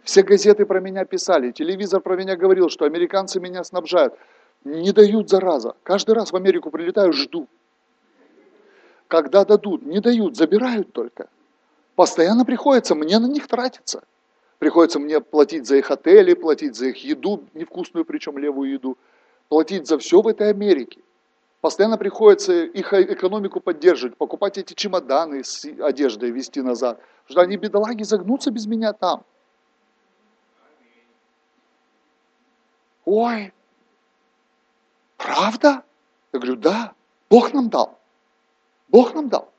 [0.02, 4.14] Все газеты про меня писали, телевизор про меня говорил, что американцы меня снабжают.
[4.64, 5.74] Не дают зараза.
[5.82, 7.48] Каждый раз в Америку прилетаю, жду.
[9.08, 11.28] Когда дадут, не дают, забирают только.
[11.94, 14.04] Постоянно приходится мне на них тратиться.
[14.58, 18.96] Приходится мне платить за их отели, платить за их еду, невкусную, причем левую еду,
[19.48, 21.00] платить за все в этой Америке.
[21.66, 27.00] Постоянно приходится их экономику поддерживать, покупать эти чемоданы с одеждой, везти назад.
[27.24, 29.24] Потому что они, бедолаги, загнутся без меня там.
[33.04, 33.52] Ой,
[35.16, 35.82] правда?
[36.32, 36.94] Я говорю, да,
[37.28, 37.98] Бог нам дал.
[38.86, 39.52] Бог нам дал.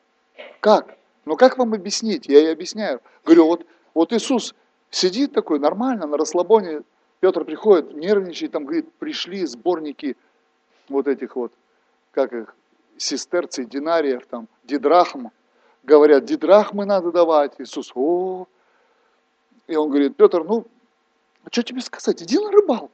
[0.61, 0.97] Как?
[1.25, 2.25] Ну как вам объяснить?
[2.27, 3.01] Я ей объясняю.
[3.25, 4.55] Говорю, вот, вот Иисус
[4.91, 6.83] сидит такой нормально, на расслабоне.
[7.19, 10.15] Петр приходит, нервничает, там говорит, пришли сборники
[10.87, 11.51] вот этих вот,
[12.17, 12.55] как их,
[12.97, 15.27] сестерций, динариев, там, дидрахм.
[15.83, 17.53] Говорят, дидрахмы надо давать.
[17.59, 18.47] Иисус, о,
[19.67, 20.65] и он говорит, Петр, ну,
[21.43, 22.89] а что тебе сказать, иди на рыбалку.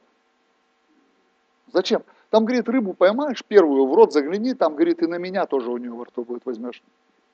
[1.72, 2.02] Зачем?
[2.28, 5.78] Там, говорит, рыбу поймаешь, первую в рот загляни, там, говорит, и на меня тоже у
[5.78, 6.82] нее во рту будет возьмешь.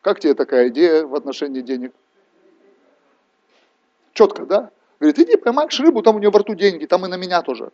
[0.01, 1.93] Как тебе такая идея в отношении денег?
[4.13, 4.71] Четко, да?
[5.01, 7.73] Говорит, иди поймаешь рыбу, там у нее во рту деньги, там и на меня тоже.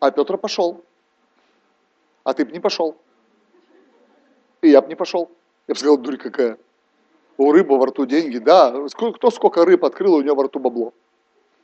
[0.00, 0.84] А Петр пошел.
[2.24, 2.96] А ты бы не пошел.
[4.62, 5.30] И я бы не пошел.
[5.66, 6.58] Я бы сказал, дурь какая.
[7.36, 8.74] У рыбы во рту деньги, да.
[8.90, 10.92] Кто сколько рыб открыл, у него во рту бабло.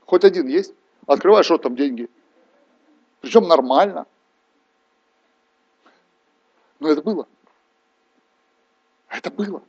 [0.07, 0.75] Хоть один есть.
[1.07, 2.09] Открываешь, что там деньги.
[3.21, 4.07] Причем нормально.
[6.81, 7.27] Но это было.
[9.09, 9.63] Это было.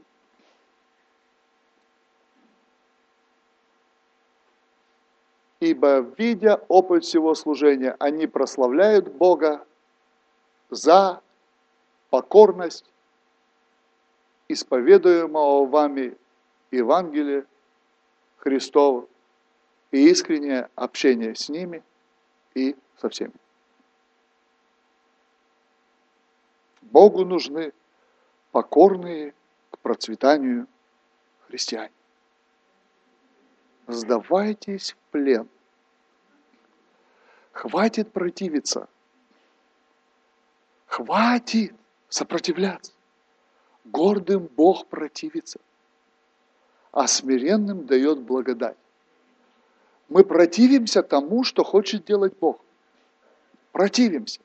[5.65, 9.65] Ибо, видя опыт всего служения, они прославляют Бога
[10.69, 11.23] за
[12.11, 12.85] покорность
[14.47, 16.15] исповедуемого вами
[16.69, 17.47] Евангелия
[18.37, 19.07] Христова
[19.89, 21.81] и искреннее общение с ними
[22.53, 23.33] и со всеми.
[26.83, 27.73] Богу нужны
[28.51, 29.33] покорные
[29.71, 30.67] к процветанию
[31.47, 31.91] христиане.
[33.87, 35.49] Сдавайтесь в плен.
[37.55, 38.87] Хватит противиться.
[40.85, 41.73] Хватит
[42.09, 42.91] сопротивляться.
[43.85, 45.59] Гордым Бог противится,
[46.91, 48.77] а смиренным дает благодать.
[50.09, 52.59] Мы противимся тому, что хочет делать Бог.
[53.71, 54.41] Противимся.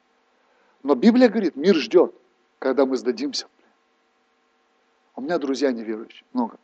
[0.82, 2.14] Но Библия говорит, мир ждет
[2.60, 3.48] когда мы сдадимся.
[5.16, 6.58] У меня друзья неверующие, много.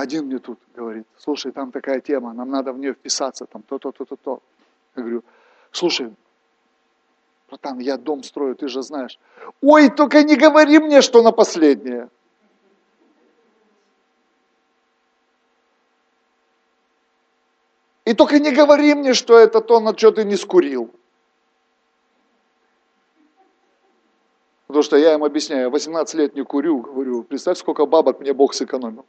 [0.00, 3.92] Один мне тут говорит, слушай, там такая тема, нам надо в нее вписаться, там то-то,
[3.92, 4.40] то-то, то.
[4.96, 5.22] Я говорю,
[5.72, 6.14] слушай,
[7.50, 9.18] братан, я дом строю, ты же знаешь.
[9.60, 12.08] Ой, только не говори мне, что на последнее.
[18.06, 20.90] И только не говори мне, что это то, на что ты не скурил.
[24.66, 28.54] Потому что я им объясняю, 18 лет не курю, говорю, представь, сколько бабок мне Бог
[28.54, 29.04] сэкономил.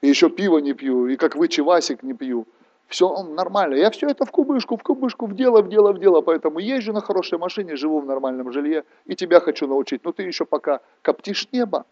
[0.00, 2.46] И еще пиво не пью, и как вы чевасик не пью.
[2.88, 3.74] Все нормально.
[3.74, 6.20] Я все это в кубышку, в кубышку, в дело, в дело, в дело.
[6.20, 8.84] Поэтому езжу на хорошей машине, живу в нормальном жилье.
[9.06, 10.04] И тебя хочу научить.
[10.04, 11.86] Но ты еще пока коптишь небо.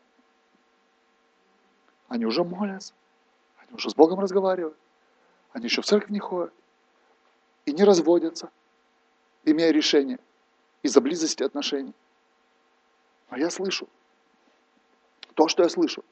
[2.09, 2.93] Они уже молятся.
[3.59, 4.77] Они уже с Богом разговаривают.
[5.53, 6.53] Они еще в церковь не ходят.
[7.65, 8.51] И не разводятся,
[9.45, 10.19] имея решение
[10.83, 11.95] из-за близости отношений.
[13.29, 13.89] А я слышу.
[15.35, 16.05] То, что я слышу.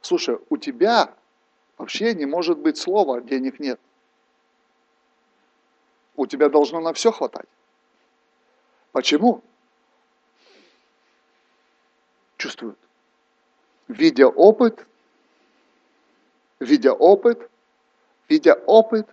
[0.00, 1.14] Слушай, у тебя
[1.78, 3.80] вообще не может быть слова, денег нет.
[6.16, 7.46] У тебя должно на все хватать.
[8.92, 9.42] Почему?
[12.36, 12.78] Чувствуют.
[13.86, 14.86] Видя опыт,
[16.60, 17.50] видя опыт,
[18.28, 19.08] видя опыт,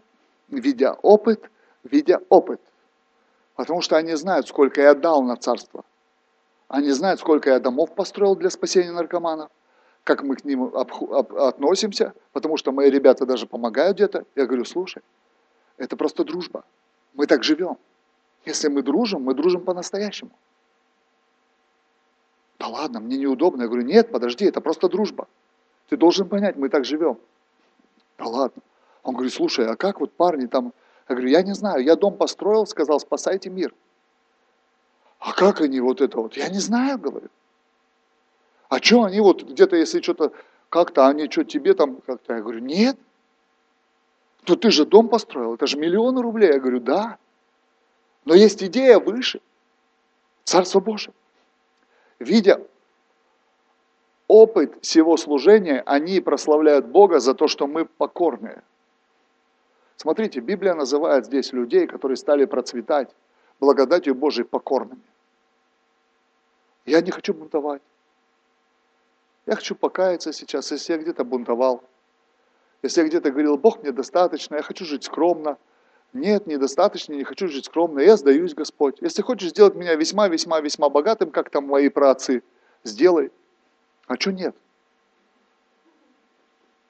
[0.49, 1.49] видя опыт,
[1.83, 2.59] видя опыт.
[3.55, 5.85] Потому что они знают, сколько я дал на царство–
[6.67, 9.49] они знают, сколько я домов построил для спасения наркоманов,
[10.05, 14.23] как мы к ним относимся, потому что мои ребята даже помогают где-то.
[14.35, 15.01] Я говорю, слушай,
[15.77, 16.63] это просто дружба.
[17.15, 17.77] Мы так живем.
[18.45, 20.29] Если мы дружим, мы дружим по-настоящему.
[22.59, 23.63] Да ладно, мне неудобно.
[23.63, 25.27] Я говорю, нет, подожди, это просто дружба.
[25.89, 27.17] Ты должен понять, мы так живем.
[28.19, 28.61] Да ладно.
[29.01, 30.71] Он говорит, слушай, а как вот парни там...
[31.09, 33.73] Я говорю, я не знаю, я дом построил, сказал, спасайте мир.
[35.17, 36.37] А как они вот это вот?
[36.37, 37.29] Я не знаю, говорю.
[38.75, 40.33] А что они вот где-то, если что-то
[40.67, 42.33] как-то, они что тебе там как-то?
[42.33, 42.97] Я говорю, нет.
[44.45, 46.51] Ну ты же дом построил, это же миллионы рублей.
[46.51, 47.17] Я говорю, да.
[48.25, 49.39] Но есть идея выше.
[50.43, 51.13] Царство Божие.
[52.19, 52.61] Видя
[54.27, 58.61] опыт всего служения, они прославляют Бога за то, что мы покорные.
[59.95, 63.15] Смотрите, Библия называет здесь людей, которые стали процветать
[63.61, 64.99] благодатью Божией покорными.
[66.85, 67.81] Я не хочу бунтовать.
[69.45, 71.83] Я хочу покаяться сейчас, если я где-то бунтовал.
[72.81, 75.57] Если я где-то говорил, Бог мне достаточно, я хочу жить скромно.
[76.13, 78.97] Нет, недостаточно, не хочу жить скромно, я сдаюсь, Господь.
[79.01, 82.41] Если хочешь сделать меня весьма-весьма-весьма богатым, как там мои праотцы,
[82.83, 83.31] сделай.
[84.07, 84.55] А что нет?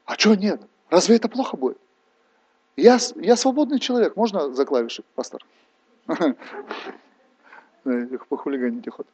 [0.06, 0.62] А что нет?
[0.90, 1.80] Разве это плохо будет?
[2.76, 4.16] Я, я свободный человек.
[4.16, 5.42] Можно за клавиши, пастор?
[7.86, 9.08] Их похулиганите ход.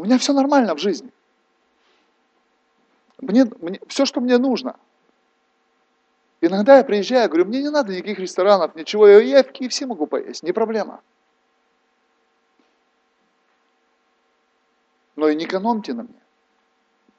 [0.00, 1.12] У меня все нормально в жизни.
[3.18, 4.76] Мне, мне, все, что мне нужно.
[6.40, 10.42] Иногда я приезжаю, говорю, мне не надо никаких ресторанов, ничего, я, в KFC могу поесть,
[10.42, 11.02] не проблема.
[15.16, 16.22] Но и не экономьте на мне,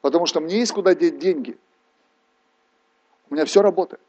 [0.01, 1.59] потому что мне есть куда деть деньги.
[3.29, 4.01] У меня все работает.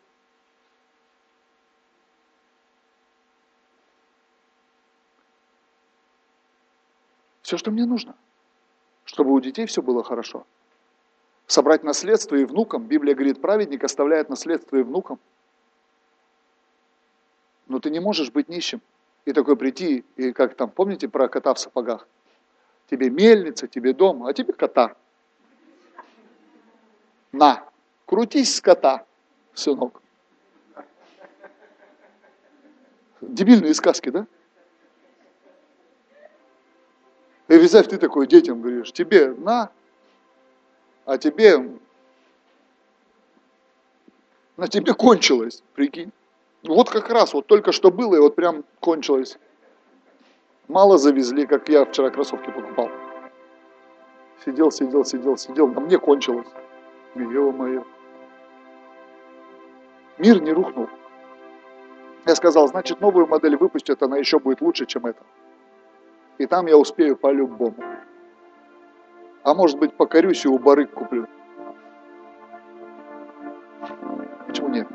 [7.43, 8.17] Все, что мне нужно
[9.13, 10.47] чтобы у детей все было хорошо.
[11.47, 12.87] Собрать наследство и внукам.
[12.87, 15.19] Библия говорит, праведник оставляет наследство и внукам.
[17.69, 18.81] Но ты не можешь быть нищим.
[19.27, 22.09] И такой прийти, и как там, помните про кота в сапогах?
[22.91, 24.97] Тебе мельница, тебе дом, а тебе кота.
[27.33, 27.69] На,
[28.07, 29.05] крутись с кота,
[29.53, 30.01] сынок.
[33.21, 34.27] Дебильные сказки, да?
[37.53, 39.71] И представь, ты такой детям говоришь, тебе на,
[41.05, 41.59] а тебе,
[44.57, 46.13] на тебе кончилось, прикинь.
[46.63, 49.37] Вот как раз, вот только что было, и вот прям кончилось.
[50.67, 52.89] Мало завезли, как я вчера кроссовки покупал.
[54.47, 56.49] Сидел, сидел, сидел, сидел, на мне кончилось.
[57.17, 57.85] Ё-моё.
[60.17, 60.89] Мир не рухнул.
[62.25, 65.21] Я сказал, значит, новую модель выпустят, она еще будет лучше, чем эта
[66.39, 67.77] и там я успею по-любому.
[69.45, 71.27] А может быть, покорюсь и у барыг куплю.
[74.47, 74.89] Почему нет?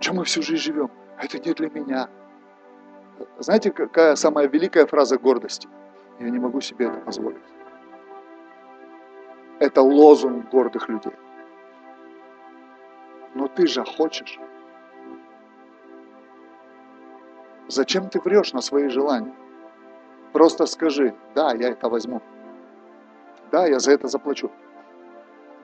[0.00, 0.90] Чем мы всю жизнь живем?
[1.18, 2.08] Это не для меня.
[3.38, 5.68] Знаете, какая самая великая фраза гордости?
[6.18, 7.42] Я не могу себе это позволить.
[9.58, 11.12] Это лозунг гордых людей.
[13.34, 14.38] Но ты же хочешь.
[17.68, 19.34] Зачем ты врешь на свои желания?
[20.32, 22.20] Просто скажи, да, я это возьму.
[23.50, 24.50] Да, я за это заплачу.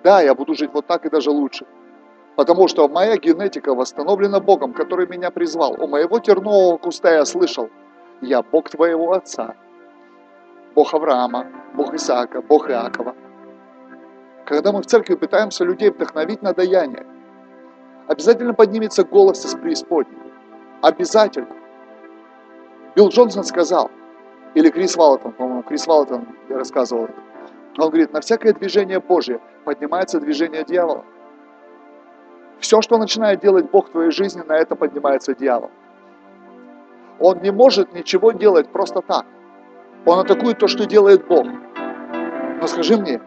[0.05, 1.66] Да, я буду жить вот так и даже лучше.
[2.36, 5.74] Потому что моя генетика восстановлена Богом, который меня призвал.
[5.82, 7.70] У моего тернового куста я слышал,
[8.20, 9.55] я Бог твоего отца,
[10.74, 13.16] Бог Авраама, Бог Исаака, Бог Иакова.
[14.45, 17.07] Когда мы в церкви пытаемся людей вдохновить на даяние,
[18.07, 20.32] обязательно поднимется голос из преисподней.
[20.82, 21.57] Обязательно.
[22.95, 23.90] Билл Джонсон сказал,
[24.55, 27.15] или Крис Валатон, по-моему, Крис Валатон рассказывал это.
[27.79, 31.05] Он говорит, на всякое движение Божье поднимается движение дьявола.
[32.59, 35.70] Все, что начинает делать Бог в твоей жизни, на это поднимается дьявол.
[37.20, 39.27] Он не может ничего делать просто так.
[40.07, 41.47] Он атакует то, что делает Бог.
[42.61, 43.20] Но скажи мне,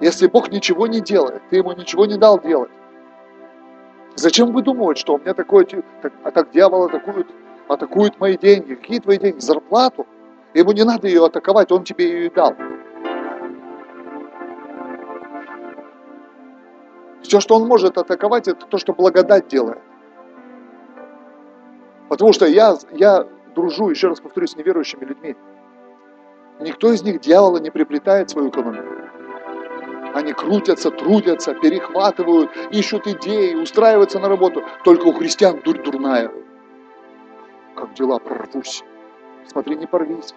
[0.00, 2.70] если Бог ничего не делает, ты ему ничего не дал делать,
[4.14, 5.66] зачем выдумывать, что у меня такое,
[6.02, 7.26] так, а так дьявол атакует,
[7.68, 8.74] атакует мои деньги?
[8.74, 9.40] Какие твои деньги?
[9.40, 10.06] Зарплату?
[10.56, 12.56] Ему не надо ее атаковать, он тебе ее и дал.
[17.20, 19.82] Все, что он может атаковать, это то, что благодать делает.
[22.08, 25.36] Потому что я, я дружу, еще раз повторюсь, с неверующими людьми.
[26.60, 28.88] Никто из них дьявола не приплетает свою экономику.
[30.14, 34.62] Они крутятся, трудятся, перехватывают, ищут идеи, устраиваются на работу.
[34.84, 36.32] Только у христиан дурь дурная.
[37.74, 38.82] Как дела, прорвусь.
[39.46, 40.34] Смотри, не порвись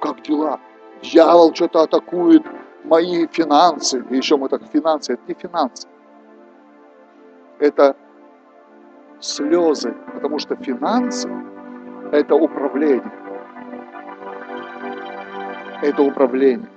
[0.00, 0.60] как дела?
[1.02, 2.44] Дьявол что-то атакует
[2.84, 4.04] мои финансы.
[4.10, 5.88] И еще мы так, финансы, это не финансы.
[7.58, 7.96] Это
[9.20, 11.28] слезы, потому что финансы–
[12.12, 13.12] это управление.
[15.82, 16.68] это управление.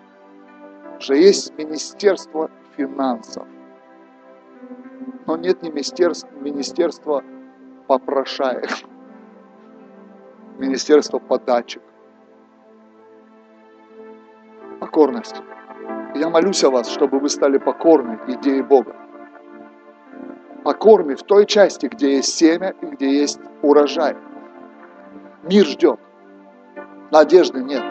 [1.00, 3.48] Уже есть Министерство финансов.
[5.26, 7.24] Но нет ни министерства, министерства
[7.88, 8.70] попрошаек,
[10.58, 11.82] министерства подачек.
[14.94, 15.38] Покорность.
[16.14, 18.95] Я молюсь о вас, чтобы вы стали покорны идее Бога.
[20.64, 24.15] Покорны в той части, где есть семя и где есть урожай.
[25.49, 25.99] Мир ждет.
[27.10, 27.82] Надежды нет.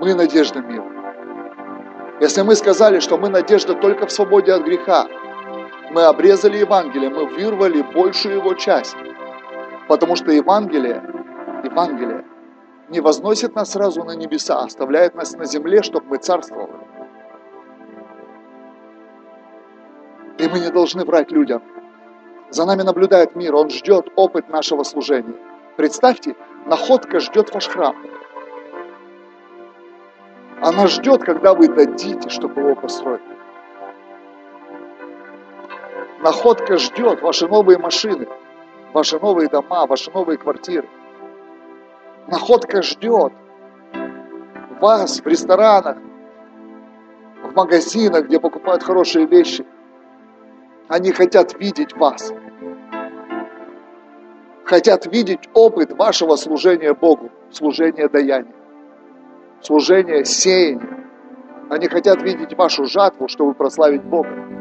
[0.00, 0.86] Мы надежда мира.
[2.22, 5.08] Если мы сказали, что мы надежда только в свободе от греха,
[5.90, 8.96] мы обрезали Евангелие, мы вырвали большую его часть.
[9.88, 11.02] Потому что Евангелие,
[11.62, 12.24] Евангелие
[12.92, 16.72] не возносит нас сразу на небеса, а оставляет нас на земле, чтобы мы царствовали.
[20.38, 21.62] И мы не должны врать людям.
[22.50, 25.34] За нами наблюдает мир, он ждет опыт нашего служения.
[25.76, 26.36] Представьте,
[26.66, 27.96] находка ждет ваш храм.
[30.60, 33.22] Она ждет, когда вы дадите, чтобы его построить.
[36.20, 38.28] Находка ждет ваши новые машины,
[38.92, 40.88] ваши новые дома, ваши новые квартиры.
[42.28, 43.32] Находка ждет
[44.80, 45.98] вас в ресторанах,
[47.42, 49.66] в магазинах, где покупают хорошие вещи.
[50.88, 52.32] Они хотят видеть вас.
[54.64, 58.54] Хотят видеть опыт вашего служения Богу, служения даяния,
[59.60, 61.06] служения сеяния.
[61.70, 64.52] Они хотят видеть вашу жатву, чтобы прославить Бога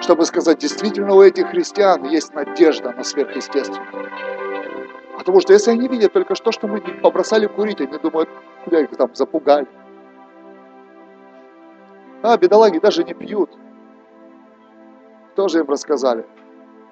[0.00, 3.86] чтобы сказать, действительно у этих христиан есть надежда на сверхъестественное.
[5.20, 8.30] Потому что если они видят только что, что мы побросали курить, они думают,
[8.64, 9.68] куда их там запугали.
[12.22, 13.50] А, бедолаги даже не пьют.
[15.36, 16.24] Тоже им рассказали.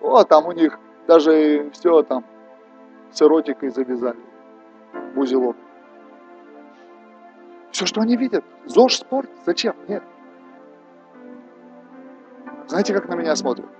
[0.02, 2.22] О, там у них даже все там
[3.12, 4.20] с эротикой завязали.
[5.14, 5.54] В.
[7.70, 8.44] Все, что они видят.
[8.66, 9.30] ЗОЖ, спорт.
[9.46, 9.74] Зачем?
[9.88, 10.02] Нет.
[12.66, 13.70] Знаете, как на меня смотрят?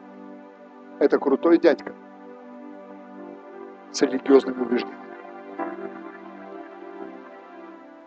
[1.00, 1.92] Это крутой дядька
[3.92, 5.04] с религиозными убеждениями.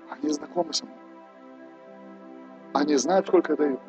[0.09, 0.97] Они знакомы со мной.
[2.73, 3.79] Они знают, сколько я даю.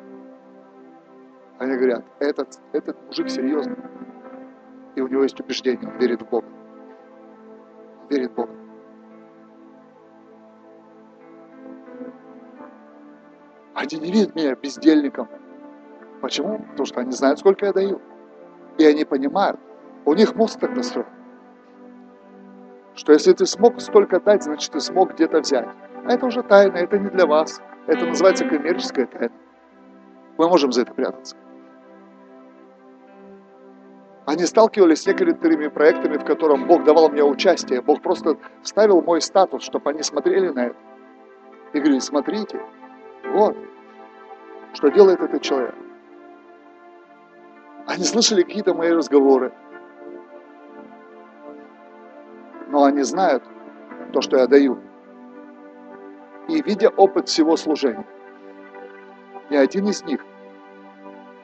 [1.59, 3.77] Они говорят, этот, этот мужик серьезный.
[4.95, 6.47] И у него есть убеждение, он верит в Бога.
[8.01, 8.53] Он верит в Бога.
[13.75, 15.27] Они не видят меня бездельником,
[16.23, 16.59] Почему?
[16.59, 17.99] Потому что они знают, сколько я даю.
[18.77, 19.59] И они понимают,
[20.05, 21.09] у них мозг так настроен,
[22.95, 25.67] что если ты смог столько дать, значит ты смог где-то взять.
[26.05, 27.61] А это уже тайна, это не для вас.
[27.87, 29.33] Это называется коммерческая тайна.
[30.37, 31.35] Мы можем за это прятаться.
[34.25, 37.81] Они сталкивались с некоторыми проектами, в котором Бог давал мне участие.
[37.81, 40.75] Бог просто вставил мой статус, чтобы они смотрели на это.
[41.73, 42.61] И говорили, смотрите,
[43.33, 43.57] вот,
[44.73, 45.75] что делает этот человек.
[47.85, 49.51] Они слышали какие-то мои разговоры.
[52.73, 53.43] Но они знают
[54.13, 54.79] то, что я даю.
[56.47, 58.07] И видя опыт всего служения,
[59.51, 60.25] ни один из них,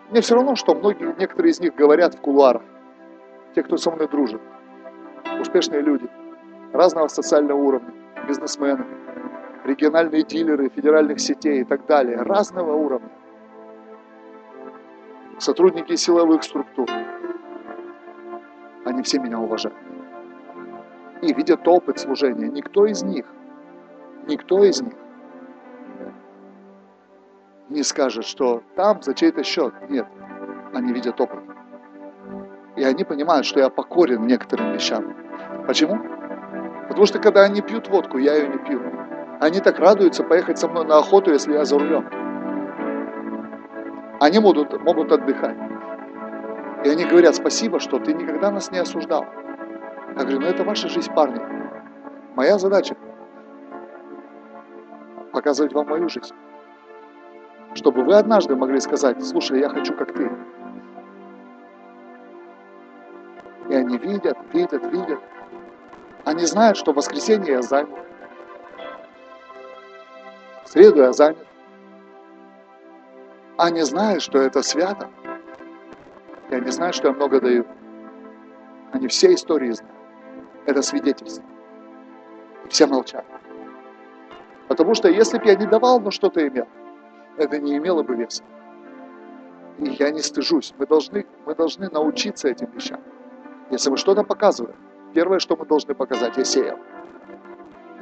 [0.10, 2.64] мне все равно, что многие, некоторые из них говорят в кулуарах,
[3.53, 4.41] те, кто со мной дружит,
[5.39, 6.10] успешные люди,
[6.73, 7.93] разного социального уровня,
[8.27, 8.88] бизнесмены,
[9.65, 13.11] региональные дилеры федеральных сетей и так далее, разного уровня
[15.38, 16.89] сотрудники силовых структур.
[18.84, 19.88] Они все меня уважают.
[21.21, 22.47] И видят опыт служения.
[22.47, 23.25] Никто из них,
[24.27, 24.93] никто из них
[27.69, 29.73] не скажет, что там за чей-то счет.
[29.89, 30.07] Нет,
[30.73, 31.39] они видят опыт.
[32.75, 35.13] И они понимают, что я покорен некоторым вещам.
[35.67, 35.99] Почему?
[36.87, 38.81] Потому что когда они пьют водку, я ее не пью.
[39.39, 42.09] Они так радуются поехать со мной на охоту, если я за рулем
[44.19, 45.57] они могут, могут отдыхать.
[46.83, 49.25] И они говорят, спасибо, что ты никогда нас не осуждал.
[50.15, 51.40] Я говорю, ну это ваша жизнь, парни.
[52.36, 52.95] Моя задача
[55.31, 56.36] показывать вам мою жизнь.
[57.73, 60.30] Чтобы вы однажды могли сказать, слушай, я хочу как ты.
[63.69, 65.19] И они видят, видят, видят.
[66.26, 67.90] Они знают, что в воскресенье я занят.
[70.65, 71.48] В среду я занят.
[73.57, 75.10] Они знают, что это свято.
[76.49, 77.65] И они знают, что я много даю.
[78.91, 79.98] Они все истории знают.
[80.65, 81.44] Это свидетельство.
[82.65, 83.26] И все молчат.
[84.68, 86.68] Потому что если бы я не давал, но что-то имел,
[87.38, 88.44] это не имело бы веса.
[89.80, 90.73] И я не стыжусь.
[90.77, 92.99] Мы должны, мы должны научиться этим вещам.
[93.72, 94.76] Если мы что-то показываем,
[95.14, 96.77] первое, что мы должны показать, я сеял.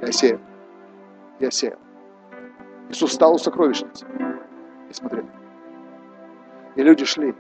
[0.02, 0.40] Я сеял.
[1.40, 1.78] Я сеял.
[2.90, 4.06] Иисус встал у сокровищницы
[4.90, 5.26] и смотрел.
[6.76, 7.36] И люди шли.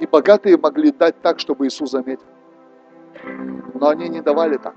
[0.00, 2.26] И богатые могли дать так, чтобы Иисус заметил.
[3.74, 4.74] Но они не давали так.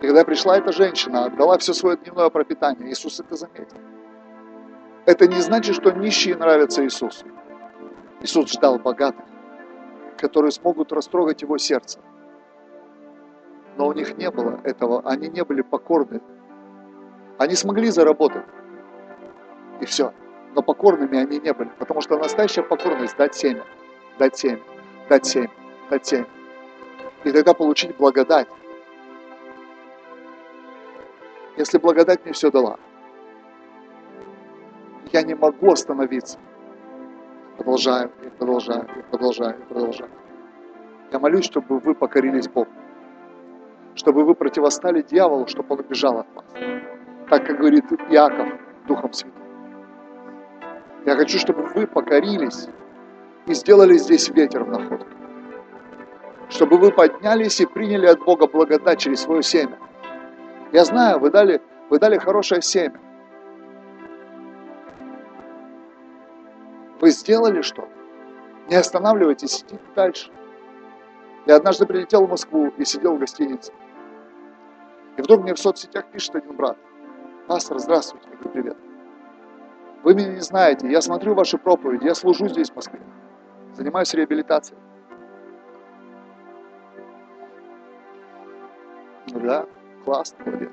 [0.00, 3.78] Когда пришла эта женщина, отдала все свое дневное пропитание, Иисус это заметил.
[5.06, 7.26] Это не значит, что нищие нравятся Иисусу.
[8.20, 9.24] Иисус ждал богатых,
[10.18, 12.00] которые смогут растрогать его сердце.
[13.76, 16.20] Но у них не было этого, они не были покорны.
[17.38, 18.44] Они смогли заработать.
[19.80, 20.12] И все.
[20.54, 21.70] Но покорными они не были.
[21.78, 23.64] Потому что настоящая покорность– дать семя,
[24.18, 24.60] дать семя,
[25.08, 25.50] дать семя,
[26.00, 26.26] семя.
[27.24, 28.48] И тогда получить благодать.
[31.56, 32.78] Если благодать мне все дала,
[35.12, 36.38] я не могу остановиться.
[37.56, 40.10] Продолжаю, и продолжаю, и продолжаю, и продолжаю.
[41.12, 42.70] Я молюсь, чтобы вы покорились Богу.
[43.94, 46.46] Чтобы вы противостали дьяволу, чтобы он убежал от вас.
[47.28, 48.48] Так, как говорит Иаков
[48.86, 49.42] Духом Святым.
[51.04, 52.68] Я хочу, чтобы вы покорились
[53.46, 55.21] и сделали здесь ветер в находке.
[56.52, 59.78] Чтобы вы поднялись и приняли от Бога благодать через свое семя.
[60.70, 63.00] Я знаю, вы дали, вы дали хорошее семя.
[67.00, 67.88] Вы сделали что-то.
[68.68, 70.30] Не останавливайтесь, идите дальше.
[71.46, 73.72] Я однажды прилетел в Москву и сидел в гостинице.
[75.16, 76.76] И вдруг мне в соцсетях пишет один брат.
[77.46, 78.28] Пастор, здравствуйте.
[78.30, 78.76] Я говорю, привет.
[80.02, 83.00] Вы меня не знаете, я смотрю ваши проповеди, я служу здесь в Москве.
[83.72, 84.78] Занимаюсь реабилитацией.
[89.34, 89.66] Да,
[90.04, 90.70] классно, молодец.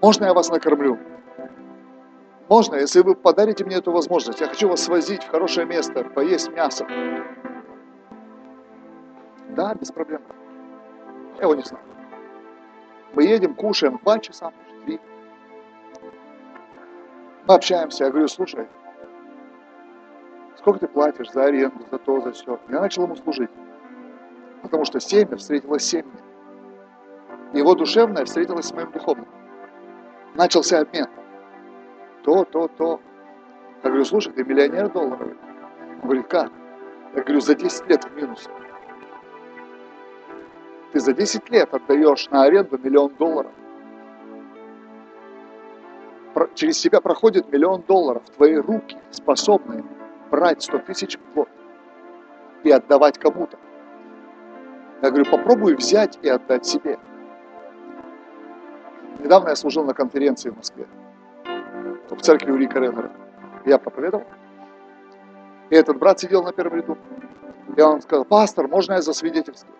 [0.00, 0.98] Можно я вас накормлю?
[2.48, 4.40] Можно, если вы подарите мне эту возможность.
[4.40, 6.86] Я хочу вас свозить в хорошее место, поесть мясо.
[9.50, 10.22] Да, без проблем.
[11.36, 11.84] Я его не знаю.
[13.14, 14.52] Мы едем, кушаем два часа,
[14.84, 15.00] три.
[17.46, 18.04] Мы общаемся.
[18.04, 18.66] Я говорю, слушай,
[20.58, 22.58] сколько ты платишь за аренду, за то, за все.
[22.68, 23.50] Я начал ему служить.
[24.62, 26.23] Потому что семя встретилось с семьей.
[27.54, 29.28] Его душевное встретилось с моим духовным.
[30.34, 31.06] Начался обмен.
[32.24, 33.00] То, то, то.
[33.84, 35.36] Я говорю, слушай, ты миллионер долларовый.
[35.94, 36.50] Он говорит, как?
[37.14, 38.48] Я говорю, за 10 лет в минус.
[40.92, 43.52] Ты за 10 лет отдаешь на аренду миллион долларов.
[46.54, 48.24] Через тебя проходит миллион долларов.
[48.36, 49.84] Твои руки способны
[50.28, 51.48] брать 100 тысяч в год
[52.64, 53.56] и отдавать кому-то.
[55.02, 56.98] Я говорю, попробуй взять и отдать себе.
[59.24, 60.86] Недавно я служил на конференции в Москве,
[62.10, 63.10] в церкви у Рика Реннера.
[63.64, 64.26] Я проповедовал.
[65.70, 66.98] И этот брат сидел на первом ряду.
[67.74, 69.74] И он сказал, пастор, можно я засвидетельствую?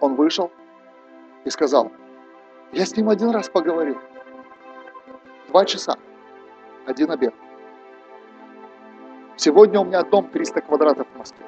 [0.00, 0.50] Он вышел
[1.44, 1.92] и сказал,
[2.72, 3.98] я с ним один раз поговорил.
[5.48, 5.98] Два часа.
[6.86, 7.34] Один обед.
[9.36, 11.44] Сегодня у меня дом 300 квадратов в Москве.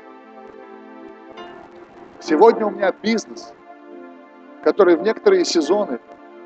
[2.21, 3.55] Сегодня у меня бизнес,
[4.63, 5.99] который в некоторые сезоны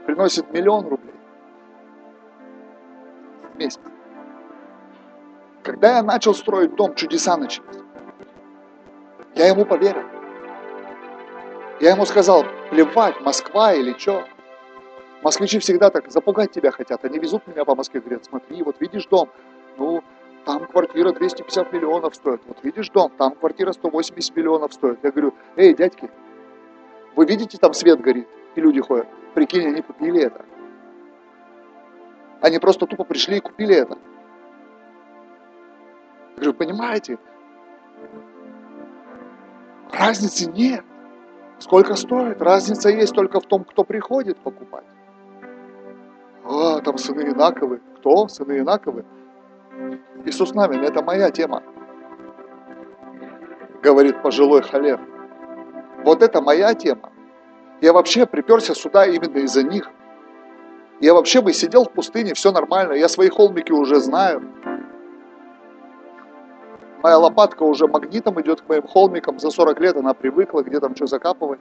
[0.07, 1.15] приносит миллион рублей
[3.53, 3.81] в месяц.
[5.63, 7.81] Когда я начал строить дом, чудеса начались.
[9.35, 10.05] Я ему поверил.
[11.81, 14.25] Я ему сказал, плевать, Москва или что.
[15.23, 17.05] Москвичи всегда так запугать тебя хотят.
[17.05, 19.29] Они везут меня по Москве, говорят, смотри, вот видишь дом,
[19.77, 20.03] ну,
[20.45, 22.41] там квартира 250 миллионов стоит.
[22.47, 25.01] Вот видишь дом, там квартира 180 миллионов стоит.
[25.03, 26.09] Я говорю, эй, дядьки,
[27.17, 29.09] вы видите, там свет горит, и люди ходят.
[29.37, 30.47] Прикинь, они купили это.
[32.41, 33.99] Они просто тупо пришли и купили это.
[36.37, 37.19] Я говорю, понимаете,
[39.93, 40.83] разницы нет.
[41.59, 42.41] Сколько стоит?
[42.41, 44.87] Разница есть только в том, кто приходит покупать.
[46.43, 47.83] А, там сыны Инаковы.
[47.99, 48.29] Кто?
[48.29, 49.05] Сыны Инаковы?
[50.25, 51.63] Иисус Навин, это моя тема.
[53.83, 54.99] Говорит пожилой халев.
[56.05, 57.13] Вот это моя тема.
[57.81, 59.91] Я вообще приперся сюда именно из-за них.
[61.01, 62.95] Я вообще бы сидел в пустыне, все нормально.
[62.95, 64.43] Я свои холмики уже знаю.
[67.03, 69.39] Моя лопатка уже магнитом идет к моим холмикам.
[69.39, 71.61] За 40 лет она привыкла, где там что закапывать.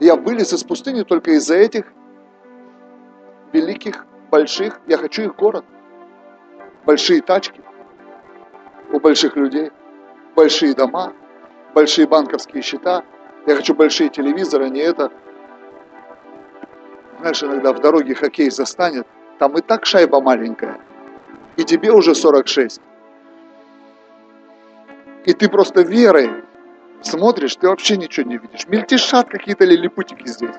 [0.00, 1.92] Я вылез из пустыни только из-за этих
[3.52, 4.80] великих, больших.
[4.86, 5.64] Я хочу их город.
[6.84, 7.62] Большие тачки
[8.92, 9.70] у больших людей,
[10.36, 11.12] большие дома,
[11.74, 13.04] большие банковские счета.
[13.46, 15.10] Я хочу большие телевизоры, а не это.
[17.20, 19.06] Знаешь, иногда в дороге хоккей застанет,
[19.38, 20.80] там и так шайба маленькая,
[21.56, 22.80] и тебе уже 46.
[25.24, 26.44] И ты просто верой
[27.00, 28.66] смотришь, ты вообще ничего не видишь.
[28.66, 30.56] Мельтешат какие-то лилипутики здесь.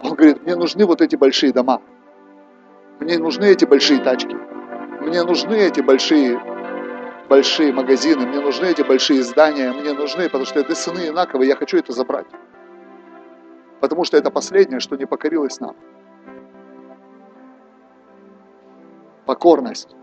[0.00, 1.80] Он говорит, мне нужны вот эти большие дома.
[2.98, 4.36] Мне нужны эти большие тачки.
[5.00, 6.40] Мне нужны эти большие,
[7.28, 8.26] большие магазины.
[8.26, 9.72] Мне нужны эти большие здания.
[9.72, 12.26] Мне нужны, потому что это сыны Инаковы, я хочу это забрать.
[13.80, 15.76] Потому что это последнее, что не покорилось нам.
[19.26, 19.96] Покорность.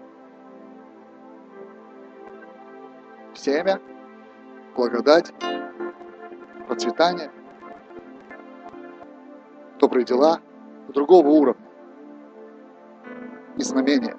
[3.34, 3.80] Семя,
[4.76, 5.34] благодать,
[6.68, 7.32] процветание,
[9.80, 10.40] добрые дела
[10.90, 11.66] другого уровня
[13.58, 14.18] и знамения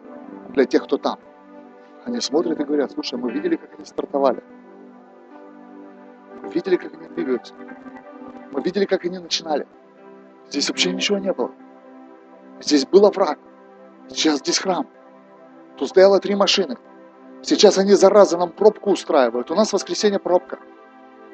[0.51, 1.19] для тех, кто там.
[2.05, 4.43] Они смотрят и говорят, слушай, мы видели, как они стартовали.
[6.43, 7.55] Мы видели, как они двигаются.
[8.53, 9.67] Мы видели, как они начинали.
[10.49, 11.53] Здесь вообще ничего не было.
[12.61, 13.39] Здесь был враг.
[14.09, 14.87] Сейчас здесь храм.
[15.77, 16.77] Тут стояло три машины.
[17.43, 19.51] Сейчас они, зараза, нам пробку устраивают.
[19.51, 20.59] У нас в воскресенье пробка.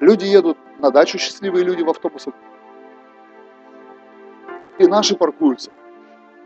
[0.01, 2.35] Люди едут на дачу, счастливые люди в автобусах.
[4.79, 5.71] И наши паркуются.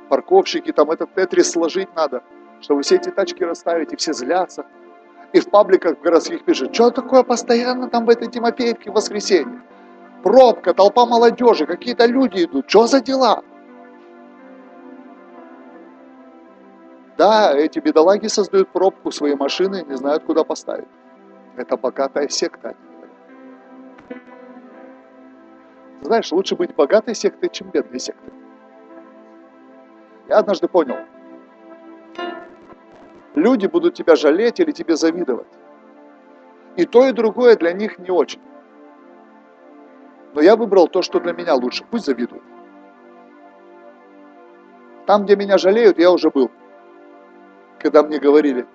[0.08, 2.22] Парковщики, там этот тетрис сложить надо,
[2.60, 4.66] чтобы все эти тачки расставить, и все злятся.
[5.32, 9.62] И в пабликах городских пишут, что такое постоянно там в этой Тимофеевке в воскресенье?
[10.22, 13.42] Пробка, толпа молодежи, какие-то люди идут, что за дела?
[17.16, 20.88] Да, эти бедолаги создают пробку, свои машины не знают, куда поставить.
[21.56, 22.74] Это богатая секта.
[26.00, 28.32] Знаешь, лучше быть богатой сектой, чем бедной сектой.
[30.28, 30.96] Я однажды понял,
[33.34, 35.46] люди будут тебя жалеть или тебе завидовать.
[36.76, 38.40] И то, и другое для них не очень.
[40.34, 41.84] Но я выбрал то, что для меня лучше.
[41.90, 42.42] Пусть завидуют.
[45.06, 46.50] Там, где меня жалеют, я уже был.
[47.80, 48.66] Когда мне говорили,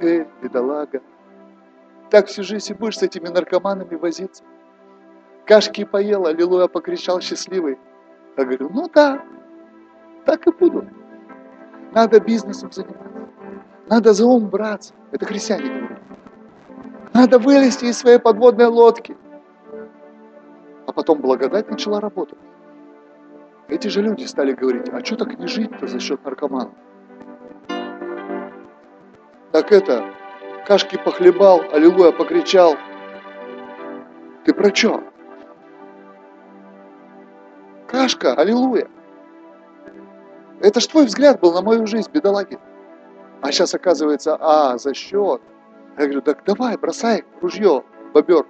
[0.00, 1.00] эй, бедолага,
[2.10, 4.44] так всю жизнь и будешь с этими наркоманами возиться.
[5.46, 7.78] Кашки поел, аллилуйя, покричал счастливый.
[8.36, 9.24] Я говорю, ну да,
[10.24, 10.86] так и буду.
[11.92, 13.13] Надо бизнесом заниматься.
[13.86, 14.94] Надо за ум браться.
[15.12, 16.00] Это христиане говорят.
[17.12, 19.16] Надо вылезти из своей подводной лодки.
[20.86, 22.38] А потом благодать начала работать.
[23.68, 26.72] Эти же люди стали говорить, а что так не жить-то за счет наркоманов?
[29.52, 30.04] Так это,
[30.66, 32.76] кашки похлебал, аллилуйя, покричал.
[34.44, 35.02] Ты про что?
[37.86, 38.88] Кашка, аллилуйя.
[40.60, 42.58] Это ж твой взгляд был на мою жизнь, бедолаги.
[43.44, 45.42] А сейчас оказывается, а, за счет.
[45.98, 47.84] Я говорю, так давай, бросай ружье,
[48.14, 48.46] бобер.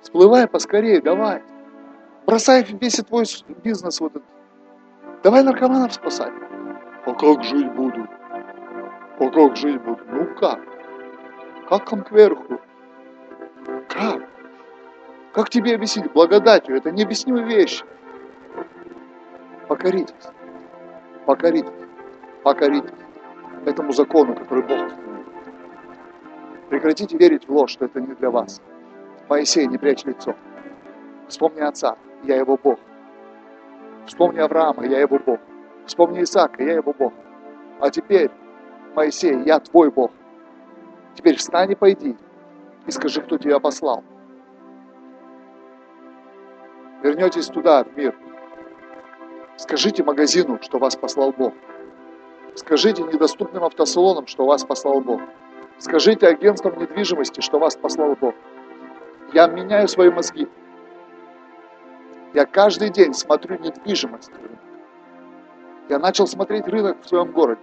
[0.00, 1.42] Всплывай поскорее, давай.
[2.24, 3.26] Бросай весь твой
[3.62, 4.24] бизнес вот этот.
[5.22, 6.32] Давай наркоманов спасать.
[7.04, 8.08] А как жить буду?
[9.18, 10.02] А как жить буду?
[10.10, 10.60] Ну как?
[11.68, 12.58] Как там кверху?
[13.90, 14.22] Как?
[15.34, 16.10] Как тебе объяснить?
[16.14, 16.78] Благодатью.
[16.78, 17.84] Это необъяснимая вещь.
[19.68, 20.14] Покоритесь.
[21.26, 21.85] Покоритесь.
[22.46, 22.92] Покоритесь
[23.64, 25.24] этому закону, который Бог установил.
[26.68, 28.62] Прекратите верить в ложь, что это не для вас.
[29.28, 30.32] Моисей, не прячь лицо.
[31.26, 32.78] Вспомни отца, я его Бог.
[34.06, 35.40] Вспомни Авраама, я его Бог.
[35.86, 37.12] Вспомни Исаака, я его Бог.
[37.80, 38.30] А теперь,
[38.94, 40.12] Моисей, я твой Бог.
[41.16, 42.16] Теперь встань и пойди
[42.86, 44.04] и скажи, кто тебя послал.
[47.02, 48.16] Вернетесь туда, в мир.
[49.56, 51.52] Скажите магазину, что вас послал Бог.
[52.56, 55.20] Скажите недоступным автосалонам, что вас послал Бог.
[55.78, 58.34] Скажите агентствам недвижимости, что вас послал Бог.
[59.34, 60.48] Я меняю свои мозги.
[62.32, 64.30] Я каждый день смотрю недвижимость.
[65.90, 67.60] Я начал смотреть рынок в своем городе.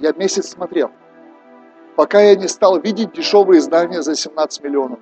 [0.00, 0.90] Я месяц смотрел,
[1.94, 4.98] пока я не стал видеть дешевые здания за 17 миллионов.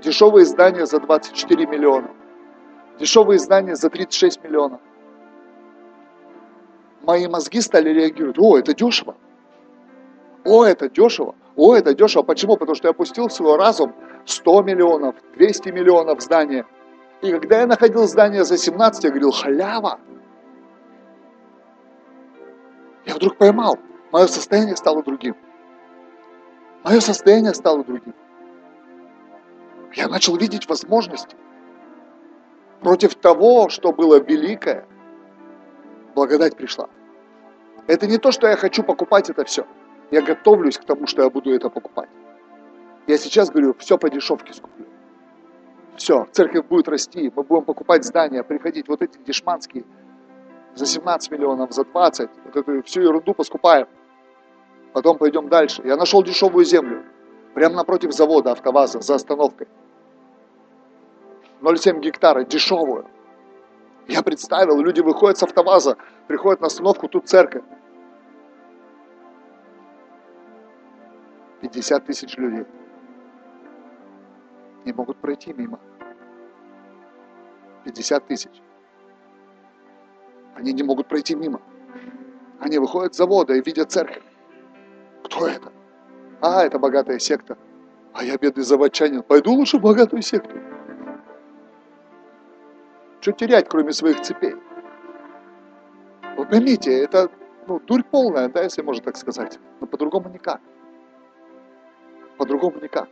[0.00, 2.10] Дешевые здания за 24 миллиона.
[3.00, 4.80] Дешевые здания за 36 миллионов.
[7.02, 8.38] Мои мозги стали реагировать.
[8.38, 9.16] О, это дешево.
[10.44, 11.34] О, это дешево.
[11.56, 12.22] О, это дешево.
[12.22, 12.56] Почему?
[12.56, 13.94] Потому что я опустил в свой разум
[14.24, 16.66] 100 миллионов, 200 миллионов здания.
[17.22, 19.98] И когда я находил здание за 17, я говорил, халява.
[23.06, 23.78] Я вдруг поймал,
[24.12, 25.36] мое состояние стало другим.
[26.84, 28.14] Мое состояние стало другим.
[29.94, 31.36] Я начал видеть возможности.
[32.80, 34.86] Против того, что было великое,
[36.16, 36.88] благодать пришла.
[37.86, 39.64] Это не то, что я хочу покупать это все.
[40.10, 42.08] Я готовлюсь к тому, что я буду это покупать.
[43.06, 44.86] Я сейчас говорю, все по дешевке скуплю.
[45.96, 49.84] Все, церковь будет расти, мы будем покупать здания, приходить, вот эти дешманские,
[50.74, 53.86] за 17 миллионов, за 20, вот эту всю ерунду поскупаем.
[54.92, 55.82] Потом пойдем дальше.
[55.84, 57.04] Я нашел дешевую землю,
[57.54, 59.68] прямо напротив завода АвтоВАЗа, за остановкой.
[61.62, 63.06] 0,7 гектара, дешевую.
[64.08, 65.96] Я представил, люди выходят с автоваза,
[66.28, 67.64] приходят на остановку, тут церковь.
[71.60, 72.64] 50 тысяч людей
[74.84, 75.80] не могут пройти мимо.
[77.84, 78.62] 50 тысяч.
[80.54, 81.60] Они не могут пройти мимо.
[82.60, 84.22] Они выходят с завода и видят церковь.
[85.24, 85.72] Кто это?
[86.40, 87.58] А, это богатая секта.
[88.14, 89.22] А я бедный заводчанин.
[89.22, 90.56] Пойду лучше в богатую секту.
[93.26, 94.54] Что терять, кроме своих цепей?
[96.36, 97.28] Вы поймите, это
[97.66, 99.58] ну, дурь полная, да, если можно так сказать.
[99.80, 100.60] Но по-другому никак.
[102.38, 103.08] По-другому никак.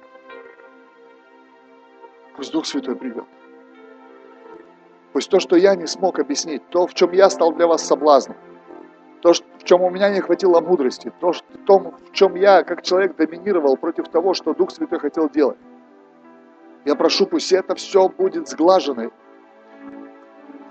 [2.36, 3.24] Пусть Дух Святой придет.
[5.12, 8.36] Пусть то, что я не смог объяснить, то, в чем я стал для вас соблазном,
[9.20, 11.32] то, в чем у меня не хватило мудрости, то,
[11.66, 15.59] том, в чем я, как человек, доминировал против того, что Дух Святой хотел делать.
[16.85, 19.11] Я прошу, пусть это все будет сглажено.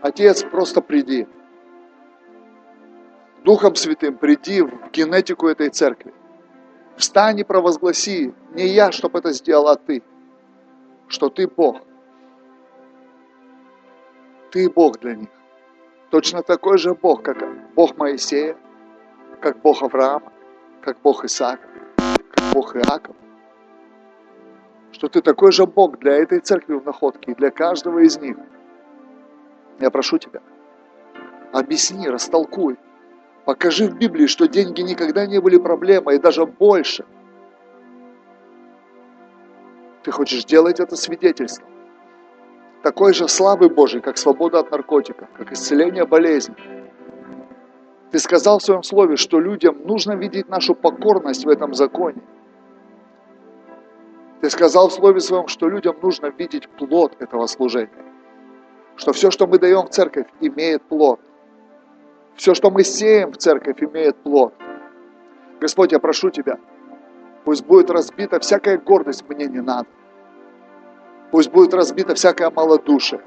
[0.03, 1.27] Отец, просто приди.
[3.45, 6.13] Духом Святым приди в генетику этой церкви.
[6.97, 10.03] Встань и провозгласи, не я, чтобы это сделал, а ты,
[11.07, 11.77] что ты Бог.
[14.51, 15.29] Ты Бог для них.
[16.09, 17.37] Точно такой же Бог, как
[17.73, 18.57] Бог Моисея,
[19.39, 20.33] как Бог Авраама,
[20.81, 21.69] как Бог Исаака,
[22.29, 23.15] как Бог Иакова.
[24.91, 28.35] Что ты такой же Бог для этой церкви в находке и для каждого из них.
[29.79, 30.41] Я прошу тебя,
[31.51, 32.77] объясни, растолкуй,
[33.45, 37.05] покажи в Библии, что деньги никогда не были проблемой, и даже больше.
[40.03, 41.73] Ты хочешь делать это свидетельством
[42.83, 46.55] такой же славы Божий, как свобода от наркотиков, как исцеление болезней.
[48.11, 52.21] Ты сказал в своем слове, что людям нужно видеть нашу покорность в этом законе.
[54.41, 58.12] Ты сказал в слове своем, что людям нужно видеть плод этого служения.
[58.95, 61.19] Что все, что мы даем в церковь, имеет плод.
[62.35, 64.53] Все, что мы сеем в церковь, имеет плод.
[65.59, 66.59] Господь, я прошу Тебя,
[67.45, 69.87] пусть будет разбита всякая гордость, мне не надо.
[71.31, 73.21] Пусть будет разбита всякая малодушие,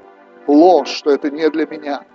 [0.47, 2.05] ложь, что это не для меня,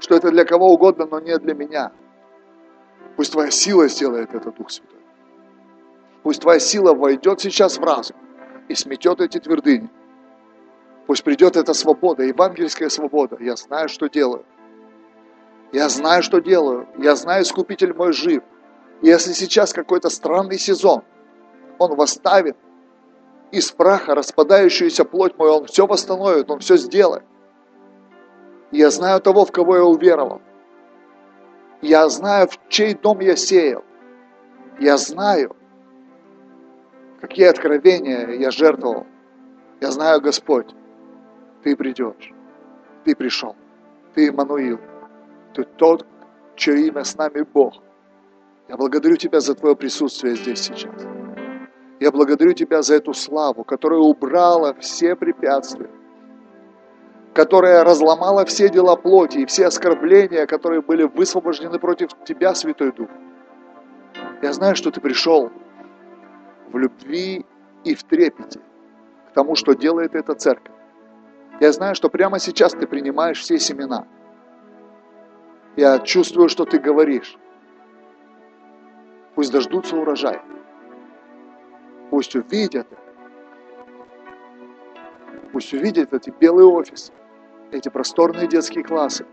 [0.00, 1.92] что это для кого угодно, но не для меня.
[3.16, 4.98] Пусть Твоя сила сделает это, Дух Святой.
[6.22, 8.16] Пусть Твоя сила войдет сейчас в разум
[8.68, 9.88] и сметет эти твердыни.
[11.06, 13.36] Пусть придет эта свобода, евангельская свобода.
[13.40, 14.44] Я знаю, что делаю.
[15.72, 16.88] Я знаю, что делаю.
[16.98, 18.42] Я знаю, Искупитель мой жив.
[19.02, 21.02] И если сейчас какой-то странный сезон,
[21.78, 22.56] Он восставит
[23.50, 27.24] из праха распадающуюся плоть мою, Он все восстановит, Он все сделает.
[28.70, 30.40] Я знаю того, в кого я уверовал.
[31.82, 33.84] Я знаю, в чей дом я сеял.
[34.80, 35.54] Я знаю,
[37.20, 39.06] какие откровения я жертвовал.
[39.80, 40.74] Я знаю, Господь,
[41.64, 42.32] Ты придешь.
[43.04, 43.56] Ты пришел.
[44.14, 44.78] Ты Иммануил.
[45.54, 46.06] Ты тот,
[46.56, 47.82] чье имя с нами Бог.
[48.68, 50.92] Я благодарю Тебя за Твое присутствие здесь сейчас.
[52.00, 55.88] Я благодарю Тебя за эту славу, которая убрала все препятствия,
[57.32, 63.08] которая разломала все дела плоти и все оскорбления, которые были высвобождены против Тебя, Святой Дух.
[64.42, 65.50] Я знаю, что Ты пришел
[66.70, 67.46] в любви
[67.84, 68.60] и в трепете
[69.30, 70.73] к тому, что делает эта церковь.
[71.60, 74.06] Я знаю, что прямо сейчас Ты принимаешь все семена.
[75.76, 77.36] Я чувствую, что Ты говоришь.
[79.34, 80.42] Пусть дождутся урожая.
[82.10, 82.86] Пусть увидят
[85.54, 87.12] Пусть увидят эти белые офисы,
[87.70, 89.24] эти просторные детские классы.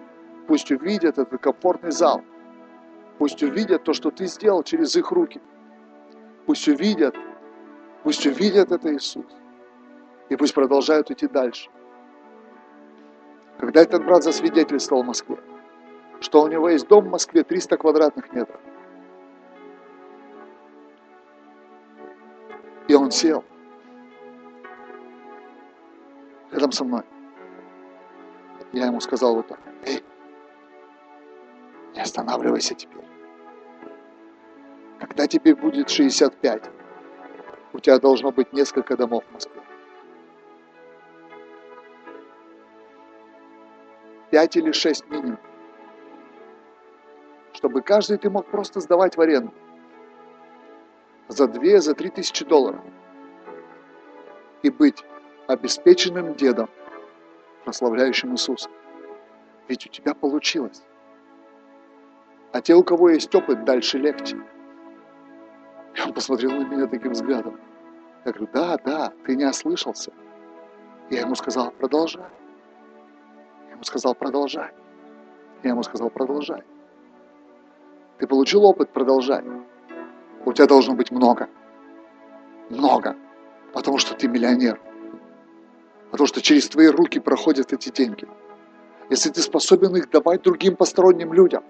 [0.47, 2.21] Пусть увидят этот комфортный зал.
[3.17, 5.41] Пусть увидят то, что ты сделал через их руки.
[6.45, 7.15] Пусть увидят,
[8.03, 9.25] пусть увидят это Иисус.
[10.29, 11.71] И пусть продолжают идти дальше.
[13.61, 15.37] Когда этот брат засвидетельствовал в Москве,
[16.19, 18.59] что у него есть дом в Москве 300 квадратных метров,
[22.87, 23.45] И он сел
[26.51, 27.03] рядом со мной.
[28.73, 30.03] Я ему сказал вот так, эй,
[31.93, 33.05] не останавливайся теперь.
[34.99, 36.63] Когда тебе будет 65,
[37.73, 39.61] у тебя должно быть несколько домов в Москве.
[44.31, 45.37] Пять или шесть минимум.
[47.53, 49.53] Чтобы каждый ты мог просто сдавать в аренду
[51.27, 52.81] за две, за три тысячи долларов
[54.63, 55.03] и быть
[55.47, 56.69] обеспеченным дедом,
[57.65, 58.69] прославляющим Иисуса.
[59.67, 60.81] Ведь у тебя получилось.
[62.53, 64.37] А те, у кого есть опыт, дальше легче.
[65.95, 67.59] И он посмотрел на меня таким взглядом.
[68.23, 70.13] Я говорю, да, да, ты не ослышался.
[71.09, 72.29] Я ему сказал, продолжай.
[73.81, 74.69] Ему сказал, продолжай.
[75.63, 76.61] Я ему сказал, продолжай.
[78.19, 79.43] Ты получил опыт, продолжай.
[80.45, 81.49] У тебя должно быть много.
[82.69, 83.15] Много.
[83.73, 84.79] Потому что ты миллионер.
[86.11, 88.27] Потому что через твои руки проходят эти деньги.
[89.09, 91.63] Если ты способен их давать другим посторонним людям,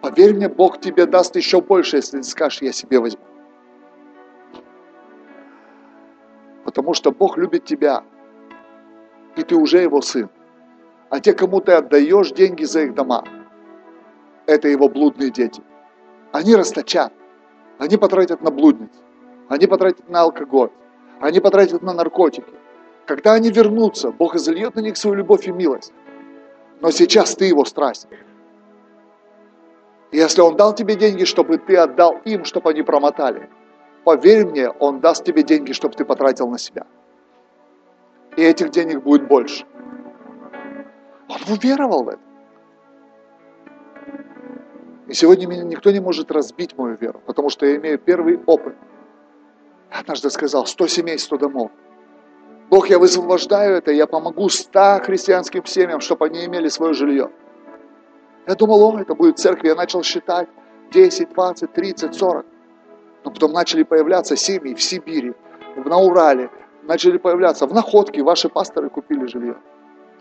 [0.00, 3.22] поверь мне, Бог тебе даст еще больше, если ты скажешь, я себе возьму.
[6.64, 8.02] Потому что Бог любит тебя,
[9.36, 10.28] и ты уже его сын.
[11.12, 13.22] А те, кому ты отдаешь деньги за их дома,
[14.46, 15.62] это его блудные дети.
[16.32, 17.12] Они расточат,
[17.78, 18.92] они потратят на блудниц,
[19.50, 20.70] они потратят на алкоголь,
[21.20, 22.54] они потратят на наркотики.
[23.04, 25.92] Когда они вернутся, Бог изольет на них свою любовь и милость.
[26.80, 28.08] Но сейчас ты его страсть.
[30.12, 33.50] Если Он дал тебе деньги, чтобы ты отдал им, чтобы они промотали,
[34.04, 36.86] поверь мне, Он даст тебе деньги, чтобы ты потратил на себя.
[38.38, 39.66] И этих денег будет больше.
[41.32, 42.20] Он уверовал в это.
[45.08, 48.74] И сегодня меня никто не может разбить мою веру, потому что я имею первый опыт.
[49.90, 51.70] Однажды сказал, 100 семей, 100 домов.
[52.70, 57.30] Бог, я высвобождаю это, я помогу 100 христианским семьям, чтобы они имели свое жилье.
[58.46, 59.66] Я думал, о, это будет церковь.
[59.66, 60.48] Я начал считать
[60.92, 62.46] 10, 20, 30, 40.
[63.24, 65.34] Но потом начали появляться семьи в Сибири,
[65.76, 66.50] на Урале,
[66.82, 68.22] начали появляться в Находке.
[68.22, 69.56] Ваши пасторы купили жилье,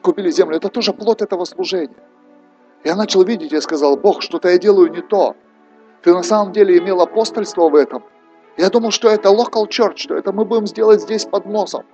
[0.01, 0.57] купили землю.
[0.57, 1.95] Это тоже плод этого служения.
[2.83, 5.35] Я начал видеть, я сказал, Бог, что-то я делаю не то.
[6.01, 8.03] Ты на самом деле имел апостольство в этом.
[8.57, 11.85] Я думал, что это local church, что это мы будем сделать здесь под носом.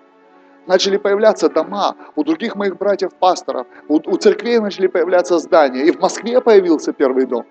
[0.66, 5.86] Начали появляться дома у других моих братьев-пасторов, у, у церквей начали появляться здания.
[5.86, 7.46] И в Москве появился первый дом.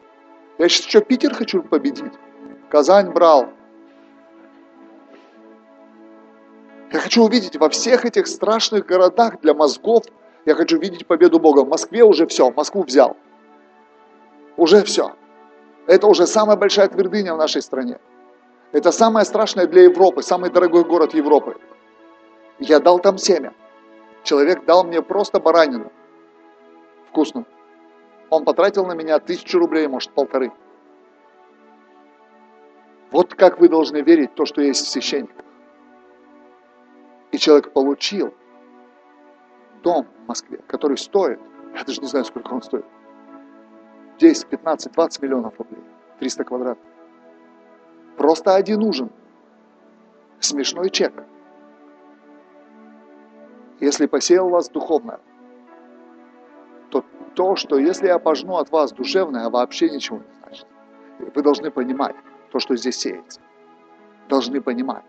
[0.58, 2.12] Я сейчас еще Питер хочу победить.
[2.68, 3.48] Казань брал.
[6.92, 10.04] Я хочу увидеть во всех этих страшных городах для мозгов,
[10.46, 11.64] я хочу видеть победу Бога.
[11.64, 13.16] В Москве уже все, Москву взял.
[14.56, 15.14] Уже все.
[15.86, 17.98] Это уже самая большая твердыня в нашей стране.
[18.72, 21.56] Это самое страшное для Европы, самый дорогой город Европы.
[22.60, 23.52] Я дал там семя.
[24.22, 25.92] Человек дал мне просто баранину.
[27.08, 27.46] Вкусную.
[28.30, 30.52] Он потратил на меня тысячу рублей, может, полторы.
[33.10, 35.44] Вот как вы должны верить в то, что есть в священниках.
[37.32, 38.32] И человек получил
[39.82, 41.40] дом Москве, который стоит,
[41.74, 42.84] я даже не знаю, сколько он стоит,
[44.18, 45.82] 10, 15, 20 миллионов рублей,
[46.20, 46.84] 300 квадратов.
[48.16, 49.10] Просто один ужин.
[50.40, 51.12] Смешной чек.
[53.80, 55.20] Если посеял вас духовно,
[56.90, 57.04] то
[57.34, 60.66] то, что если я пожну от вас душевное, вообще ничего не значит.
[61.18, 62.16] Вы должны понимать
[62.50, 63.40] то, что здесь сеется.
[64.28, 65.04] Должны понимать.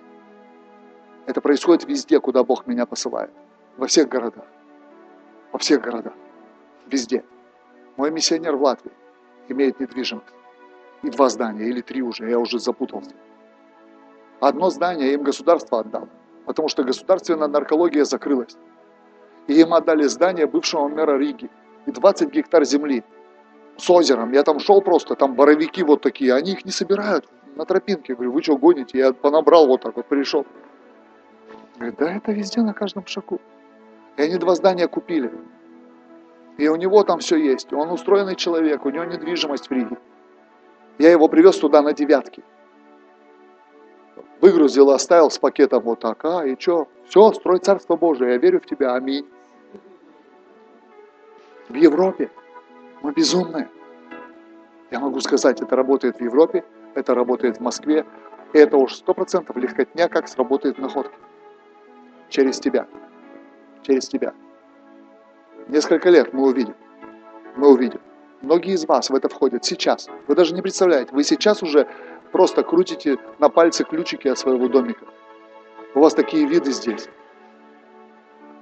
[1.25, 3.31] Это происходит везде, куда Бог меня посылает.
[3.77, 4.45] Во всех городах.
[5.57, 6.13] Во всех городах.
[6.85, 7.23] Везде.
[7.95, 8.91] Мой миссионер в Латвии
[9.49, 10.35] имеет недвижимость.
[11.01, 13.15] И два здания, или три уже, я уже запутался.
[14.39, 16.09] Одно здание им государство отдало,
[16.45, 18.55] потому что государственная наркология закрылась.
[19.47, 21.49] И им отдали здание бывшего мэра Риги
[21.87, 23.03] и 20 гектар земли
[23.77, 24.33] с озером.
[24.33, 28.13] Я там шел просто, там боровики вот такие, они их не собирают на тропинке.
[28.13, 28.99] Я говорю, вы что гоните?
[28.99, 30.45] Я понабрал вот так вот, пришел.
[31.77, 33.41] Говорит, да это везде, на каждом шагу.
[34.17, 35.31] И они два здания купили.
[36.57, 37.71] И у него там все есть.
[37.71, 39.97] Он устроенный человек, у него недвижимость в Риге.
[40.97, 42.43] Я его привез туда на девятки.
[44.41, 46.25] Выгрузил, оставил с пакетом вот так.
[46.25, 46.87] А, и что?
[47.07, 49.27] Все, строй Царство Божие, я верю в тебя, аминь.
[51.69, 52.31] В Европе
[53.01, 53.69] мы безумные.
[54.89, 56.63] Я могу сказать, это работает в Европе,
[56.95, 58.05] это работает в Москве,
[58.53, 61.15] и это уж сто процентов легкотня, как сработает в находке.
[62.29, 62.87] Через тебя.
[63.83, 64.33] Через тебя.
[65.67, 66.75] Несколько лет мы увидим.
[67.55, 68.01] Мы увидим.
[68.41, 70.07] Многие из вас в это входят сейчас.
[70.27, 71.87] Вы даже не представляете, вы сейчас уже
[72.31, 75.05] просто крутите на пальце ключики от своего домика.
[75.95, 77.09] У вас такие виды здесь.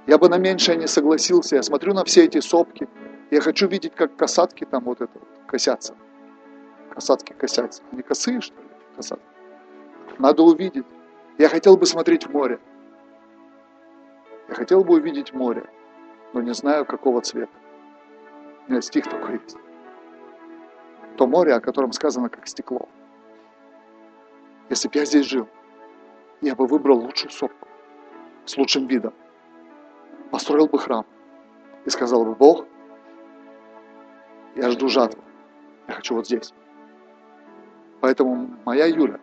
[0.06, 1.56] Я бы на меньшее не согласился.
[1.56, 2.88] Я смотрю на все эти сопки.
[3.30, 5.94] Я хочу видеть, как касатки там вот это вот косятся.
[6.90, 7.82] Касатки косятся.
[7.92, 9.24] Они косые, что ли, касатки?
[10.18, 10.86] Надо увидеть.
[11.38, 12.60] Я хотел бы смотреть в море.
[14.48, 15.68] Я хотел бы увидеть море
[16.36, 17.52] но не знаю, какого цвета.
[18.66, 19.56] У меня стих такой есть.
[21.16, 22.90] То море, о котором сказано, как стекло.
[24.68, 25.48] Если бы я здесь жил,
[26.42, 27.68] я бы выбрал лучшую сопку
[28.44, 29.14] с лучшим видом,
[30.30, 31.06] построил бы храм
[31.86, 32.66] и сказал бы, Бог,
[34.56, 35.22] я жду жатвы,
[35.88, 36.52] я хочу вот здесь.
[38.02, 39.20] Поэтому моя Юля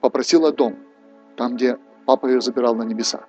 [0.00, 0.76] попросила дом,
[1.36, 1.76] там, где
[2.06, 3.26] папа ее забирал на небеса.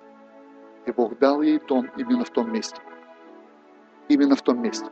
[0.86, 2.80] И Бог дал ей дом именно в том месте.
[4.08, 4.90] Именно в том месте.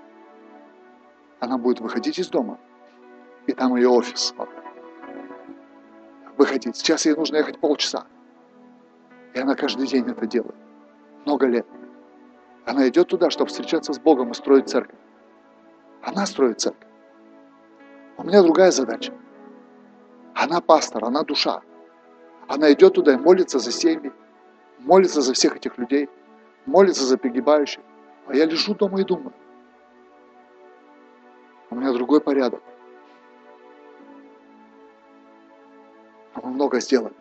[1.41, 2.59] Она будет выходить из дома,
[3.47, 4.35] и там ее офис.
[6.37, 6.77] Выходить.
[6.77, 8.07] Сейчас ей нужно ехать полчаса.
[9.35, 10.55] И она каждый день это делает.
[11.25, 11.67] Много лет.
[12.65, 14.99] Она идет туда, чтобы встречаться с Богом и строить церковь.
[16.03, 16.89] Она строит церковь.
[18.19, 19.13] У меня другая задача.
[20.35, 21.63] Она пастор, она душа.
[22.47, 24.13] Она идет туда и молится за семьи,
[24.79, 26.09] молится за всех этих людей,
[26.67, 27.83] молится за погибающих.
[28.27, 29.33] А я лежу дома и думаю.
[31.71, 32.63] У меня другой порядок.
[36.43, 37.15] Мы много сделали.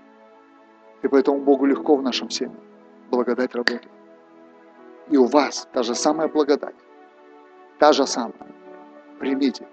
[1.02, 2.58] И поэтому Богу легко в нашем семье.
[3.10, 3.88] Благодать работает.
[5.10, 6.76] И у вас та же самая благодать.
[7.80, 8.34] Та же самая.
[9.20, 9.68] Примите.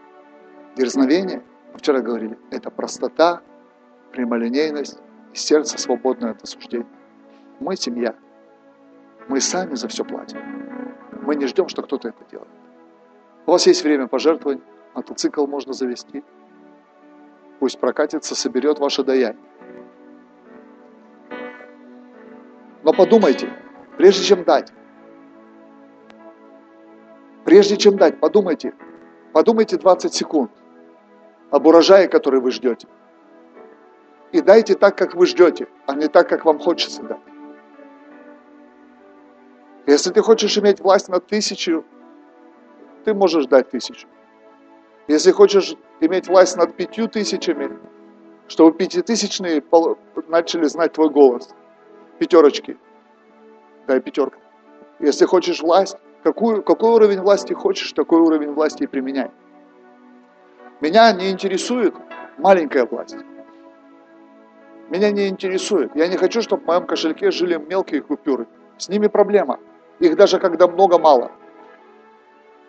[0.76, 1.42] Дерзновение,
[1.72, 3.42] мы вчера говорили, это простота,
[4.12, 4.98] прямолинейность
[5.32, 6.86] и сердце свободное от осуждения.
[7.60, 8.14] Мы семья.
[9.28, 10.38] Мы сами за все платим.
[11.22, 12.48] Мы не ждем, что кто-то это делает.
[13.46, 14.60] У вас есть время пожертвовать,
[14.94, 16.24] мотоцикл можно завести.
[17.60, 19.42] Пусть прокатится, соберет ваше даяние.
[22.82, 23.48] Но подумайте,
[23.96, 24.72] прежде чем дать,
[27.44, 28.74] прежде чем дать, подумайте,
[29.32, 30.50] подумайте 20 секунд
[31.50, 32.88] об урожае, который вы ждете.
[34.32, 37.33] И дайте так, как вы ждете, а не так, как вам хочется дать.
[39.86, 41.84] Если ты хочешь иметь власть над тысячу,
[43.04, 44.08] ты можешь дать тысячу.
[45.08, 47.78] Если хочешь иметь власть над пятью тысячами,
[48.48, 49.62] чтобы пятитысячные
[50.28, 51.54] начали знать твой голос,
[52.18, 52.78] пятерочки,
[53.86, 54.38] дай пятерка.
[55.00, 59.30] Если хочешь власть, какую, какой уровень власти хочешь, такой уровень власти и применяй.
[60.80, 61.94] Меня не интересует
[62.38, 63.16] маленькая власть.
[64.88, 65.94] Меня не интересует.
[65.94, 68.46] Я не хочу, чтобы в моем кошельке жили мелкие купюры.
[68.78, 69.58] С ними проблема.
[70.00, 71.30] Их даже когда много, мало.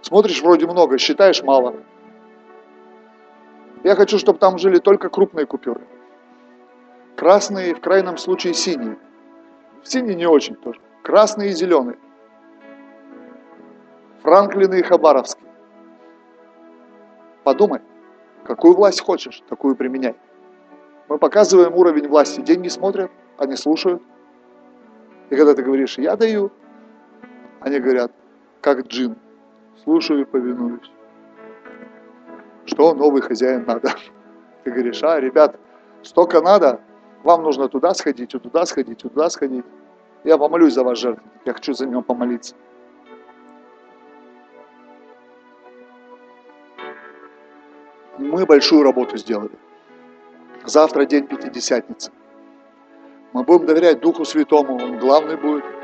[0.01, 1.75] Смотришь, вроде много, считаешь мало.
[3.83, 5.81] Я хочу, чтобы там жили только крупные купюры.
[7.15, 8.97] Красные, в крайнем случае синие.
[9.83, 10.79] Синие не очень тоже.
[11.03, 11.97] Красные и зеленые.
[14.21, 15.47] Франклины и Хабаровские.
[17.43, 17.81] Подумай,
[18.43, 20.15] какую власть хочешь, такую применяй.
[21.07, 22.41] Мы показываем уровень власти.
[22.41, 24.01] Деньги смотрят, они слушают.
[25.29, 26.51] И когда ты говоришь, я даю,
[27.65, 28.11] они говорят,
[28.61, 29.15] как джин,
[29.83, 30.91] слушаю и повинуюсь.
[32.65, 33.89] Что новый хозяин надо?
[34.63, 35.59] Ты говоришь, а, ребят,
[36.03, 36.79] столько надо,
[37.23, 39.65] вам нужно туда сходить, туда сходить, туда сходить.
[40.23, 42.55] Я помолюсь за вас жертву, я хочу за него помолиться.
[48.19, 49.57] Мы большую работу сделали.
[50.65, 52.11] Завтра день Пятидесятницы.
[53.33, 55.74] Мы будем доверять Духу Святому, Он главный будет.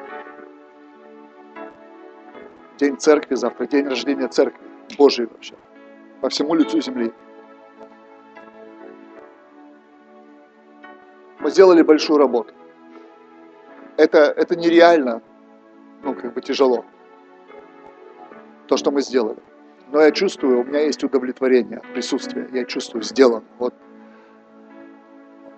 [2.81, 4.59] День церкви завтра, день рождения церкви,
[4.97, 5.53] Божией вообще,
[6.19, 7.13] по всему лицу земли.
[11.37, 12.55] Мы сделали большую работу.
[13.97, 15.21] Это, это нереально,
[16.01, 16.83] ну, как бы тяжело,
[18.65, 19.37] то, что мы сделали.
[19.91, 22.49] Но я чувствую, у меня есть удовлетворение присутствия.
[22.51, 23.43] Я чувствую, сделан.
[23.59, 23.75] Вот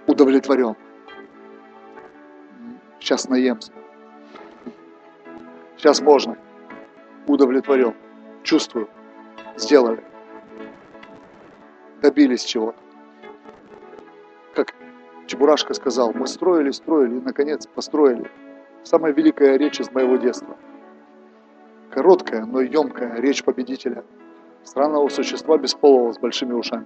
[0.08, 0.76] удовлетворен.
[3.00, 3.72] Сейчас наемся.
[5.78, 6.38] Сейчас можно.
[7.28, 7.94] Удовлетворен.
[8.44, 8.90] Чувствую.
[9.56, 10.04] Сделали.
[12.02, 12.78] Добились чего-то.
[14.54, 14.74] Как
[15.26, 18.30] Чебурашка сказал, мы строили, строили и, наконец, построили.
[18.84, 20.58] Самая великая речь из моего детства.
[21.92, 24.04] Короткая, но емкая речь победителя.
[24.64, 26.86] Странного существа бесполого с большими ушами.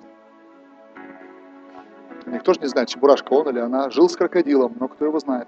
[2.27, 3.89] Никто же не знает, Чебурашка он или она.
[3.89, 5.47] Жил с крокодилом, но кто его знает.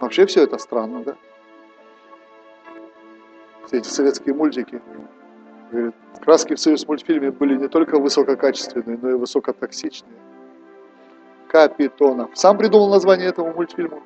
[0.00, 1.16] Вообще все это странно, да?
[3.68, 4.80] Все эти советские мультики.
[5.70, 10.16] Говорит, краски в союз мультфильме были не только высококачественные, но и высокотоксичные.
[11.48, 12.30] Капитонов.
[12.32, 14.02] Сам придумал название этому мультфильму.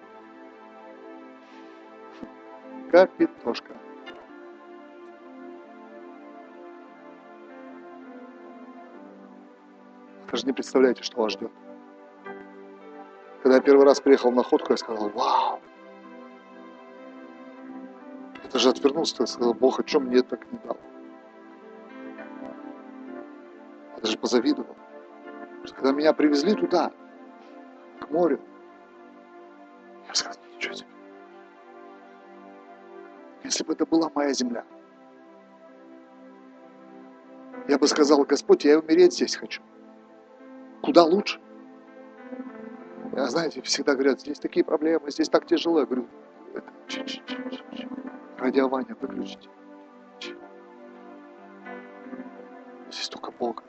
[2.90, 3.72] Капитошка.
[10.28, 11.52] Даже не представляете, что вас ждет.
[13.44, 15.51] Когда я первый раз приехал на ходку, я сказал, вау.
[18.52, 20.76] Это же отвернулся, я сказал, Бог, о чем мне так не дал?
[23.96, 24.76] Я даже позавидовал.
[25.74, 26.92] Когда меня привезли туда,
[27.98, 28.38] к морю,
[30.06, 30.88] я сказал, ничего себе.
[33.42, 34.66] Если бы это была моя земля,
[37.68, 39.62] я бы сказал, Господь, я умереть здесь хочу.
[40.82, 41.40] Куда лучше?
[43.14, 45.80] Я, знаете, всегда говорят, здесь такие проблемы, здесь так тяжело.
[45.80, 46.06] Я говорю,
[46.54, 47.88] это, чи- чи- чи.
[48.42, 49.48] Радиование выключите.
[50.18, 50.36] Чи.
[52.90, 53.62] Здесь только Бог.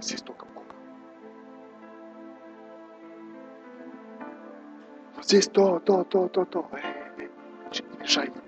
[0.00, 0.64] Здесь только Бог.
[5.22, 6.68] Здесь то, то, то, то, то.
[6.72, 6.82] Эй,
[7.18, 7.30] эй,
[7.92, 8.40] не мешайте.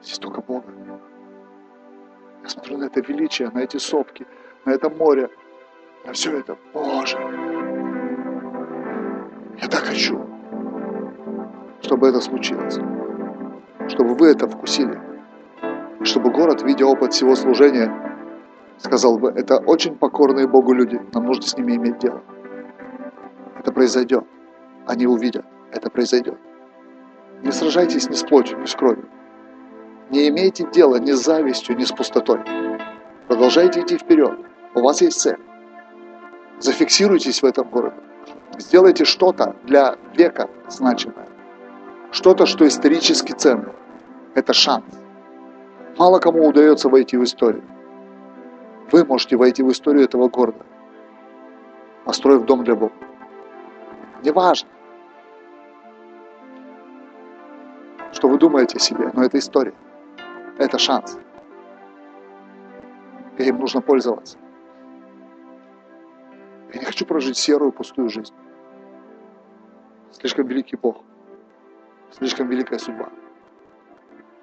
[0.00, 0.64] Здесь только Бог.
[2.42, 4.26] Я смотрю на это величие, на эти сопки,
[4.64, 5.28] на это море,
[6.04, 6.56] на все это.
[6.72, 7.18] Боже,
[9.60, 10.35] я так хочу,
[11.86, 12.80] чтобы это случилось,
[13.86, 15.00] чтобы вы это вкусили,
[16.02, 17.92] чтобы город, видя опыт всего служения,
[18.78, 22.22] сказал бы, это очень покорные Богу люди, нам нужно с ними иметь дело.
[23.60, 24.24] Это произойдет.
[24.88, 26.36] Они увидят, это произойдет.
[27.44, 29.08] Не сражайтесь ни с плотью, ни с кровью.
[30.10, 32.40] Не имейте дела ни с завистью, ни с пустотой.
[33.28, 34.36] Продолжайте идти вперед.
[34.74, 35.38] У вас есть цель.
[36.58, 37.96] Зафиксируйтесь в этом городе.
[38.58, 41.35] Сделайте что-то для века значимое.
[42.16, 43.74] Что-то, что исторически ценно.
[44.34, 44.86] Это шанс.
[45.98, 47.62] Мало кому удается войти в историю.
[48.90, 50.64] Вы можете войти в историю этого города,
[52.06, 52.94] построив дом для Бога.
[54.22, 54.70] Неважно,
[58.12, 59.74] что вы думаете о себе, но это история.
[60.56, 61.18] Это шанс.
[63.36, 64.38] И им нужно пользоваться.
[66.72, 68.32] Я не хочу прожить серую, пустую жизнь.
[70.12, 71.04] Слишком великий Бог.
[72.10, 73.10] Слишком великая судьба.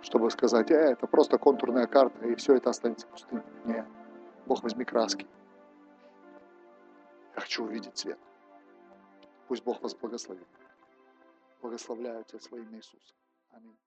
[0.01, 3.43] Чтобы сказать, э, это просто контурная карта, и все это останется пустым.
[3.65, 3.85] Нет.
[4.45, 5.27] Бог, возьми краски.
[7.35, 8.19] Я хочу увидеть свет.
[9.47, 10.47] Пусть Бог вас благословит.
[11.61, 13.15] Благословляю тебя своим Иисусом.
[13.51, 13.77] Аминь.